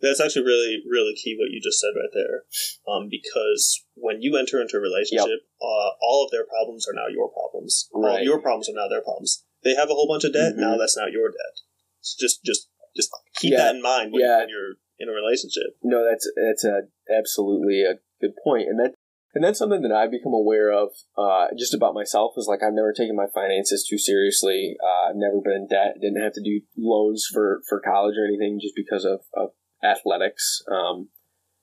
That's 0.00 0.20
actually 0.20 0.44
really, 0.44 0.82
really 0.88 1.14
key 1.14 1.36
what 1.38 1.50
you 1.50 1.60
just 1.62 1.80
said 1.80 1.96
right 1.96 2.12
there. 2.12 2.44
Um, 2.86 3.08
because 3.10 3.84
when 3.94 4.20
you 4.20 4.36
enter 4.36 4.60
into 4.60 4.76
a 4.76 4.80
relationship, 4.80 5.40
uh, 5.62 5.88
all 6.02 6.24
of 6.24 6.30
their 6.30 6.44
problems 6.44 6.86
are 6.88 6.92
now 6.94 7.08
your 7.08 7.30
problems. 7.32 7.88
All 7.92 8.02
Right. 8.02 8.20
of 8.20 8.24
your 8.24 8.40
problems 8.40 8.68
are 8.68 8.76
now 8.76 8.88
their 8.88 9.00
problems. 9.02 9.44
They 9.64 9.74
have 9.74 9.88
a 9.88 9.94
whole 9.94 10.06
bunch 10.06 10.24
of 10.24 10.32
debt. 10.32 10.54
Mhm. 10.54 10.58
Now 10.60 10.76
that's 10.76 10.96
not 10.96 11.12
your 11.12 11.28
debt. 11.28 11.56
So 12.00 12.16
just, 12.20 12.44
just, 12.44 12.68
just 12.94 13.10
keep 13.36 13.52
Yeah. 13.52 13.72
that 13.72 13.74
in 13.76 13.82
mind 13.82 14.12
when, 14.12 14.20
Yeah. 14.22 14.38
when 14.38 14.48
you're 14.50 14.74
in 14.98 15.08
a 15.08 15.12
relationship. 15.12 15.76
No, 15.82 16.04
that's 16.04 16.30
that's 16.36 16.64
a 16.64 16.88
absolutely 17.10 17.82
a 17.82 17.98
good 18.20 18.34
point, 18.42 18.68
and 18.68 18.78
that 18.80 18.94
And 19.34 19.44
that's 19.44 19.58
something 19.58 19.82
that 19.82 19.92
I've 19.92 20.10
become 20.10 20.32
aware 20.32 20.72
of 20.72 20.94
uh, 21.18 21.48
just 21.58 21.74
about 21.74 21.92
myself 21.92 22.32
is 22.38 22.46
like 22.48 22.62
I've 22.62 22.72
never 22.72 22.94
taken 22.94 23.14
my 23.14 23.26
finances 23.34 23.86
too 23.86 23.98
seriously. 23.98 24.78
Uh, 24.82 25.10
I've 25.10 25.16
never 25.16 25.42
been 25.44 25.52
in 25.52 25.66
debt. 25.66 26.00
Didn't 26.00 26.22
have 26.22 26.32
to 26.34 26.42
do 26.42 26.62
loans 26.78 27.28
for, 27.30 27.60
for 27.68 27.78
college 27.78 28.14
or 28.16 28.24
anything 28.24 28.58
just 28.58 28.72
because 28.74 29.04
of, 29.04 29.20
of 29.34 29.50
athletics. 29.82 30.62
Um, 30.70 31.08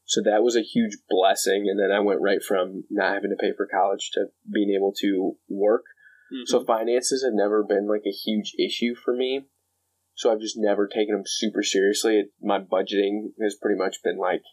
so 0.05 0.21
that 0.23 0.43
was 0.43 0.55
a 0.55 0.61
huge 0.61 0.97
blessing. 1.09 1.67
And 1.69 1.79
then 1.79 1.91
I 1.95 1.99
went 1.99 2.21
right 2.21 2.43
from 2.43 2.83
not 2.89 3.13
having 3.13 3.31
to 3.31 3.39
pay 3.39 3.53
for 3.55 3.67
college 3.67 4.11
to 4.13 4.25
being 4.51 4.73
able 4.75 4.93
to 5.01 5.37
work. 5.47 5.83
Mm-hmm. 6.33 6.43
So 6.45 6.65
finances 6.65 7.23
have 7.23 7.33
never 7.33 7.63
been 7.63 7.87
like 7.87 8.03
a 8.05 8.11
huge 8.11 8.53
issue 8.59 8.95
for 8.95 9.15
me. 9.15 9.45
So 10.15 10.31
I've 10.31 10.41
just 10.41 10.57
never 10.57 10.87
taken 10.87 11.15
them 11.15 11.23
super 11.25 11.63
seriously. 11.63 12.25
My 12.41 12.59
budgeting 12.59 13.31
has 13.41 13.55
pretty 13.55 13.79
much 13.79 14.03
been 14.03 14.17
like, 14.17 14.43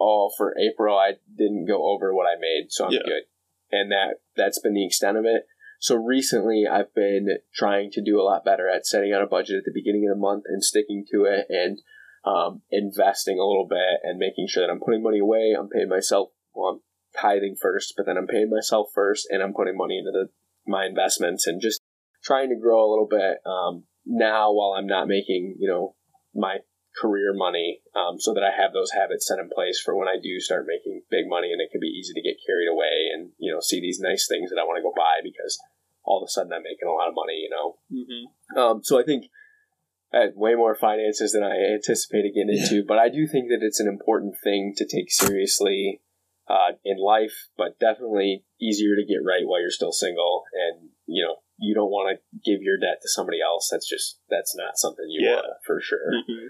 oh, 0.00 0.30
for 0.36 0.54
April 0.58 0.98
I 0.98 1.12
didn't 1.36 1.66
go 1.66 1.94
over 1.94 2.14
what 2.14 2.26
I 2.26 2.38
made, 2.38 2.66
so 2.68 2.86
I'm 2.86 2.92
yeah. 2.92 2.98
good. 3.04 3.22
And 3.70 3.90
that 3.92 4.16
that's 4.36 4.60
been 4.60 4.74
the 4.74 4.86
extent 4.86 5.16
of 5.16 5.24
it. 5.24 5.46
So 5.80 5.96
recently 5.96 6.64
I've 6.70 6.94
been 6.94 7.28
trying 7.54 7.90
to 7.92 8.02
do 8.02 8.20
a 8.20 8.24
lot 8.24 8.44
better 8.44 8.68
at 8.68 8.86
setting 8.86 9.12
out 9.12 9.22
a 9.22 9.26
budget 9.26 9.56
at 9.58 9.64
the 9.64 9.72
beginning 9.74 10.06
of 10.08 10.16
the 10.16 10.20
month 10.20 10.44
and 10.46 10.62
sticking 10.62 11.04
to 11.12 11.24
it 11.24 11.46
and 11.48 11.78
um, 12.24 12.62
investing 12.70 13.38
a 13.38 13.46
little 13.46 13.66
bit 13.68 14.00
and 14.02 14.18
making 14.18 14.48
sure 14.48 14.66
that 14.66 14.72
I'm 14.72 14.80
putting 14.80 15.02
money 15.02 15.18
away. 15.18 15.54
I'm 15.58 15.68
paying 15.68 15.88
myself. 15.88 16.30
Well, 16.54 16.70
I'm 16.70 16.80
tithing 17.20 17.56
first, 17.60 17.94
but 17.96 18.06
then 18.06 18.16
I'm 18.16 18.26
paying 18.26 18.50
myself 18.50 18.88
first, 18.94 19.26
and 19.30 19.42
I'm 19.42 19.54
putting 19.54 19.76
money 19.76 19.98
into 19.98 20.10
the 20.10 20.28
my 20.66 20.86
investments 20.86 21.46
and 21.46 21.60
just 21.60 21.80
trying 22.22 22.48
to 22.48 22.60
grow 22.60 22.80
a 22.80 22.90
little 22.90 23.08
bit 23.08 23.44
um, 23.44 23.84
now 24.06 24.52
while 24.52 24.72
I'm 24.72 24.86
not 24.86 25.08
making 25.08 25.56
you 25.58 25.68
know 25.68 25.94
my 26.34 26.58
career 26.96 27.34
money, 27.34 27.82
um, 27.94 28.18
so 28.18 28.32
that 28.32 28.44
I 28.44 28.54
have 28.54 28.72
those 28.72 28.92
habits 28.92 29.26
set 29.26 29.38
in 29.38 29.50
place 29.54 29.80
for 29.84 29.96
when 29.96 30.08
I 30.08 30.16
do 30.22 30.40
start 30.40 30.64
making 30.66 31.02
big 31.10 31.28
money, 31.28 31.52
and 31.52 31.60
it 31.60 31.70
can 31.70 31.80
be 31.80 31.92
easy 31.92 32.14
to 32.14 32.22
get 32.22 32.40
carried 32.46 32.70
away 32.72 33.12
and 33.12 33.30
you 33.38 33.52
know 33.52 33.60
see 33.60 33.80
these 33.80 34.00
nice 34.00 34.26
things 34.26 34.50
that 34.50 34.60
I 34.60 34.64
want 34.64 34.78
to 34.78 34.86
go 34.86 34.94
buy 34.96 35.20
because 35.22 35.58
all 36.04 36.22
of 36.22 36.26
a 36.26 36.30
sudden 36.30 36.52
I'm 36.52 36.62
making 36.62 36.88
a 36.88 36.92
lot 36.92 37.08
of 37.08 37.14
money, 37.14 37.44
you 37.44 37.50
know. 37.50 37.76
Mm-hmm. 37.92 38.58
Um, 38.58 38.84
so 38.84 39.00
I 39.00 39.04
think 39.04 39.26
I 40.14 40.30
had 40.30 40.36
way 40.36 40.54
more 40.54 40.76
finances 40.76 41.32
than 41.32 41.42
I 41.42 41.74
anticipated 41.74 42.34
getting 42.34 42.54
into, 42.54 42.84
but 42.86 42.98
I 42.98 43.08
do 43.08 43.26
think 43.26 43.48
that 43.48 43.66
it's 43.66 43.80
an 43.80 43.88
important 43.88 44.36
thing 44.44 44.72
to 44.76 44.86
take 44.86 45.10
seriously 45.10 46.02
uh, 46.48 46.78
in 46.84 47.02
life, 47.02 47.48
but 47.56 47.80
definitely 47.80 48.44
easier 48.60 48.94
to 48.94 49.02
get 49.02 49.26
right 49.26 49.42
while 49.42 49.60
you're 49.60 49.74
still 49.74 49.90
single. 49.90 50.44
And, 50.54 50.90
you 51.06 51.24
know, 51.24 51.42
you 51.58 51.74
don't 51.74 51.90
want 51.90 52.14
to 52.14 52.22
give 52.44 52.62
your 52.62 52.78
debt 52.78 53.02
to 53.02 53.08
somebody 53.08 53.38
else. 53.42 53.68
That's 53.72 53.88
just, 53.88 54.20
that's 54.30 54.54
not 54.54 54.78
something 54.78 55.06
you 55.08 55.26
yeah. 55.26 55.36
want 55.36 55.58
for 55.66 55.80
sure. 55.82 56.14
Mm-hmm. 56.14 56.46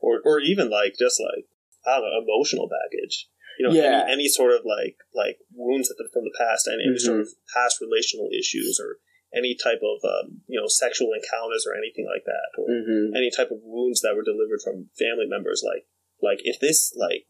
Or, 0.00 0.20
or 0.24 0.40
even 0.40 0.70
like, 0.70 0.94
just 0.98 1.20
like, 1.20 1.44
I 1.84 2.00
don't 2.00 2.08
know, 2.08 2.24
emotional 2.24 2.70
baggage. 2.72 3.28
You 3.58 3.68
know, 3.68 3.74
yeah. 3.74 4.04
any, 4.04 4.12
any 4.12 4.28
sort 4.28 4.52
of 4.52 4.62
like, 4.64 4.96
like 5.12 5.36
wounds 5.52 5.92
from 5.92 6.24
the 6.24 6.36
past 6.38 6.66
and 6.68 6.80
any 6.80 6.96
mm-hmm. 6.96 7.04
sort 7.04 7.20
of 7.20 7.28
past 7.52 7.82
relational 7.82 8.30
issues 8.32 8.80
or 8.80 8.96
any 9.34 9.56
type 9.56 9.80
of 9.84 9.98
um, 10.04 10.40
you 10.46 10.60
know 10.60 10.68
sexual 10.68 11.12
encounters 11.12 11.66
or 11.68 11.76
anything 11.76 12.08
like 12.08 12.24
that, 12.24 12.48
or 12.56 12.68
mm-hmm. 12.68 13.16
any 13.16 13.30
type 13.30 13.50
of 13.50 13.60
wounds 13.62 14.00
that 14.00 14.16
were 14.16 14.24
delivered 14.24 14.60
from 14.62 14.88
family 14.98 15.26
members. 15.28 15.62
Like 15.64 15.84
like 16.20 16.40
if 16.44 16.60
this 16.60 16.94
like 16.96 17.26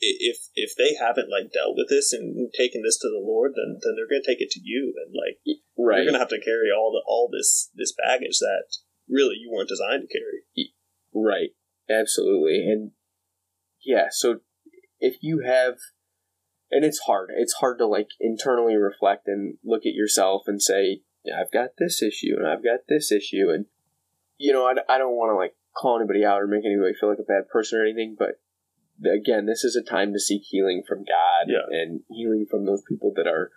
if 0.00 0.38
if 0.54 0.76
they 0.76 0.94
haven't 0.94 1.30
like 1.30 1.52
dealt 1.52 1.76
with 1.76 1.88
this 1.88 2.12
and 2.12 2.52
taken 2.52 2.82
this 2.82 2.98
to 2.98 3.08
the 3.08 3.22
Lord, 3.22 3.52
then 3.56 3.80
then 3.82 3.96
they're 3.96 4.10
going 4.10 4.22
to 4.22 4.28
take 4.28 4.40
it 4.40 4.50
to 4.52 4.60
you, 4.62 4.94
and 4.96 5.14
like 5.14 5.40
right. 5.76 5.96
you're 5.96 6.12
going 6.12 6.20
to 6.20 6.24
have 6.24 6.34
to 6.34 6.44
carry 6.44 6.70
all 6.70 6.92
the 6.92 7.02
all 7.06 7.28
this 7.32 7.70
this 7.74 7.92
baggage 7.92 8.38
that 8.38 8.78
really 9.08 9.36
you 9.40 9.50
weren't 9.50 9.68
designed 9.68 10.04
to 10.06 10.12
carry. 10.12 10.44
Right. 11.14 11.50
Absolutely. 11.88 12.68
And 12.68 12.92
yeah, 13.82 14.08
so 14.10 14.40
if 15.00 15.16
you 15.22 15.40
have 15.40 15.78
and 16.70 16.84
it's 16.84 17.00
hard. 17.06 17.30
It's 17.34 17.54
hard 17.54 17.78
to 17.78 17.86
like 17.86 18.08
internally 18.20 18.76
reflect 18.76 19.26
and 19.26 19.56
look 19.64 19.86
at 19.86 19.94
yourself 19.94 20.42
and 20.46 20.60
say, 20.60 21.00
I've 21.32 21.52
got 21.52 21.70
this 21.78 22.02
issue 22.02 22.36
and 22.36 22.46
I've 22.46 22.64
got 22.64 22.80
this 22.88 23.12
issue, 23.12 23.50
and 23.50 23.66
you 24.38 24.52
know, 24.52 24.66
I, 24.66 24.74
I 24.92 24.98
don't 24.98 25.16
want 25.16 25.32
to 25.32 25.36
like 25.36 25.54
call 25.76 25.98
anybody 25.98 26.24
out 26.24 26.40
or 26.40 26.46
make 26.46 26.64
anybody 26.64 26.94
feel 26.98 27.08
like 27.08 27.18
a 27.18 27.22
bad 27.22 27.48
person 27.48 27.78
or 27.78 27.84
anything, 27.84 28.16
but 28.18 28.40
again, 29.06 29.46
this 29.46 29.64
is 29.64 29.76
a 29.76 29.82
time 29.82 30.12
to 30.12 30.20
seek 30.20 30.42
healing 30.44 30.82
from 30.86 30.98
God 30.98 31.46
yeah. 31.46 31.66
and 31.70 32.00
healing 32.08 32.46
from 32.50 32.66
those 32.66 32.82
people 32.88 33.12
that 33.16 33.26
are 33.26 33.50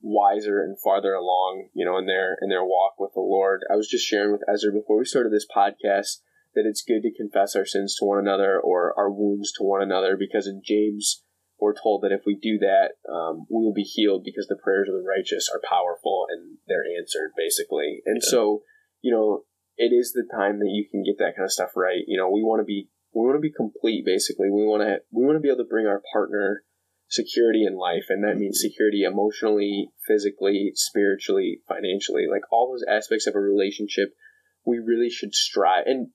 wiser 0.00 0.62
and 0.62 0.78
farther 0.80 1.14
along, 1.14 1.68
you 1.74 1.84
know, 1.84 1.96
in 1.98 2.06
their 2.06 2.36
in 2.42 2.48
their 2.48 2.64
walk 2.64 2.94
with 2.98 3.12
the 3.14 3.20
Lord. 3.20 3.62
I 3.70 3.76
was 3.76 3.88
just 3.88 4.06
sharing 4.06 4.32
with 4.32 4.48
Ezer 4.48 4.72
before 4.72 4.98
we 4.98 5.04
started 5.04 5.32
this 5.32 5.46
podcast 5.46 6.18
that 6.54 6.66
it's 6.66 6.82
good 6.82 7.02
to 7.02 7.14
confess 7.14 7.56
our 7.56 7.64
sins 7.64 7.96
to 7.96 8.04
one 8.04 8.18
another 8.18 8.60
or 8.60 8.92
our 8.98 9.10
wounds 9.10 9.52
to 9.52 9.62
one 9.62 9.82
another 9.82 10.16
because 10.18 10.46
in 10.46 10.60
James 10.64 11.22
we're 11.58 11.74
told 11.74 12.02
that 12.02 12.12
if 12.12 12.22
we 12.26 12.34
do 12.34 12.58
that, 12.58 12.98
um, 13.10 13.46
we 13.48 13.62
will 13.62 13.72
be 13.72 13.82
healed 13.82 14.24
because 14.24 14.48
the 14.48 14.58
prayers 14.62 14.88
of 14.88 14.94
the 14.94 15.08
righteous 15.08 15.48
are 15.48 15.62
powerful 15.62 16.26
and 16.28 16.51
they're 16.72 16.96
answered, 16.96 17.36
basically. 17.36 18.00
And 18.08 18.24
yeah. 18.24 18.30
so, 18.32 18.62
you 19.04 19.12
know, 19.12 19.44
it 19.76 19.92
is 19.92 20.12
the 20.12 20.24
time 20.24 20.58
that 20.60 20.72
you 20.72 20.88
can 20.88 21.04
get 21.04 21.18
that 21.18 21.36
kind 21.36 21.44
of 21.44 21.52
stuff 21.52 21.76
right. 21.76 22.00
You 22.06 22.16
know, 22.16 22.30
we 22.30 22.40
want 22.40 22.60
to 22.60 22.64
be 22.64 22.88
we 23.12 23.20
want 23.20 23.36
to 23.36 23.44
be 23.44 23.52
complete. 23.52 24.04
Basically, 24.04 24.48
we 24.48 24.64
want 24.64 24.82
to 24.82 25.04
we 25.12 25.24
want 25.24 25.36
to 25.36 25.44
be 25.44 25.48
able 25.48 25.64
to 25.64 25.68
bring 25.68 25.86
our 25.86 26.00
partner 26.12 26.64
security 27.08 27.64
in 27.68 27.76
life, 27.76 28.08
and 28.08 28.24
that 28.24 28.40
means 28.40 28.60
security 28.60 29.04
emotionally, 29.04 29.92
physically, 30.08 30.72
spiritually, 30.74 31.60
financially, 31.68 32.24
like 32.24 32.42
all 32.50 32.72
those 32.72 32.84
aspects 32.88 33.26
of 33.26 33.34
a 33.34 33.40
relationship. 33.40 34.16
We 34.64 34.78
really 34.78 35.10
should 35.10 35.34
strive 35.34 35.84
and 35.86 36.08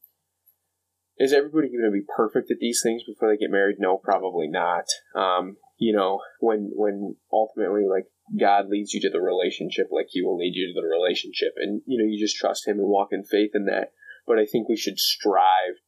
is 1.19 1.33
everybody 1.33 1.69
going 1.69 1.83
to 1.83 1.91
be 1.91 2.05
perfect 2.15 2.51
at 2.51 2.59
these 2.59 2.81
things 2.83 3.03
before 3.03 3.29
they 3.29 3.37
get 3.37 3.49
married? 3.49 3.77
No, 3.79 3.97
probably 3.97 4.47
not. 4.47 4.85
Um, 5.15 5.57
you 5.77 5.95
know, 5.95 6.21
when 6.39 6.71
when 6.73 7.15
ultimately 7.31 7.83
like 7.89 8.05
God 8.35 8.69
leads 8.69 8.93
you 8.93 9.01
to 9.01 9.09
the 9.09 9.21
relationship, 9.21 9.87
like 9.91 10.07
He 10.09 10.21
will 10.21 10.37
lead 10.37 10.53
you 10.55 10.67
to 10.67 10.79
the 10.79 10.87
relationship, 10.87 11.53
and 11.57 11.81
you 11.85 11.97
know 11.97 12.09
you 12.09 12.19
just 12.19 12.35
trust 12.35 12.67
Him 12.67 12.79
and 12.79 12.87
walk 12.87 13.09
in 13.11 13.23
faith 13.23 13.51
in 13.53 13.65
that. 13.65 13.91
But 14.25 14.39
I 14.39 14.45
think 14.45 14.67
we 14.67 14.75
should 14.75 14.99
strive 14.99 15.79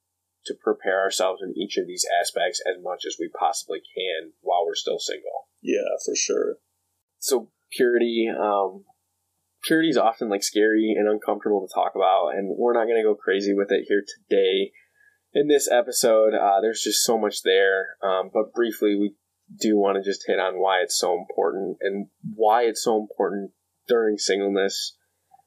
to 0.45 0.55
prepare 0.63 1.01
ourselves 1.01 1.41
in 1.43 1.57
each 1.57 1.77
of 1.77 1.85
these 1.85 2.05
aspects 2.21 2.61
as 2.65 2.81
much 2.81 3.03
as 3.05 3.17
we 3.19 3.29
possibly 3.37 3.79
can 3.79 4.31
while 4.41 4.65
we're 4.65 4.75
still 4.75 4.99
single. 4.99 5.47
Yeah, 5.61 5.97
for 6.05 6.15
sure. 6.15 6.55
So 7.19 7.51
purity, 7.71 8.27
um, 8.29 8.85
purity 9.63 9.89
is 9.89 9.97
often 9.97 10.29
like 10.29 10.43
scary 10.43 10.95
and 10.97 11.09
uncomfortable 11.09 11.67
to 11.67 11.73
talk 11.73 11.93
about, 11.95 12.29
and 12.35 12.55
we're 12.57 12.73
not 12.73 12.85
going 12.85 13.01
to 13.01 13.07
go 13.07 13.15
crazy 13.15 13.53
with 13.53 13.71
it 13.71 13.85
here 13.87 14.03
today 14.07 14.71
in 15.33 15.47
this 15.47 15.69
episode. 15.69 16.33
Uh, 16.33 16.61
there's 16.61 16.81
just 16.81 17.03
so 17.03 17.17
much 17.17 17.43
there, 17.43 17.97
um, 18.01 18.29
but 18.33 18.53
briefly, 18.53 18.95
we 18.95 19.15
do 19.57 19.77
want 19.77 19.97
to 19.97 20.09
just 20.09 20.25
hit 20.27 20.39
on 20.39 20.59
why 20.59 20.79
it's 20.79 20.97
so 20.97 21.17
important 21.17 21.77
and 21.81 22.07
why 22.35 22.63
it's 22.63 22.83
so 22.83 22.97
important 22.97 23.51
during 23.87 24.17
singleness. 24.17 24.95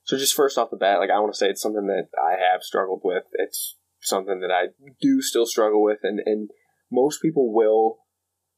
So, 0.04 0.18
just 0.18 0.34
first 0.34 0.58
off 0.58 0.70
the 0.70 0.76
bat, 0.76 0.98
like 0.98 1.10
I 1.10 1.20
want 1.20 1.32
to 1.32 1.38
say, 1.38 1.48
it's 1.48 1.62
something 1.62 1.86
that 1.86 2.08
I 2.18 2.32
have 2.32 2.62
struggled 2.62 3.02
with. 3.04 3.24
It's 3.34 3.76
something 4.00 4.40
that 4.40 4.50
I 4.50 4.68
do 5.00 5.22
still 5.22 5.46
struggle 5.46 5.82
with, 5.82 6.00
and 6.02 6.20
and 6.24 6.50
most 6.90 7.22
people 7.22 7.52
will 7.52 7.98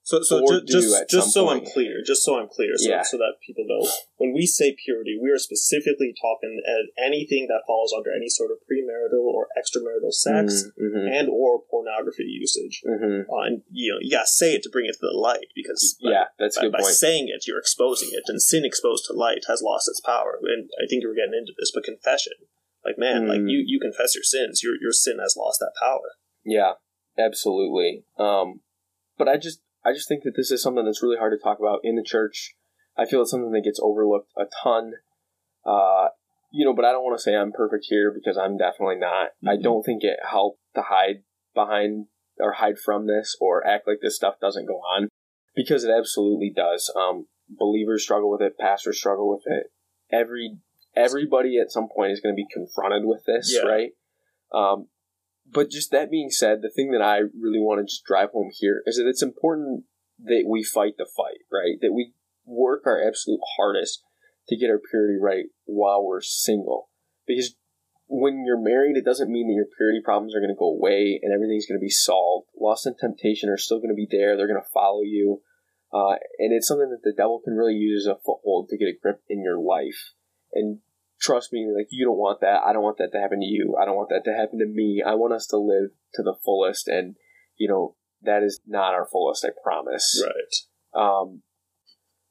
so, 0.05 0.21
so 0.21 0.45
just 0.45 0.69
just, 0.69 1.09
just 1.09 1.33
so 1.33 1.47
point. 1.47 1.65
I'm 1.65 1.73
clear, 1.73 2.05
just 2.05 2.23
so 2.23 2.39
I'm 2.39 2.49
clear, 2.53 2.77
so, 2.77 2.91
yeah. 2.91 3.01
so 3.03 3.17
that 3.17 3.41
people 3.41 3.65
know, 3.67 3.89
when 4.19 4.35
we 4.35 4.45
say 4.45 4.77
purity, 4.85 5.17
we 5.21 5.31
are 5.31 5.39
specifically 5.39 6.13
talking 6.21 6.61
at 6.61 6.93
anything 7.03 7.49
that 7.49 7.65
falls 7.67 7.95
under 7.97 8.13
any 8.15 8.29
sort 8.29 8.51
of 8.51 8.59
premarital 8.69 9.25
or 9.25 9.49
extramarital 9.57 10.13
sex 10.13 10.69
mm, 10.77 10.85
mm-hmm. 10.85 11.09
and 11.09 11.31
or 11.33 11.63
pornography 11.71 12.29
usage. 12.29 12.83
Mm-hmm. 12.85 13.33
Uh, 13.33 13.43
and 13.49 13.63
you 13.71 13.97
know, 13.97 13.99
gotta 14.13 14.29
say 14.29 14.53
it 14.55 14.63
to 14.65 14.71
bring 14.71 14.85
it 14.85 14.93
to 14.93 15.09
the 15.09 15.17
light 15.17 15.49
because 15.57 15.97
yeah, 16.01 16.25
that's 16.39 16.59
by, 16.59 16.65
good 16.65 16.73
by 16.73 16.81
point. 16.81 16.93
saying 16.93 17.29
it, 17.33 17.49
you're 17.49 17.59
exposing 17.59 18.11
it, 18.13 18.25
and 18.29 18.43
sin 18.43 18.67
exposed 18.67 19.07
to 19.07 19.17
light 19.17 19.49
has 19.49 19.63
lost 19.63 19.89
its 19.89 20.01
power. 20.05 20.39
And 20.45 20.69
I 20.77 20.85
think 20.87 21.01
you 21.01 21.09
were 21.09 21.17
getting 21.17 21.33
into 21.33 21.55
this, 21.59 21.73
but 21.75 21.83
confession, 21.83 22.35
like 22.85 22.99
man, 22.99 23.25
mm. 23.25 23.29
like 23.29 23.41
you 23.49 23.65
you 23.65 23.81
confess 23.81 24.15
your 24.15 24.25
sins, 24.25 24.61
your 24.63 24.75
your 24.79 24.93
sin 24.93 25.17
has 25.19 25.35
lost 25.35 25.61
that 25.61 25.73
power. 25.81 26.21
Yeah, 26.45 26.73
absolutely. 27.19 28.05
Um, 28.19 28.61
but 29.17 29.29
I 29.29 29.39
just 29.39 29.61
I 29.85 29.93
just 29.93 30.09
think 30.09 30.23
that 30.25 30.35
this 30.37 30.51
is 30.51 30.63
something 30.63 30.85
that's 30.85 31.03
really 31.03 31.19
hard 31.19 31.33
to 31.33 31.43
talk 31.43 31.59
about 31.59 31.81
in 31.83 31.97
the 31.97 32.03
church. 32.03 32.55
I 32.97 33.05
feel 33.05 33.23
it's 33.23 33.31
something 33.31 33.53
that 33.53 33.65
gets 33.65 33.81
overlooked 33.83 34.31
a 34.37 34.45
ton. 34.63 34.95
Uh, 35.67 36.09
you 36.51 36.65
know, 36.65 36.75
but 36.75 36.85
I 36.85 36.93
don't 36.93 37.05
want 37.05 37.19
to 37.19 37.23
say 37.23 37.35
I'm 37.35 37.53
perfect 37.53 37.87
here 37.89 38.13
because 38.13 38.39
I'm 38.39 38.57
definitely 38.57 38.97
not. 38.97 39.29
Mm-hmm. 39.29 39.49
I 39.49 39.57
don't 39.61 39.83
think 39.83 40.05
it 40.05 40.19
helped 40.29 40.61
to 40.77 40.83
hide 40.83 41.23
behind 41.55 42.07
or 42.39 42.53
hide 42.53 42.79
from 42.79 43.07
this 43.07 43.37
or 43.41 43.67
act 43.67 43.87
like 43.87 43.99
this 44.03 44.17
stuff 44.17 44.35
doesn't 44.41 44.67
go 44.67 44.75
on 44.79 45.09
because 45.55 45.85
it 45.85 45.91
absolutely 45.91 46.53
does. 46.55 46.93
Um, 46.97 47.27
believers 47.49 48.03
struggle 48.03 48.31
with 48.31 48.41
it, 48.41 48.59
pastors 48.59 48.99
struggle 48.99 49.29
with 49.29 49.43
it. 49.47 49.67
Every 50.13 50.59
everybody 50.97 51.59
at 51.59 51.73
some 51.73 51.89
point 51.95 52.13
is 52.13 52.21
going 52.21 52.35
to 52.35 52.37
be 52.37 52.47
confronted 52.53 53.03
with 53.05 53.25
this, 53.27 53.53
yeah. 53.55 53.69
right? 53.69 53.91
Um, 54.53 54.87
but 55.51 55.71
just 55.71 55.91
that 55.91 56.11
being 56.11 56.31
said, 56.31 56.63
the 56.63 56.71
thing 56.71 56.91
that 56.93 57.03
I 57.03 57.19
really 57.19 57.61
want 57.61 57.81
to 57.81 57.91
just 57.91 58.05
drive 58.05 58.31
home 58.31 58.51
here 58.53 58.83
is 58.87 58.97
that 58.97 59.09
it's 59.09 59.23
important 59.23 59.85
that 60.25 60.45
we 60.49 60.63
fight 60.63 60.95
the 60.97 61.07
fight, 61.07 61.45
right? 61.53 61.77
That 61.81 61.93
we 61.93 62.15
work 62.45 62.83
our 62.87 63.01
absolute 63.07 63.41
hardest 63.57 64.03
to 64.49 64.57
get 64.57 64.71
our 64.71 64.81
purity 64.91 65.19
right 65.21 65.47
while 65.65 66.05
we're 66.05 66.21
single. 66.21 66.89
Because 67.27 67.57
when 68.07 68.45
you're 68.47 68.61
married, 68.61 68.97
it 68.97 69.05
doesn't 69.05 69.31
mean 69.31 69.49
that 69.49 69.55
your 69.55 69.69
purity 69.77 70.01
problems 70.05 70.35
are 70.35 70.41
going 70.41 70.55
to 70.55 70.59
go 70.59 70.71
away 70.71 71.19
and 71.23 71.33
everything's 71.33 71.67
going 71.67 71.79
to 71.79 71.85
be 71.85 71.91
solved. 71.91 72.49
Lust 72.59 72.87
and 72.87 72.97
temptation 72.99 73.49
are 73.49 73.57
still 73.57 73.79
going 73.79 73.89
to 73.89 73.95
be 73.95 74.09
there. 74.11 74.37
They're 74.37 74.49
going 74.49 74.61
to 74.61 74.73
follow 74.73 75.03
you. 75.03 75.43
Uh, 75.93 76.17
and 76.39 76.53
it's 76.53 76.67
something 76.67 76.91
that 76.91 77.03
the 77.03 77.15
devil 77.17 77.41
can 77.43 77.55
really 77.55 77.75
use 77.75 78.07
as 78.07 78.13
a 78.13 78.19
foothold 78.25 78.69
to 78.69 78.79
get 78.79 78.89
a 78.89 78.99
grip 79.01 79.23
in 79.29 79.43
your 79.43 79.59
life. 79.59 80.13
And 80.53 80.81
trust 81.25 81.53
me, 81.53 81.67
like 81.75 81.89
you 81.91 82.05
don't 82.05 82.19
want 82.19 82.41
that. 82.41 82.61
I 82.67 82.73
don't 82.73 82.83
want 82.83 82.99
that 82.99 83.11
to 83.13 83.21
happen 83.21 83.41
to 83.41 83.47
you. 83.47 83.77
I 83.81 83.85
don't 83.85 83.97
want 83.97 84.11
that 84.11 84.23
to 84.25 84.37
happen 84.37 84.59
to 84.59 84.67
me. 84.67 85.03
I 85.05 85.15
want 85.15 85.33
us 85.33 85.47
to 85.49 85.57
live 85.57 85.91
to 86.15 86.23
the 86.23 86.37
fullest, 86.45 86.89
and 86.89 87.17
you 87.57 87.69
know 87.69 87.97
that 88.23 88.43
is 88.43 88.61
not 88.67 88.95
our 88.95 89.09
fullest. 89.11 89.45
I 89.45 89.51
promise. 89.63 90.23
Right. 90.25 91.03
Um. 91.03 91.43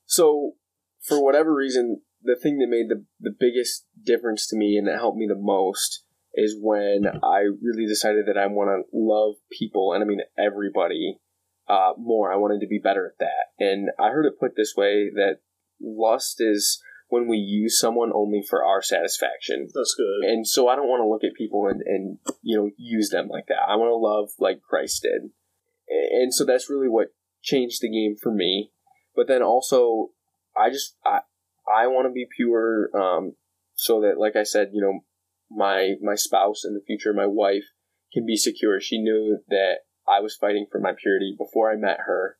So, 0.06 0.54
for 1.02 1.24
whatever 1.24 1.54
reason, 1.54 2.02
the 2.22 2.36
thing 2.36 2.60
that 2.60 2.70
made 2.70 2.90
the 2.90 3.06
the 3.20 3.36
biggest 3.38 3.86
difference 4.04 4.48
to 4.48 4.56
me 4.58 4.78
and 4.78 4.88
that 4.88 5.00
helped 5.00 5.18
me 5.18 5.28
the 5.28 5.36
most 5.36 6.04
is 6.36 6.58
when 6.60 7.06
I 7.24 7.42
really 7.62 7.86
decided 7.88 8.26
that 8.28 8.38
I 8.38 8.48
want 8.48 8.70
to 8.70 8.98
love 8.98 9.36
people, 9.52 9.94
and 9.94 10.04
I 10.04 10.08
mean 10.08 10.22
everybody, 10.38 11.20
uh, 11.68 11.94
more. 11.98 12.32
I 12.32 12.38
wanted 12.38 12.60
to 12.62 12.68
be 12.68 12.80
better 12.80 13.08
at 13.08 13.20
that. 13.20 13.64
And 13.64 13.90
I 14.00 14.10
heard 14.10 14.26
it 14.26 14.40
put 14.40 14.56
this 14.56 14.74
way 14.76 15.10
that 15.16 15.38
lust 15.82 16.38
is 16.40 16.82
when 17.14 17.28
we 17.28 17.38
use 17.38 17.80
someone 17.80 18.12
only 18.12 18.42
for 18.42 18.66
our 18.66 18.82
satisfaction. 18.82 19.68
That's 19.72 19.94
good. 19.96 20.32
And 20.32 20.48
so 20.48 20.68
I 20.68 20.76
don't 20.76 20.88
want 20.88 21.02
to 21.02 21.08
look 21.08 21.24
at 21.24 21.38
people 21.38 21.68
and, 21.68 21.80
and 21.86 22.18
you 22.42 22.58
know 22.58 22.72
use 22.76 23.12
them 23.12 23.28
like 23.28 23.46
that. 23.50 23.70
I 23.70 23.76
want 23.76 23.92
to 23.92 23.96
love 23.96 24.32
like 24.40 24.64
Christ 24.68 25.04
did. 25.04 25.30
And 25.88 26.34
so 26.34 26.44
that's 26.44 26.72
really 26.72 26.90
what 26.90 27.14
changed 27.44 27.82
the 27.82 27.92
game 27.92 28.16
for 28.20 28.32
me. 28.32 28.72
But 29.16 29.28
then 29.28 29.44
also 29.44 30.10
I 30.58 30.72
just 30.72 30.98
I 31.06 31.20
I 31.68 31.86
want 31.86 32.08
to 32.08 32.12
be 32.12 32.26
pure 32.36 32.90
um 33.00 33.36
so 33.76 34.02
that 34.02 34.18
like 34.18 34.36
I 34.36 34.42
said, 34.42 34.70
you 34.74 34.82
know, 34.82 35.02
my 35.52 35.94
my 36.02 36.16
spouse 36.16 36.66
in 36.66 36.74
the 36.74 36.82
future, 36.82 37.14
my 37.14 37.28
wife 37.28 37.66
can 38.12 38.26
be 38.26 38.38
secure. 38.38 38.82
She 38.82 38.98
knew 38.98 39.38
that 39.50 39.86
I 40.08 40.20
was 40.20 40.36
fighting 40.36 40.66
for 40.72 40.82
my 40.82 40.94
purity 41.00 41.36
before 41.38 41.72
I 41.72 41.76
met 41.76 42.00
her. 42.08 42.38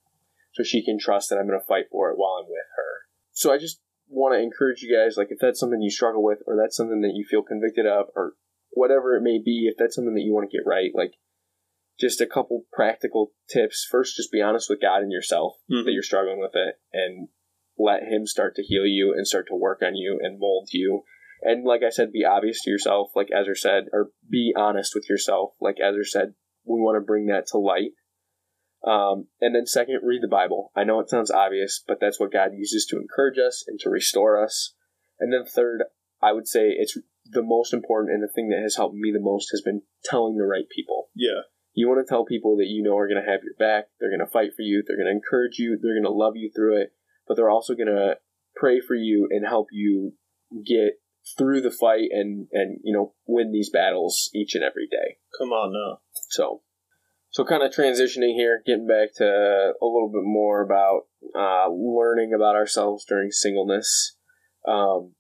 So 0.54 0.64
she 0.64 0.84
can 0.84 0.98
trust 0.98 1.30
that 1.30 1.38
I'm 1.38 1.48
going 1.48 1.60
to 1.60 1.66
fight 1.66 1.86
for 1.92 2.10
it 2.10 2.18
while 2.18 2.40
I'm 2.40 2.50
with 2.50 2.70
her. 2.76 3.08
So 3.34 3.54
I 3.54 3.60
just 3.60 3.80
want 4.08 4.36
to 4.36 4.42
encourage 4.42 4.82
you 4.82 4.96
guys, 4.96 5.18
like 5.18 5.28
if 5.32 5.40
that's 5.40 5.60
something 5.60 5.82
you 5.82 5.90
struggle 5.90 6.24
with, 6.24 6.40
or 6.48 6.56
that's 6.56 6.76
something 6.76 7.02
that 7.02 7.14
you 7.16 7.26
feel 7.26 7.44
convicted 7.44 7.86
of, 7.86 8.08
or 8.16 8.34
whatever 8.72 9.16
it 9.16 9.22
may 9.22 9.40
be, 9.44 9.68
if 9.72 9.76
that's 9.78 9.96
something 9.96 10.14
that 10.16 10.22
you 10.22 10.34
want 10.34 10.50
to 10.50 10.58
get 10.58 10.66
right, 10.66 10.92
like 10.94 11.14
just 12.00 12.22
a 12.22 12.26
couple 12.26 12.66
practical 12.72 13.34
tips. 13.50 13.88
First, 13.90 14.16
just 14.16 14.32
be 14.32 14.42
honest 14.42 14.70
with 14.70 14.82
God 14.82 15.04
and 15.04 15.12
yourself 15.12 15.58
Mhm. 15.70 15.86
that 15.86 15.92
you're 15.92 16.04
struggling 16.04 16.40
with 16.40 16.56
it, 16.56 16.76
and 16.92 17.30
let 17.78 18.04
Him 18.04 18.26
start 18.26 18.56
to 18.56 18.64
heal 18.64 18.86
you 18.86 19.14
and 19.14 19.28
start 19.28 19.48
to 19.48 19.56
work 19.56 19.82
on 19.82 19.96
you 19.96 20.20
and 20.22 20.40
mold 20.40 20.70
you. 20.72 21.04
And 21.42 21.66
like 21.66 21.84
I 21.84 21.90
said, 21.90 22.12
be 22.12 22.24
obvious 22.24 22.62
to 22.64 22.72
yourself, 22.72 23.12
like 23.16 23.30
Ezer 23.32 23.56
said, 23.56 23.90
or 23.92 24.12
be 24.30 24.54
honest 24.56 24.96
with 24.96 25.10
yourself, 25.10 25.56
like 25.60 25.80
Ezer 25.80 26.06
said. 26.06 26.36
We 26.66 26.80
want 26.80 26.96
to 26.96 27.06
bring 27.06 27.26
that 27.26 27.48
to 27.48 27.58
light. 27.58 27.92
Um, 28.86 29.28
and 29.40 29.56
then 29.56 29.66
second, 29.66 30.02
read 30.04 30.22
the 30.22 30.28
Bible. 30.28 30.72
I 30.76 30.84
know 30.84 31.00
it 31.00 31.10
sounds 31.10 31.32
obvious, 31.32 31.84
but 31.88 32.00
that's 32.02 32.20
what 32.20 32.34
God 32.34 32.52
uses 32.54 32.86
to 32.88 32.98
encourage 32.98 33.38
us 33.38 33.64
and 33.68 33.80
to 33.80 33.90
restore 33.90 34.44
us. 34.44 34.74
And 35.20 35.32
then 35.32 35.46
third, 35.46 35.84
I 36.22 36.34
would 36.34 36.48
say 36.48 36.70
it's 36.70 36.98
the 37.26 37.44
most 37.44 37.74
important 37.74 38.14
and 38.14 38.22
the 38.22 38.32
thing 38.34 38.50
that 38.50 38.62
has 38.62 38.76
helped 38.76 38.96
me 38.96 39.12
the 39.14 39.22
most 39.22 39.50
has 39.52 39.62
been 39.62 39.84
telling 40.04 40.38
the 40.38 40.46
right 40.46 40.68
people. 40.74 41.10
Yeah. 41.16 41.48
You 41.74 41.88
want 41.88 42.06
to 42.06 42.10
tell 42.10 42.26
people 42.26 42.58
that 42.58 42.68
you 42.68 42.84
know 42.84 42.98
are 42.98 43.08
going 43.08 43.24
to 43.24 43.30
have 43.30 43.42
your 43.44 43.56
back. 43.58 43.86
They're 44.00 44.12
going 44.12 44.26
to 44.26 44.32
fight 44.32 44.52
for 44.56 44.62
you. 44.62 44.84
They're 44.86 44.98
going 44.98 45.08
to 45.08 45.16
encourage 45.16 45.58
you. 45.58 45.80
They're 45.82 45.96
going 45.96 46.04
to 46.04 46.12
love 46.12 46.34
you 46.36 46.52
through 46.54 46.82
it. 46.82 46.94
But 47.28 47.36
they're 47.36 47.50
also 47.50 47.74
going 47.74 47.88
to 47.88 48.18
pray 48.56 48.82
for 48.82 48.96
you 48.96 49.28
and 49.32 49.48
help 49.48 49.68
you 49.72 50.14
get 50.66 51.00
through 51.38 51.62
the 51.62 51.72
fight 51.72 52.10
and 52.12 52.48
and 52.52 52.80
you 52.84 52.94
know 52.94 53.14
win 53.26 53.52
these 53.52 53.70
battles 53.70 54.30
each 54.34 54.56
and 54.56 54.64
every 54.64 54.88
day. 54.88 55.18
Come 55.38 55.50
on 55.50 55.72
now. 55.72 56.02
So, 56.30 56.62
so 57.34 57.44
kind 57.44 57.64
of 57.64 57.72
transitioning 57.72 58.36
here, 58.36 58.62
getting 58.64 58.86
back 58.86 59.10
to 59.16 59.26
a 59.26 59.86
little 59.86 60.12
bit 60.14 60.22
more 60.24 60.62
about 60.62 61.08
uh, 61.36 61.68
learning 61.68 62.32
about 62.32 62.56
ourselves 62.56 63.06
during 63.10 63.32
singleness. 63.32 64.16
Um, 64.68 65.16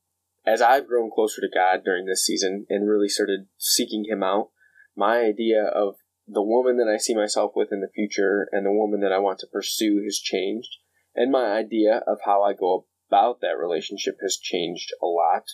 as 0.46 0.62
I've 0.62 0.88
grown 0.88 1.10
closer 1.10 1.42
to 1.42 1.50
God 1.52 1.80
during 1.84 2.06
this 2.06 2.24
season 2.24 2.68
and 2.70 2.88
really 2.88 3.10
started 3.10 3.48
seeking 3.58 4.06
Him 4.08 4.22
out, 4.22 4.50
my 4.96 5.22
idea 5.22 5.64
of 5.66 5.96
the 6.28 6.44
woman 6.44 6.78
that 6.78 6.88
I 6.88 6.98
see 6.98 7.16
myself 7.16 7.54
with 7.56 7.70
in 7.72 7.82
the 7.82 7.90
future 7.96 8.48
and 8.52 8.64
the 8.64 8.72
woman 8.72 9.00
that 9.00 9.12
I 9.12 9.18
want 9.18 9.40
to 9.40 9.48
pursue 9.52 10.04
has 10.06 10.20
changed. 10.20 10.70
And 11.16 11.32
my 11.32 11.46
idea 11.46 12.04
of 12.06 12.20
how 12.26 12.44
I 12.44 12.54
go 12.54 12.86
about 13.10 13.42
that 13.42 13.58
relationship 13.60 14.18
has 14.22 14.38
changed 14.38 14.92
a 15.02 15.08
lot. 15.08 15.46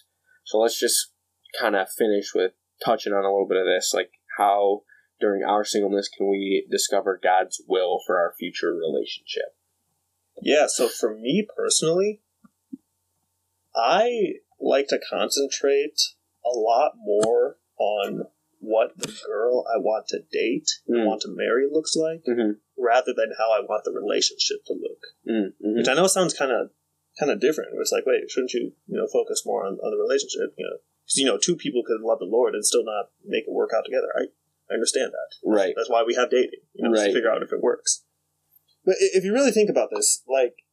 So 0.43 0.59
let's 0.59 0.77
just 0.77 1.13
kind 1.57 1.77
of 1.77 1.87
finish 1.89 2.33
with 2.35 2.51
touching 2.83 3.13
on 3.13 3.23
a 3.23 3.31
little 3.31 3.47
bit 3.47 3.59
of 3.59 3.65
this, 3.65 3.93
like 3.93 4.11
how 4.37 4.81
during 5.19 5.43
our 5.43 5.63
singleness 5.65 6.07
can 6.09 6.29
we 6.29 6.65
discover 6.69 7.19
God's 7.21 7.61
will 7.67 7.99
for 8.05 8.17
our 8.17 8.33
future 8.37 8.73
relationship. 8.73 9.55
Yeah, 10.41 10.67
so 10.67 10.87
for 10.87 11.13
me 11.13 11.45
personally, 11.55 12.21
I 13.75 14.33
like 14.59 14.87
to 14.87 14.99
concentrate 15.09 15.99
a 16.45 16.49
lot 16.57 16.93
more 16.97 17.57
on 17.77 18.25
what 18.59 18.97
the 18.97 19.07
girl 19.25 19.65
I 19.73 19.77
want 19.77 20.07
to 20.09 20.19
date, 20.31 20.67
Mm. 20.89 21.05
want 21.05 21.21
to 21.21 21.29
marry 21.29 21.67
looks 21.71 21.95
like, 21.95 22.23
Mm-hmm. 22.25 22.59
rather 22.77 23.13
than 23.15 23.31
how 23.37 23.51
I 23.51 23.61
want 23.61 23.83
the 23.85 23.91
relationship 23.91 24.65
to 24.65 24.73
look. 24.73 25.01
Mm-hmm. 25.27 25.75
Which 25.77 25.87
I 25.87 25.93
know 25.93 26.07
sounds 26.07 26.33
kind 26.33 26.51
of 26.51 26.71
kind 27.19 27.31
of 27.31 27.39
different. 27.39 27.73
Where 27.73 27.81
it's 27.81 27.91
like, 27.91 28.05
wait, 28.05 28.29
shouldn't 28.29 28.53
you 28.53 28.73
you 28.87 28.97
know 28.97 29.07
focus 29.07 29.43
more 29.45 29.65
on, 29.65 29.73
on 29.79 29.91
the 29.91 29.97
relationship? 29.97 30.53
You 30.57 30.65
know, 30.65 30.77
because 31.05 31.17
you 31.17 31.25
know 31.25 31.37
two 31.37 31.55
people 31.55 31.83
could 31.85 32.01
love 32.01 32.19
the 32.19 32.25
Lord 32.25 32.53
and 32.53 32.65
still 32.65 32.83
not 32.83 33.11
make 33.25 33.43
it 33.47 33.51
work 33.51 33.71
out 33.75 33.85
together. 33.85 34.07
I 34.15 34.27
I 34.69 34.75
understand 34.75 35.11
that. 35.11 35.35
Right. 35.43 35.73
That's 35.75 35.89
why 35.89 36.03
we 36.05 36.15
have 36.15 36.29
dating, 36.29 36.61
you 36.73 36.83
know, 36.87 36.91
Right. 36.91 37.07
to 37.07 37.13
figure 37.13 37.31
out 37.31 37.43
if 37.43 37.51
it 37.51 37.61
works. 37.61 38.03
But 38.85 38.95
if 38.99 39.23
you 39.23 39.33
really 39.33 39.51
think 39.51 39.69
about 39.69 39.89
this, 39.93 40.23
like, 40.27 40.63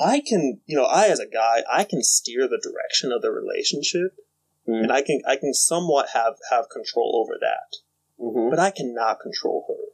I 0.00 0.20
can, 0.20 0.60
you 0.66 0.76
know, 0.76 0.84
I 0.84 1.06
as 1.08 1.20
a 1.20 1.26
guy, 1.26 1.62
I 1.70 1.84
can 1.84 2.02
steer 2.02 2.48
the 2.48 2.60
direction 2.62 3.12
of 3.12 3.22
the 3.22 3.30
relationship, 3.30 4.16
Mm. 4.66 4.84
and 4.84 4.92
I 4.92 5.02
can, 5.02 5.20
I 5.26 5.36
can 5.36 5.52
somewhat 5.52 6.10
have 6.14 6.36
have 6.50 6.70
control 6.70 7.22
over 7.22 7.38
that. 7.38 7.76
Mm-hmm. 8.18 8.50
But 8.50 8.58
I 8.58 8.70
cannot 8.70 9.20
control 9.20 9.66
her. 9.68 9.84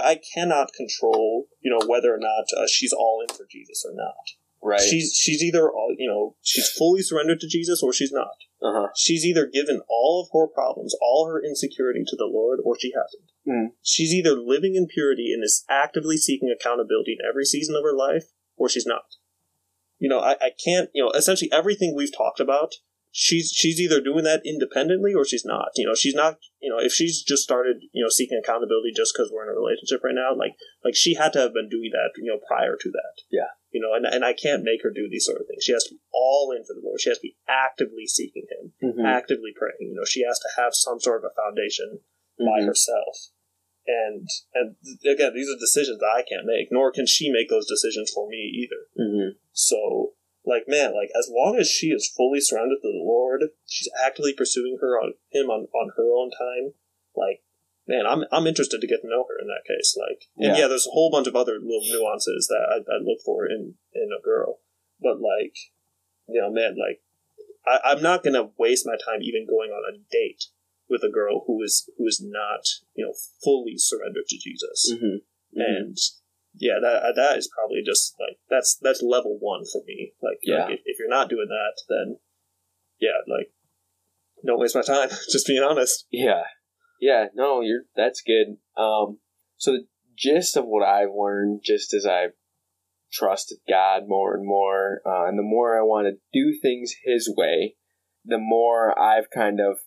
I 0.00 0.18
cannot 0.34 0.72
control, 0.72 1.48
you 1.60 1.70
know, 1.70 1.86
whether 1.86 2.14
or 2.14 2.18
not 2.18 2.44
uh, 2.56 2.66
she's 2.66 2.92
all 2.92 3.24
in 3.26 3.34
for 3.34 3.46
Jesus 3.50 3.84
or 3.86 3.94
not. 3.94 4.14
Right. 4.62 4.80
She's 4.80 5.14
she's 5.14 5.42
either 5.42 5.70
all, 5.70 5.94
you 5.98 6.08
know, 6.08 6.36
she's 6.40 6.68
fully 6.68 7.02
surrendered 7.02 7.40
to 7.40 7.48
Jesus 7.48 7.82
or 7.82 7.92
she's 7.92 8.12
not. 8.12 8.36
Uh 8.62 8.72
huh. 8.72 8.88
She's 8.96 9.24
either 9.24 9.46
given 9.46 9.82
all 9.88 10.22
of 10.22 10.30
her 10.32 10.46
problems, 10.46 10.94
all 11.00 11.26
her 11.28 11.42
insecurity 11.42 12.04
to 12.06 12.16
the 12.16 12.30
Lord, 12.30 12.60
or 12.64 12.78
she 12.78 12.92
hasn't. 12.94 13.30
Mm. 13.46 13.74
She's 13.82 14.14
either 14.14 14.38
living 14.38 14.76
in 14.76 14.86
purity 14.86 15.32
and 15.32 15.42
is 15.42 15.64
actively 15.68 16.16
seeking 16.16 16.48
accountability 16.48 17.16
in 17.18 17.28
every 17.28 17.44
season 17.44 17.74
of 17.74 17.82
her 17.82 17.94
life, 17.94 18.26
or 18.56 18.68
she's 18.68 18.86
not. 18.86 19.02
You 19.98 20.08
know, 20.08 20.20
I, 20.20 20.32
I 20.40 20.50
can't, 20.64 20.90
you 20.94 21.04
know, 21.04 21.10
essentially 21.10 21.50
everything 21.52 21.94
we've 21.94 22.16
talked 22.16 22.40
about, 22.40 22.74
she's 23.10 23.52
she's 23.54 23.80
either 23.80 24.00
doing 24.00 24.24
that 24.24 24.42
independently 24.44 25.12
or 25.12 25.24
she's 25.24 25.44
not. 25.44 25.70
You 25.76 25.86
know, 25.86 25.94
she's 25.94 26.14
not, 26.14 26.38
you 26.60 26.70
know, 26.70 26.78
if 26.78 26.92
she's 26.92 27.22
just 27.22 27.42
started, 27.42 27.76
you 27.92 28.02
know, 28.02 28.10
seeking 28.10 28.40
accountability 28.42 28.92
just 28.94 29.12
because 29.14 29.30
we're 29.32 29.44
in 29.44 29.56
a 29.56 29.60
relationship 29.60 30.02
right 30.04 30.14
now, 30.14 30.34
like 30.36 30.54
like 30.84 30.94
she 30.94 31.14
had 31.14 31.32
to 31.34 31.40
have 31.40 31.54
been 31.54 31.68
doing 31.68 31.90
that, 31.92 32.10
you 32.16 32.30
know, 32.30 32.38
prior 32.46 32.76
to 32.80 32.90
that. 32.90 33.22
Yeah. 33.30 33.50
You 33.72 33.80
know, 33.80 33.94
and, 33.96 34.04
and 34.06 34.24
I 34.24 34.34
can't 34.34 34.62
make 34.62 34.82
her 34.84 34.90
do 34.94 35.08
these 35.10 35.24
sort 35.24 35.40
of 35.40 35.46
things. 35.48 35.64
She 35.64 35.72
has 35.72 35.84
to 35.84 35.94
be 35.94 36.00
all 36.12 36.52
in 36.54 36.62
for 36.64 36.74
the 36.74 36.84
Lord. 36.84 37.00
She 37.00 37.08
has 37.10 37.18
to 37.18 37.22
be 37.22 37.36
actively 37.48 38.06
seeking 38.06 38.44
Him 38.52 38.72
Mm-hmm. 38.82 39.06
actively 39.06 39.52
praying. 39.56 39.90
You 39.90 39.94
know, 39.96 40.04
she 40.04 40.22
has 40.28 40.38
to 40.40 40.48
have 40.60 40.74
some 40.74 41.00
sort 41.00 41.24
of 41.24 41.30
a 41.30 41.34
foundation 41.34 42.00
by 42.38 42.60
Mhm. 42.60 42.66
herself. 42.66 43.32
And 43.86 44.28
and 44.54 44.76
again, 45.10 45.32
these 45.34 45.48
are 45.50 45.58
decisions 45.58 45.98
that 45.98 46.14
I 46.14 46.22
can't 46.22 46.46
make, 46.46 46.68
nor 46.70 46.92
can 46.92 47.06
she 47.06 47.32
make 47.32 47.48
those 47.48 47.66
decisions 47.66 48.10
for 48.12 48.28
me 48.28 48.36
either. 48.62 48.86
Mm-hmm. 48.98 49.38
So, 49.52 50.14
like, 50.44 50.68
man, 50.68 50.94
like 50.94 51.10
as 51.18 51.28
long 51.32 51.56
as 51.58 51.68
she 51.70 51.88
is 51.88 52.06
fully 52.16 52.40
surrounded 52.40 52.76
to 52.82 52.88
the 52.92 53.02
Lord, 53.02 53.42
she's 53.66 53.88
actively 54.04 54.34
pursuing 54.34 54.78
her 54.80 55.00
on 55.00 55.14
him 55.30 55.50
on, 55.50 55.66
on 55.74 55.92
her 55.96 56.12
own 56.14 56.30
time. 56.30 56.74
Like, 57.16 57.42
man, 57.86 58.06
I'm 58.06 58.24
I'm 58.32 58.46
interested 58.46 58.80
to 58.80 58.86
get 58.86 59.02
to 59.02 59.08
know 59.08 59.24
her 59.28 59.38
in 59.40 59.48
that 59.48 59.66
case. 59.66 59.96
Like, 59.98 60.28
and 60.36 60.56
Yeah. 60.56 60.62
yeah, 60.62 60.68
there's 60.68 60.86
a 60.86 60.90
whole 60.94 61.10
bunch 61.10 61.26
of 61.26 61.36
other 61.36 61.54
little 61.60 61.84
nuances 61.90 62.46
that 62.48 62.64
I, 62.68 62.76
I 62.92 62.98
look 63.02 63.20
for 63.24 63.46
in 63.46 63.74
in 63.94 64.08
a 64.16 64.22
girl, 64.22 64.60
but 65.00 65.20
like, 65.20 65.56
you 66.28 66.40
know, 66.40 66.50
man, 66.50 66.76
like, 66.78 67.02
I, 67.66 67.92
I'm 67.92 68.02
not 68.02 68.22
gonna 68.24 68.50
waste 68.58 68.86
my 68.86 68.94
time 68.96 69.22
even 69.22 69.46
going 69.46 69.70
on 69.70 69.82
a 69.94 69.98
date 70.10 70.44
with 70.88 71.02
a 71.02 71.10
girl 71.10 71.44
who 71.46 71.62
is 71.62 71.88
who 71.96 72.06
is 72.06 72.20
not 72.22 72.66
you 72.94 73.04
know 73.06 73.14
fully 73.42 73.74
surrendered 73.78 74.26
to 74.28 74.38
Jesus 74.38 74.92
Mm-hmm. 74.92 75.60
and 75.60 75.96
yeah, 76.54 76.74
that 76.82 77.14
that 77.16 77.38
is 77.38 77.48
probably 77.48 77.82
just 77.84 78.14
like 78.20 78.38
that's 78.50 78.76
that's 78.82 79.02
level 79.02 79.38
one 79.40 79.64
for 79.64 79.82
me. 79.86 80.12
Like, 80.22 80.38
Yeah. 80.42 80.64
like 80.64 80.74
if, 80.74 80.80
if 80.84 80.98
you're 80.98 81.08
not 81.08 81.30
doing 81.30 81.48
that, 81.48 81.80
then 81.88 82.18
yeah, 83.00 83.22
like 83.26 83.52
don't 84.44 84.60
waste 84.60 84.74
my 84.74 84.82
time. 84.82 85.08
just 85.32 85.46
being 85.46 85.62
honest. 85.62 86.06
Yeah. 86.10 86.42
Yeah, 87.02 87.26
no, 87.34 87.60
you're 87.60 87.82
that's 87.96 88.22
good. 88.22 88.56
Um 88.80 89.18
so 89.56 89.72
the 89.72 89.86
gist 90.16 90.56
of 90.56 90.64
what 90.64 90.86
I've 90.86 91.14
learned 91.14 91.60
just 91.64 91.92
as 91.92 92.06
I've 92.06 92.32
trusted 93.12 93.58
God 93.68 94.04
more 94.06 94.34
and 94.34 94.46
more, 94.46 95.02
uh, 95.04 95.26
and 95.26 95.38
the 95.38 95.42
more 95.42 95.78
I 95.78 95.82
want 95.82 96.06
to 96.06 96.20
do 96.32 96.58
things 96.58 96.94
his 97.04 97.32
way, 97.36 97.74
the 98.24 98.38
more 98.38 98.98
I've 98.98 99.28
kind 99.28 99.60
of 99.60 99.80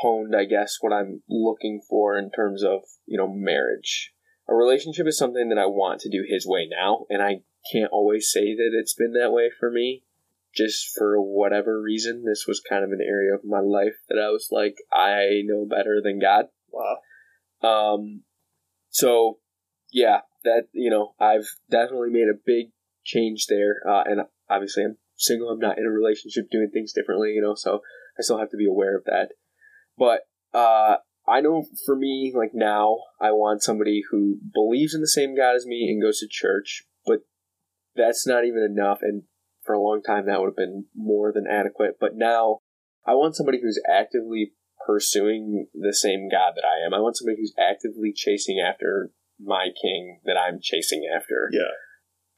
honed, 0.00 0.34
I 0.34 0.44
guess, 0.44 0.78
what 0.80 0.94
I'm 0.94 1.22
looking 1.28 1.82
for 1.86 2.16
in 2.16 2.30
terms 2.30 2.64
of, 2.64 2.80
you 3.04 3.18
know, 3.18 3.28
marriage 3.30 4.12
a 4.50 4.54
relationship 4.54 5.06
is 5.06 5.16
something 5.16 5.48
that 5.48 5.58
I 5.58 5.66
want 5.66 6.00
to 6.00 6.10
do 6.10 6.24
his 6.28 6.46
way 6.46 6.68
now, 6.68 7.06
and 7.08 7.22
I 7.22 7.42
can't 7.72 7.92
always 7.92 8.30
say 8.30 8.54
that 8.56 8.70
it's 8.72 8.94
been 8.94 9.12
that 9.12 9.30
way 9.30 9.48
for 9.58 9.70
me. 9.70 10.02
Just 10.54 10.90
for 10.96 11.20
whatever 11.20 11.80
reason, 11.80 12.24
this 12.24 12.44
was 12.46 12.60
kind 12.68 12.84
of 12.84 12.90
an 12.90 13.00
area 13.06 13.34
of 13.34 13.44
my 13.44 13.60
life 13.60 13.94
that 14.08 14.18
I 14.18 14.30
was 14.30 14.48
like, 14.50 14.76
I 14.92 15.42
know 15.44 15.64
better 15.64 16.00
than 16.02 16.18
God. 16.18 16.46
Wow. 16.72 16.98
Um, 17.62 18.22
so 18.88 19.38
yeah, 19.92 20.20
that 20.44 20.64
you 20.72 20.90
know, 20.90 21.14
I've 21.20 21.48
definitely 21.70 22.10
made 22.10 22.28
a 22.28 22.38
big 22.44 22.72
change 23.04 23.46
there, 23.48 23.76
uh, 23.88 24.02
and 24.06 24.22
obviously 24.48 24.84
I'm 24.84 24.96
single. 25.16 25.50
I'm 25.50 25.58
not 25.58 25.78
in 25.78 25.86
a 25.86 25.90
relationship, 25.90 26.50
doing 26.50 26.70
things 26.72 26.92
differently, 26.92 27.32
you 27.34 27.42
know. 27.42 27.54
So 27.54 27.80
I 28.18 28.22
still 28.22 28.38
have 28.38 28.50
to 28.50 28.56
be 28.56 28.66
aware 28.66 28.96
of 28.96 29.04
that. 29.04 29.30
But 29.96 30.22
uh, 30.52 30.96
I 31.28 31.40
know 31.40 31.64
for 31.86 31.96
me, 31.96 32.32
like 32.34 32.52
now, 32.54 32.98
I 33.20 33.32
want 33.32 33.62
somebody 33.62 34.02
who 34.10 34.38
believes 34.52 34.94
in 34.94 35.00
the 35.00 35.08
same 35.08 35.36
God 35.36 35.56
as 35.56 35.66
me 35.66 35.88
and 35.90 36.02
goes 36.02 36.18
to 36.20 36.28
church, 36.28 36.84
but 37.06 37.20
that's 37.94 38.26
not 38.26 38.44
even 38.44 38.62
enough. 38.62 38.98
And 39.02 39.24
for 39.70 39.74
a 39.74 39.80
long 39.80 40.02
time, 40.02 40.26
that 40.26 40.40
would 40.40 40.48
have 40.48 40.56
been 40.56 40.86
more 40.96 41.32
than 41.32 41.46
adequate. 41.46 41.94
But 42.00 42.16
now, 42.16 42.58
I 43.06 43.14
want 43.14 43.36
somebody 43.36 43.60
who's 43.62 43.80
actively 43.88 44.52
pursuing 44.84 45.68
the 45.72 45.94
same 45.94 46.28
God 46.28 46.54
that 46.56 46.64
I 46.64 46.84
am. 46.84 46.92
I 46.92 46.98
want 46.98 47.16
somebody 47.16 47.36
who's 47.38 47.54
actively 47.56 48.12
chasing 48.12 48.58
after 48.58 49.12
my 49.38 49.68
king 49.80 50.18
that 50.24 50.36
I'm 50.36 50.58
chasing 50.60 51.08
after. 51.14 51.50
Yeah. 51.52 51.70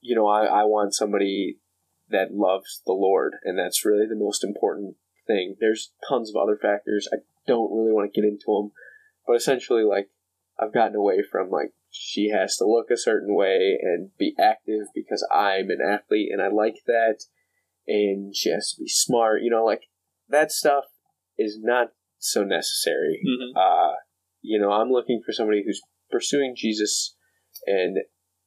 You 0.03 0.15
know, 0.15 0.27
I, 0.27 0.45
I 0.45 0.65
want 0.65 0.93
somebody 0.93 1.57
that 2.11 2.35
loves 2.35 2.83
the 2.85 2.93
Lord, 2.93 3.37
and 3.45 3.59
that's 3.59 3.87
really 3.87 4.07
the 4.07 4.15
most 4.15 4.45
important 4.45 4.97
thing. 5.27 5.57
There's 5.59 5.93
tons 6.07 6.29
of 6.29 6.37
other 6.37 6.59
factors. 6.61 7.09
I 7.11 7.19
don't 7.47 7.73
really 7.73 7.93
want 7.93 8.13
to 8.13 8.21
get 8.21 8.29
into 8.29 8.45
them, 8.47 8.73
but 9.27 9.37
essentially, 9.37 9.85
like, 9.85 10.11
I've 10.61 10.75
gotten 10.75 10.97
away 10.97 11.23
from 11.23 11.49
like 11.49 11.73
she 11.93 12.31
has 12.31 12.57
to 12.57 12.65
look 12.65 12.91
a 12.91 12.97
certain 12.97 13.35
way 13.35 13.79
and 13.81 14.11
be 14.19 14.35
active 14.41 14.87
because 14.95 15.27
I'm 15.33 15.69
an 15.69 15.81
athlete 15.87 16.31
and 16.33 16.41
I 16.41 16.49
like 16.49 16.77
that, 16.87 17.25
and 17.87 18.35
she 18.35 18.51
has 18.51 18.73
to 18.73 18.81
be 18.83 18.89
smart. 18.89 19.43
You 19.43 19.51
know, 19.51 19.65
like 19.65 19.83
that 20.29 20.51
stuff 20.51 20.85
is 21.39 21.59
not 21.61 21.89
so 22.19 22.45
necessary. 22.45 23.21
Mm-hmm. 23.27 23.57
Uh, 23.57 23.97
you 24.41 24.59
know, 24.59 24.73
I'm 24.73 24.91
looking 24.91 25.21
for 25.25 25.33
somebody 25.33 25.63
who's 25.65 25.83
pursuing 26.11 26.55
Jesus 26.57 27.15
and 27.67 27.99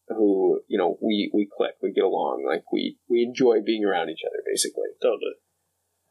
who 0.08 0.62
you 0.68 0.78
know 0.78 0.98
we 1.02 1.32
we 1.34 1.48
click, 1.56 1.76
we 1.84 1.94
get 1.94 2.04
along, 2.04 2.44
like 2.48 2.64
we 2.74 2.98
we 3.08 3.22
enjoy 3.24 3.58
being 3.64 3.86
around 3.86 4.10
each 4.10 4.24
other, 4.26 4.42
basically. 4.46 4.90
Totally. 5.02 5.36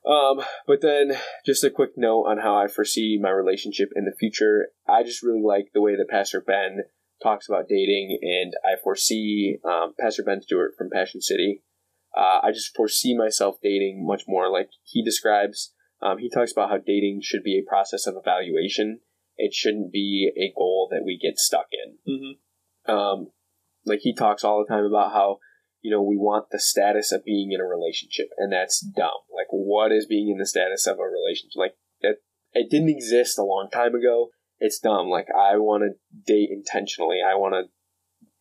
Um, 0.07 0.45
but 0.67 0.83
then 0.83 1.13
just 1.47 1.65
a 1.65 1.71
quick 1.71 1.93
note 1.97 2.25
on 2.25 2.39
how 2.39 2.55
I 2.55 2.69
foresee 2.69 3.19
my 3.21 3.31
relationship 3.31 3.89
in 3.97 4.05
the 4.05 4.15
future. 4.19 4.69
I 4.87 5.03
just 5.03 5.23
really 5.23 5.43
like 5.43 5.71
the 5.73 5.81
way 5.81 5.97
that 5.97 6.11
Pastor 6.11 6.43
Ben 6.47 6.83
talks 7.25 7.49
about 7.49 7.69
dating, 7.69 8.19
and 8.23 8.53
I 8.65 8.81
foresee 8.83 9.57
um, 9.65 9.95
Pastor 9.99 10.23
Ben 10.23 10.43
Stuart 10.43 10.75
from 10.77 10.91
Passion 10.91 11.21
City. 11.21 11.63
Uh, 12.17 12.41
I 12.45 12.53
just 12.53 12.77
foresee 12.77 13.17
myself 13.17 13.57
dating 13.63 14.07
much 14.07 14.25
more 14.29 14.49
like 14.53 14.69
he 14.85 15.03
describes. 15.03 15.73
Um, 16.01 16.19
he 16.19 16.31
talks 16.31 16.53
about 16.53 16.69
how 16.69 16.77
dating 16.77 17.21
should 17.23 17.43
be 17.43 17.59
a 17.59 17.69
process 17.69 18.07
of 18.07 18.15
evaluation. 18.17 19.01
It 19.37 19.53
shouldn't 19.53 19.91
be 19.91 20.31
a 20.37 20.53
goal 20.57 20.89
that 20.93 21.03
we 21.05 21.19
get 21.21 21.39
stuck 21.39 21.67
in. 21.73 22.13
Mm-hmm. 22.15 22.95
Um, 22.95 23.29
like 23.85 24.01
he 24.03 24.15
talks 24.15 24.45
all 24.45 24.63
the 24.63 24.73
time 24.73 24.85
about 24.85 25.13
how 25.13 25.39
you 25.81 25.91
know 25.91 26.03
we 26.03 26.17
want 26.17 26.47
the 26.51 26.61
status 26.61 27.11
of 27.11 27.25
being 27.25 27.53
in 27.53 27.61
a 27.61 27.65
relationship, 27.65 28.29
and 28.39 28.53
that's 28.53 28.81
dumb. 28.81 29.25
Like, 29.35 29.49
what 29.51 29.91
is 29.91 30.07
being 30.07 30.29
in 30.29 30.39
the 30.39 30.47
status 30.47 30.87
of 30.87 30.99
a 30.99 31.03
relationship? 31.03 31.57
Like 31.57 31.75
that, 32.03 32.17
it 32.53 32.71
didn't 32.71 32.91
exist 32.91 33.39
a 33.39 33.43
long 33.43 33.69
time 33.73 33.95
ago. 33.95 34.29
It's 34.61 34.79
dumb. 34.79 35.09
Like 35.09 35.29
I 35.37 35.59
want 35.59 35.83
to 35.83 35.91
date 36.27 36.51
intentionally. 36.51 37.19
I 37.27 37.35
want 37.35 37.55
to 37.55 37.71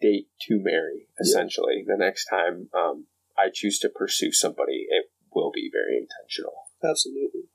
date 0.01 0.27
to 0.47 0.59
marry. 0.61 1.07
Essentially, 1.19 1.83
the 1.85 1.97
next 1.97 2.25
time 2.25 2.69
um, 2.73 3.07
I 3.37 3.49
choose 3.53 3.79
to 3.79 3.89
pursue 3.89 4.31
somebody, 4.31 4.85
it 4.89 5.05
will 5.33 5.51
be 5.53 5.69
very 5.71 5.97
intentional. 5.97 6.53
Absolutely. 6.83 7.49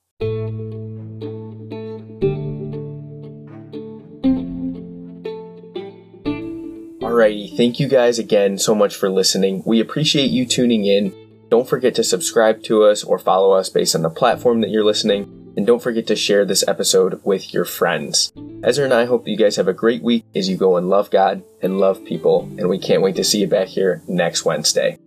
Alrighty, 7.01 7.57
thank 7.57 7.81
you 7.81 7.89
guys 7.89 8.19
again 8.19 8.59
so 8.59 8.75
much 8.75 8.95
for 8.95 9.11
listening. 9.11 9.63
We 9.65 9.81
appreciate 9.81 10.31
you 10.31 10.47
tuning 10.47 10.85
in. 10.85 11.15
Don't 11.49 11.69
forget 11.69 11.95
to 11.97 12.05
subscribe 12.05 12.63
to 12.65 12.85
us 12.85 13.03
or 13.03 13.19
follow 13.19 13.53
us 13.53 13.69
based 13.69 13.95
on 13.95 14.03
the 14.03 14.11
platform 14.11 14.61
that 14.61 14.71
you're 14.71 14.85
listening. 14.85 15.53
And 15.57 15.67
don't 15.67 15.83
forget 15.83 16.07
to 16.09 16.17
share 16.17 16.45
this 16.45 16.67
episode 16.69 17.21
with 17.25 17.53
your 17.53 17.65
friends. 17.65 18.33
Ezer 18.63 18.85
and 18.85 18.93
I 18.93 19.05
hope 19.05 19.29
you 19.29 19.37
guys 19.37 19.57
have 19.57 19.69
a 19.69 19.73
great 19.73 20.03
week 20.03 20.25
as 20.35 20.49
you 20.49 20.57
go 20.57 20.77
and 20.77 20.91
love 20.91 21.11
God 21.11 21.43
and 21.63 21.79
love 21.79 22.05
people. 22.05 22.43
And 22.59 22.69
we 22.69 22.79
can't 22.79 23.03
wait 23.03 23.17
to 23.17 23.25
see 23.25 23.41
you 23.41 23.47
back 23.47 23.69
here 23.69 24.03
next 24.09 24.45
Wednesday. 24.45 24.99